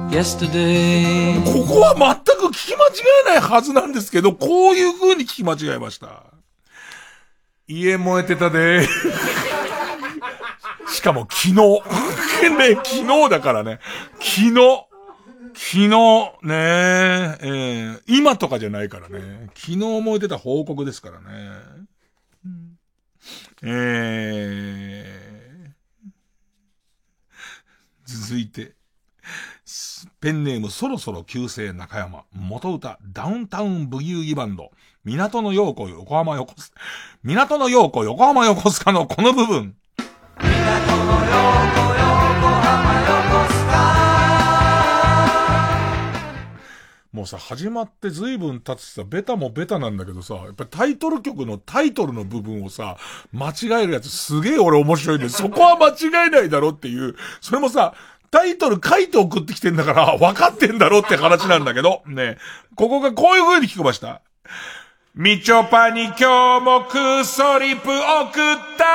[0.09, 2.89] Yesterday ここは全く聞き間違
[3.27, 6.23] えないはずなんですけど、こういう風に聞き間違えました。
[7.67, 8.87] 家燃えてたで。
[10.87, 11.53] しかも昨日。
[12.57, 13.79] ね、昨日だからね。
[14.19, 14.88] 昨日。
[15.55, 15.89] 昨日、
[16.43, 19.49] ねえー今とかじゃないからね。
[19.55, 21.25] 昨日燃えてた報告ですからね。
[23.61, 28.79] えー、続いて。
[30.21, 34.71] ペンネームそろそろ旧姓中山、元歌ダウンタウンブギウギバンド、
[35.03, 36.81] 港の陽子横浜横須賀、
[37.23, 39.75] 港の陽子横浜横須賀のこの部分。
[40.37, 40.45] 港
[41.05, 41.88] の陽子
[47.11, 52.97] もうさ、始まって随分経つしさ、ベタもベタなんだけどさ、やっぱタイトル曲のタイトルの部分をさ、
[53.33, 57.95] 間違えるやつすげえ俺面白いんで、そこは間違えないだろっていう、それもさ、
[58.29, 62.37] タイトル書いて送ってきてんだから、分かってんだろって話なんだけど、ね。
[62.75, 64.21] ここがこういう風に聞こえました。
[65.15, 68.33] みちょぱに今日もクソリプ送っ
[68.77, 68.85] た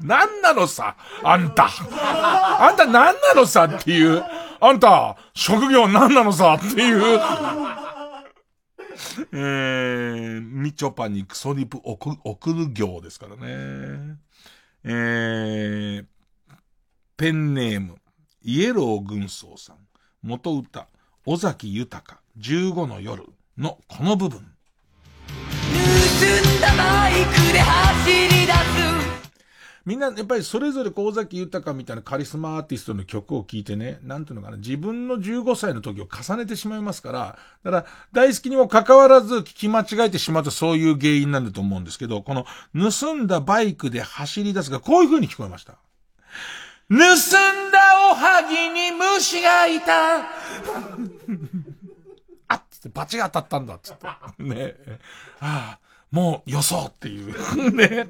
[0.00, 0.94] 何なのさ、
[1.24, 1.68] あんた。
[1.68, 4.22] あんた何なのさっていう。
[4.64, 7.02] あんた、職業何なのさっていう。
[9.32, 14.18] えー、みちょぱにクソリプ送送る行ですからね。
[14.84, 16.06] えー、
[17.16, 17.96] ペンネーム、
[18.42, 19.78] イエロー軍曹さん。
[20.22, 20.86] 元歌、
[21.26, 23.24] 尾崎豊、15の夜
[23.58, 24.38] のこの部分。
[24.38, 24.46] 盗ん
[26.60, 29.21] だバイクで走り出す。
[29.84, 45.78] みんな、やっぱりそれぞれ小崎豊みたいなカリスマアーティストの曲を聴いてね、なんていうのかな、自分の15歳の時を重ねてしまいますから、だから、大好きにも関わらず聞き間違えてしまうとそういう原因なんだと思うんですけど、この、盗んだバイクで走り出すが、こういう風に聞こえました。
[46.88, 46.98] 盗ん
[47.70, 47.78] だ
[48.10, 50.18] おはぎに虫がいた。
[52.48, 54.06] あっつってバチが当たったんだつって。
[54.42, 54.74] ね
[55.40, 55.80] ああ、
[56.10, 57.34] もうよそうっていう。
[57.74, 58.06] ね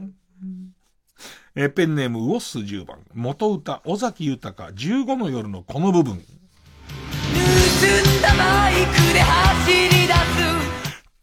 [1.54, 3.00] えペンネームウオス10番。
[3.12, 6.14] 元歌、尾崎豊、15の夜のこの部分。
[6.14, 6.24] 盗ん
[8.22, 10.18] だバイクで走り出す。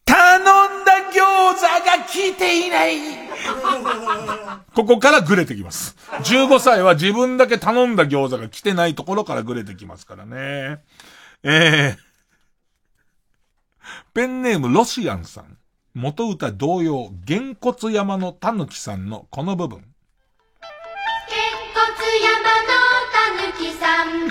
[0.06, 0.44] 頼ん
[0.86, 3.00] だ餃子が来ていない。
[4.76, 5.96] ここからぐれてきます。
[6.24, 10.84] 15歳は自分だけ頼んだ餃子が来てないところからぐれてきますからね。
[11.42, 11.98] えー、
[14.14, 15.58] ペンネームロシアンさん。
[15.96, 19.84] 元歌同様、げんこつ山のたぬきさんのこの部分。
[23.60, 24.30] きさん。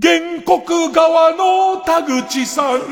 [0.00, 2.80] 原告側の田口さん。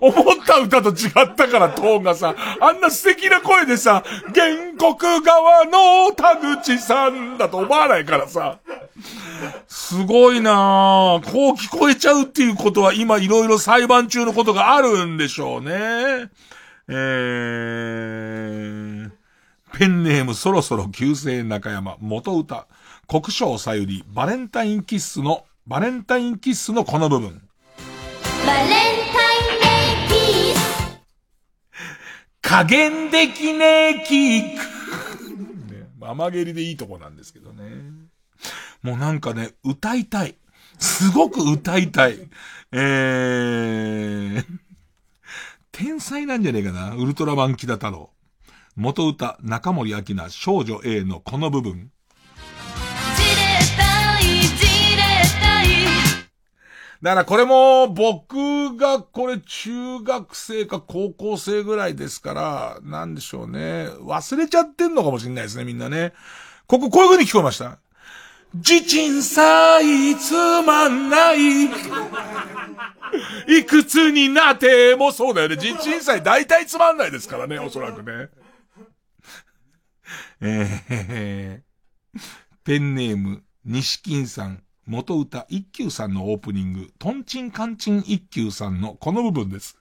[0.00, 0.14] 思っ
[0.46, 4.04] た歌と違ったから、トーンがさ、あんな素敵な声でさ、
[4.34, 4.46] 原
[4.78, 8.58] 告側の田口さんだと思わないからさ。
[9.68, 11.30] すごいなぁ。
[11.30, 16.30] こう聞こえちゃうっていうことは今いろいろ裁判中のことがあるんでしょうね。
[16.88, 19.10] えー、
[19.78, 22.66] ペンネームそろそろ旧姓中山、元歌、
[23.06, 27.42] 国章さゆり、バレンタインキッスの、バレンタインキッスのこの部分。
[28.46, 30.98] バレンタインキッス。
[32.40, 35.74] 加減できねえキック。
[35.74, 37.64] ね、甘蹴りでいいとこなんですけどね。
[38.80, 40.36] もうなんかね、歌いたい。
[40.78, 42.16] すごく歌いたい。
[42.72, 44.44] えー、
[45.70, 46.94] 天才なんじゃねえかな。
[46.94, 48.15] ウルトラマンキダ太郎。
[48.76, 51.90] 元歌、中森明菜、少女 A のこの部分。
[57.02, 63.88] だからこれも僕がこれ中学生か高校生ぐらいですから、なんでしょうね。
[64.00, 66.12] 忘れちゃってんのかもしれないですね、みんなね。
[66.66, 67.78] こここういう風に聞こえました？
[68.54, 71.64] 自鎮祭つまんない。
[73.48, 75.56] いくつになってもそうだよね。
[75.56, 78.28] 自鎮祭大体つまんないですからね、おそらくね。
[80.40, 82.20] えー、
[82.64, 84.62] ペンネーム、西金さん。
[84.88, 89.76] 元歌一休さんのオープニング、トンチンカンチン一休さんのこの部分です。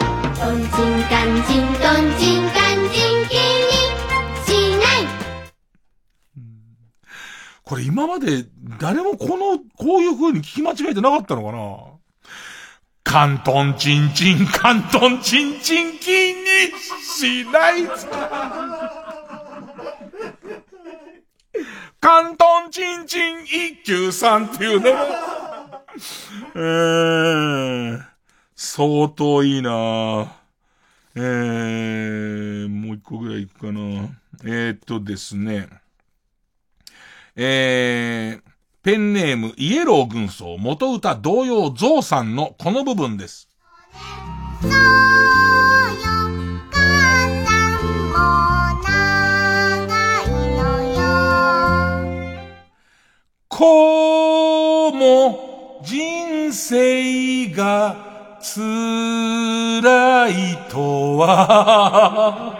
[0.00, 0.04] ト
[0.52, 0.68] ンチン
[1.04, 3.38] カンチン、トンチンカンチン、気に
[4.44, 5.06] しない。
[7.62, 8.46] これ今まで
[8.80, 11.76] 誰もこの、こういう風に聞き間違えてなかったのかな？
[13.04, 16.72] カントンチンチン、カントンチンチン、気に
[17.04, 17.84] しない。
[22.00, 24.94] 関東チンチン一休さんっていうね。
[26.54, 28.02] えー、
[28.54, 30.32] 相当いいな
[31.14, 33.80] えー、もう一個ぐらいいくかな
[34.44, 35.68] えー、っとですね。
[37.36, 38.42] えー、
[38.82, 43.48] ペンネームイエロー軍曹元歌同様ゾウさんのこの部分です。
[53.56, 57.96] こうも人生が
[58.38, 62.58] 辛いとは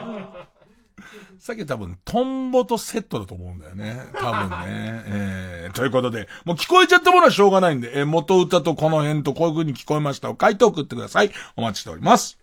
[1.38, 4.00] さっき多分、トンボとセットだと思うんだよね。
[4.14, 4.66] 多分ね。
[5.06, 11.30] えー、ということで、もう聞こえちゃったものはしょうがないんで、えー、元歌とこの辺とこういう風に聞こえましたを書いて送ってください。
[11.56, 12.38] お待ちしております。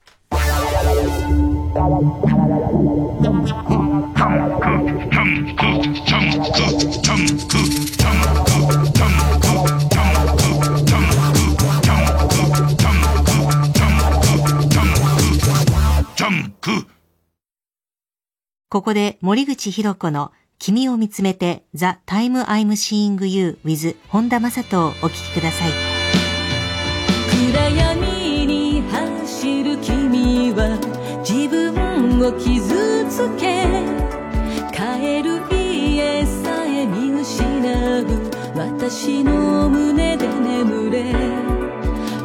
[18.74, 25.72] ここで森口博子の君を見つめて The Time I'm Seeing You with 本田正人をお聴きください。
[27.52, 30.80] 暗闇に走る君は
[31.20, 33.68] 自分を傷つけ
[34.72, 38.08] 帰る家さえ見失う。
[38.56, 41.14] 私の胸で眠れ。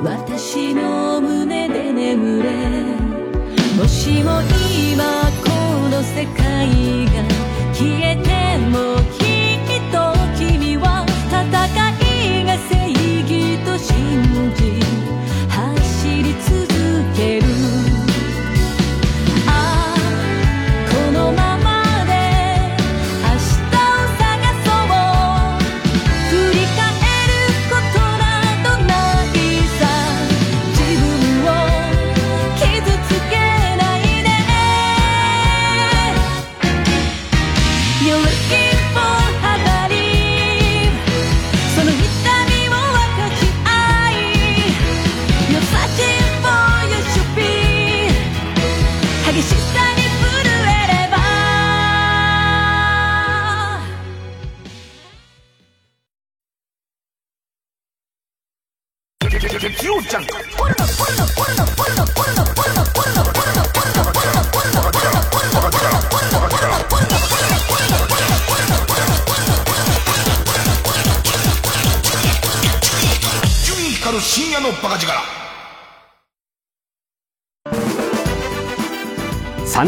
[0.03, 2.89] 私の胸で眠れ。
[3.77, 4.41] もしも
[4.97, 5.28] 今
[5.99, 7.13] の世界が
[7.75, 8.31] 消えて
[8.71, 9.27] もき
[9.75, 9.97] っと
[10.39, 11.35] 君は戦
[11.99, 12.71] いが正
[13.23, 13.91] 義と信
[14.55, 14.79] じ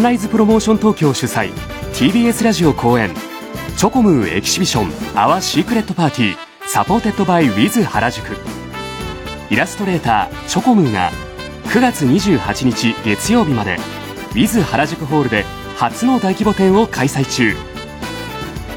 [0.02, 1.52] ライズプロモーション東京主催
[1.92, 3.14] TBS ラジオ公演
[3.76, 8.36] チョコムー Exhibition Our Secret Party supported by ウィズ原宿。
[9.50, 11.10] イラストレーターチョコムーが
[11.64, 13.76] 9月28日月曜日まで
[14.30, 15.44] ウィズ原宿ホールで
[15.76, 17.54] 初の大規模展を開催中。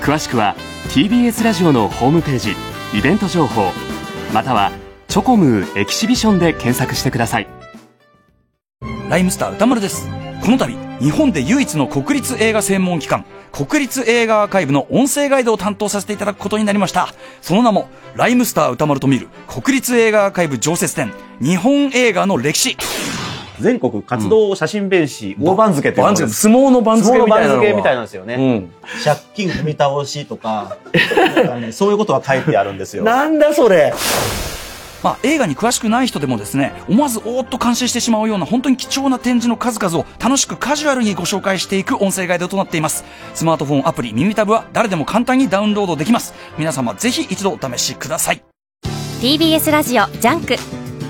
[0.01, 0.55] 詳しくは
[0.89, 2.55] TBS ラジオのホームページ
[2.97, 3.71] イベント情報
[4.33, 4.71] または
[5.07, 7.47] チョコムーエキシビションで検索してください。
[9.09, 10.22] ライムスター歌丸です。
[10.43, 17.13] この度日本で唯一の国立映画専門機関国立映画アーカイブの音声ガイドを担当させていただくことになりました。
[17.41, 22.75] その名もライムスター歌丸と見る国立映画アーカイブ常設展日本映画の歴史。
[23.61, 28.71] 全国活動写真弁士、大番付っていうの相撲の番付みたいなのみたいなんですよね、うん、
[29.05, 30.75] 借金踏み倒しとか
[31.61, 33.03] ね、そういうことは書いてあるんですよ。
[33.05, 33.93] なんだそれ
[35.03, 43.03] まあ、映画に詳しくない人でもですね、思わずおーっと感心してしまうような本当に貴重な展示の数々を楽しくカジュアルにご紹介していく音声ガイドとなっています。
[43.33, 46.33] スマートフォンアプリ耳タブは誰でも簡単にダウンロードできます。
[46.57, 48.43] 皆様ぜひ一度お試しください。
[49.21, 50.55] TBS ラジオジャンク。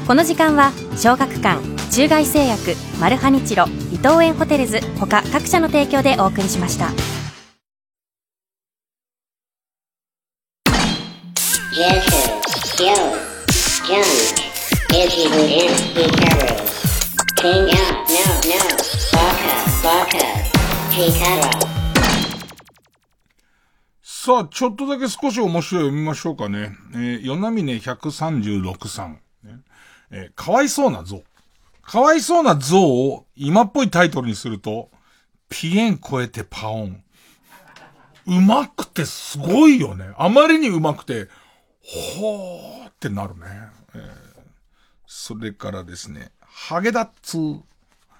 [0.07, 1.61] この時間は小学館、
[1.91, 6.89] 中外製薬、マルハニチロ、伊藤園ホテルズ他各社の提供でお送りしました。
[24.01, 26.71] さあ、ちょっとだけ少し面白い読みましょうかね。
[26.95, 29.19] えー、与那峰136さん。
[29.43, 29.59] ね
[30.09, 31.21] えー、かわいそうな像。
[31.83, 34.89] かわいそうな像を今っぽいタイトルにすると、
[35.49, 37.03] ピエン超えてパオン。
[38.25, 40.13] うまくてすごいよね。
[40.17, 41.27] あまりにうまくて、
[41.83, 43.72] ほーってなるね。
[45.25, 47.61] それからですね、ハゲダッツー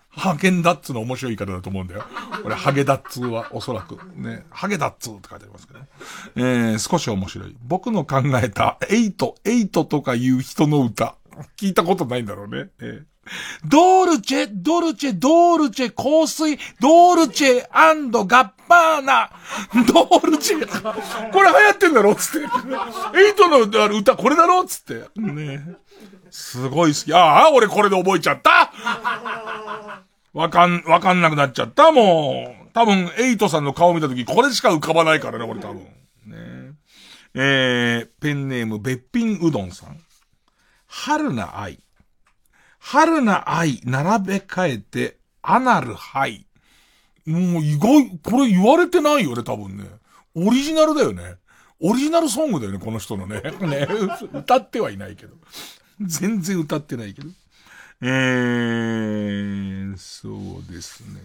[0.10, 2.06] ハゲンダッツの面白い言い方だと思うんだよ。
[2.42, 4.00] これ、ハゲダッツーはおそらく。
[4.16, 4.46] ね。
[4.50, 5.88] ハゲダッツーって書いてありますけど、ね。
[6.36, 7.58] えー、少し面白い。
[7.62, 11.18] 僕の考えた、エイト、エイトとかいう人の歌。
[11.58, 12.70] 聞いたことないんだろうね。
[12.80, 13.04] えー、
[13.66, 19.32] ドルチェ、ドルチェ、ドルチェ、香水、ドルチェアンドガッバーナ、
[19.92, 21.32] ドルチェ。
[21.32, 22.48] これ流行ってんだろつって。
[23.18, 25.08] エイトの歌これだろつって。
[25.20, 25.76] ね
[26.34, 27.14] すごい好き。
[27.14, 28.74] ああ、俺これで覚えちゃった
[30.34, 32.72] わかん、わかんなくなっちゃった、もう。
[32.74, 35.84] 多分、エイトさんの顔見たとき、これしか浮かばないからね、俺多分。
[36.26, 36.74] ね
[37.36, 40.00] えー、ペンネーム、べっぴんうどんさん。
[40.88, 41.78] 春な愛。
[42.80, 46.48] 春な愛、並べ替えて、アナルハイ。
[47.28, 49.84] もう意外、これ言われてないよね、多分ね。
[50.34, 51.36] オリジナルだよね。
[51.80, 53.40] オリジナルソングだよね、この人のね。
[53.62, 53.88] ね、
[54.34, 55.36] 歌ってはいないけど。
[56.06, 57.30] 全然歌ってないけど。
[58.02, 61.20] えー、そうですね。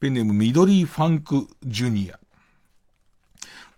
[0.00, 2.18] ペンネーム緑ファンクジュニア。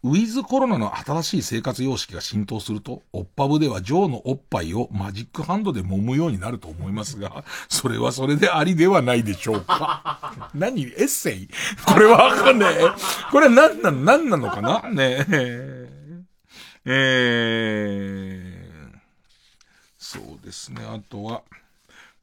[0.02, 10.50] ウィズコロナの新しい生活様式が浸透すると、おっぱぶではジョーのおっぱいをマジックハンドで揉むようになると思いますが、それはそれでありではないでしょうか？
[10.54, 10.84] 何？
[10.84, 11.48] エッセイ？
[11.84, 12.70] これはわかんねえ。
[13.30, 14.00] これは何なの？
[14.00, 14.88] 何なのかな？
[14.88, 15.90] ねえ。
[16.86, 18.59] えー、
[20.10, 20.82] そうですね。
[20.84, 21.42] あとは、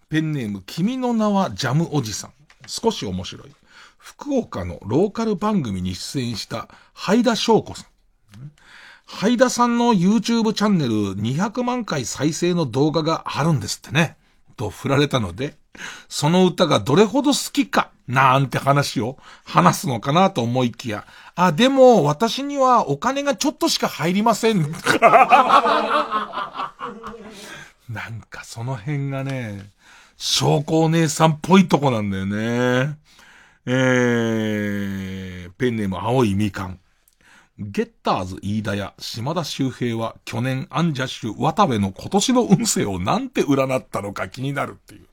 [0.09, 2.33] ペンネーム、君の名はジャムおじさん。
[2.67, 3.51] 少し面白い。
[3.97, 7.85] 福岡のローカル番組に出演した、ハイダ翔子さん。
[9.05, 14.17] ハイダさんの YouTube チャンネル200万回再生の動画があるんですってね。
[14.57, 15.55] と振られたので、
[16.09, 21.05] その歌がどれほど好きか、なんて話を話すのかなと思いきや、
[21.35, 24.75] あ、でも私にはお金がちょっとしか入りません。
[27.89, 29.71] なんかその辺がね、
[30.17, 32.97] 証拠お姉さんっぽいとこなんだよね。
[33.65, 36.79] えー、ペンネーム青いみかん。
[37.59, 45.07] ゲッターズ飯田や島田周平は去年アンジャッシュ渡部の今年の運勢をなんて占ったのか気になるっていう。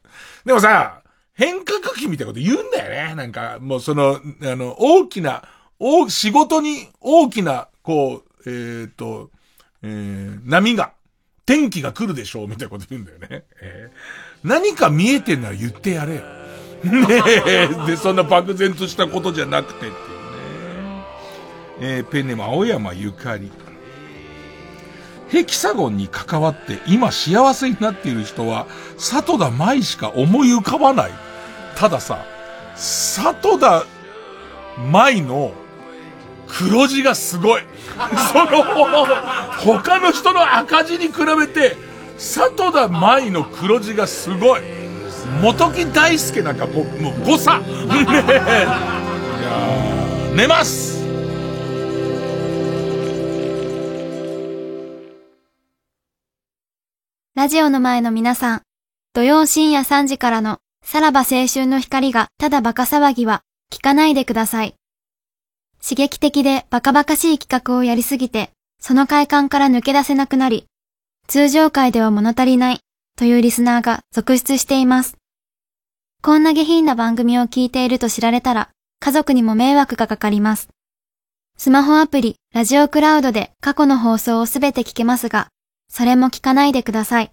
[0.44, 1.02] でもさ、
[1.32, 3.14] 変革期みたいなこと言うんだよね。
[3.14, 5.42] なんか、もうその、あの、大きな、
[5.78, 9.30] 大、仕事に大きな、こう、えっ、と、
[9.82, 10.92] えー、波が、
[11.46, 13.44] 天気が来るでしょうみたいなこと言うんだよね。
[13.60, 16.20] えー、何か見えてんなら言ってやれよ。
[16.84, 17.68] ねえ。
[17.86, 19.96] で、そんな漠然としたことじゃなくてっていうね。
[21.80, 23.50] えー、ペンネーム青山ゆかり。
[25.28, 28.66] ヘキサゴンに関わって今幸せになっている人は、
[28.98, 31.10] 里田舞しか思い浮かばない。
[31.76, 32.24] たださ、
[32.76, 33.84] 里田
[34.90, 35.52] 舞の
[36.46, 37.62] 黒字がすごい。
[38.32, 38.62] その、
[39.58, 41.76] 他の人の赤字に比べて、
[42.18, 44.60] 里田舞の黒字がすごい。
[45.42, 47.58] 元木大輔なんかもう、もう誤差。
[47.58, 47.66] ね
[48.38, 48.66] え。
[50.34, 51.04] 寝ます
[57.36, 58.62] ラジオの前の皆さん、
[59.12, 63.42] 土曜深夜3時からのさらば青春の光がただバカ騒ぎは
[63.72, 64.74] 聞かないでください。
[65.86, 70.64] 刺激的でバカバカしい企画をやりすぎて、その快感から抜け出せなくなり、
[71.28, 72.80] 通常回では物足りない
[73.18, 75.18] というリスナーが続出しています。
[76.22, 80.70] こんな下品な番組を聞いていると知られたら、家族にも迷惑がかかります。
[81.58, 85.48] スマホアプリ、ラジオクラウドで過去の放送をすべて聞けますが、
[85.90, 87.30] それも聞かないでください。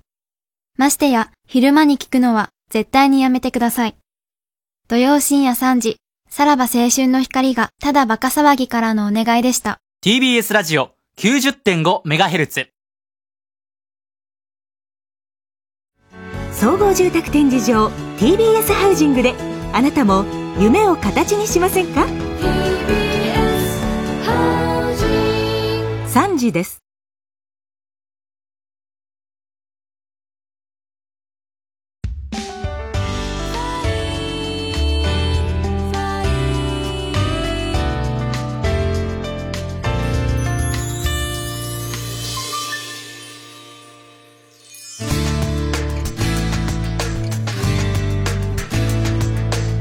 [0.78, 3.96] ましてや、昼間に聞くのは絶対にやめてください。
[4.90, 6.02] 土曜深夜3時、
[6.34, 9.82] さらば青春の光がただバカ騒ぎからのお願いでした。
[10.02, 12.68] TBS ラジオ 90.5MHz
[16.54, 17.88] 総合住宅展示場
[18.18, 19.34] TBS ハウジングで
[19.74, 20.24] あなたも
[20.58, 22.06] 夢を形にしませんか
[26.08, 26.82] ？3時です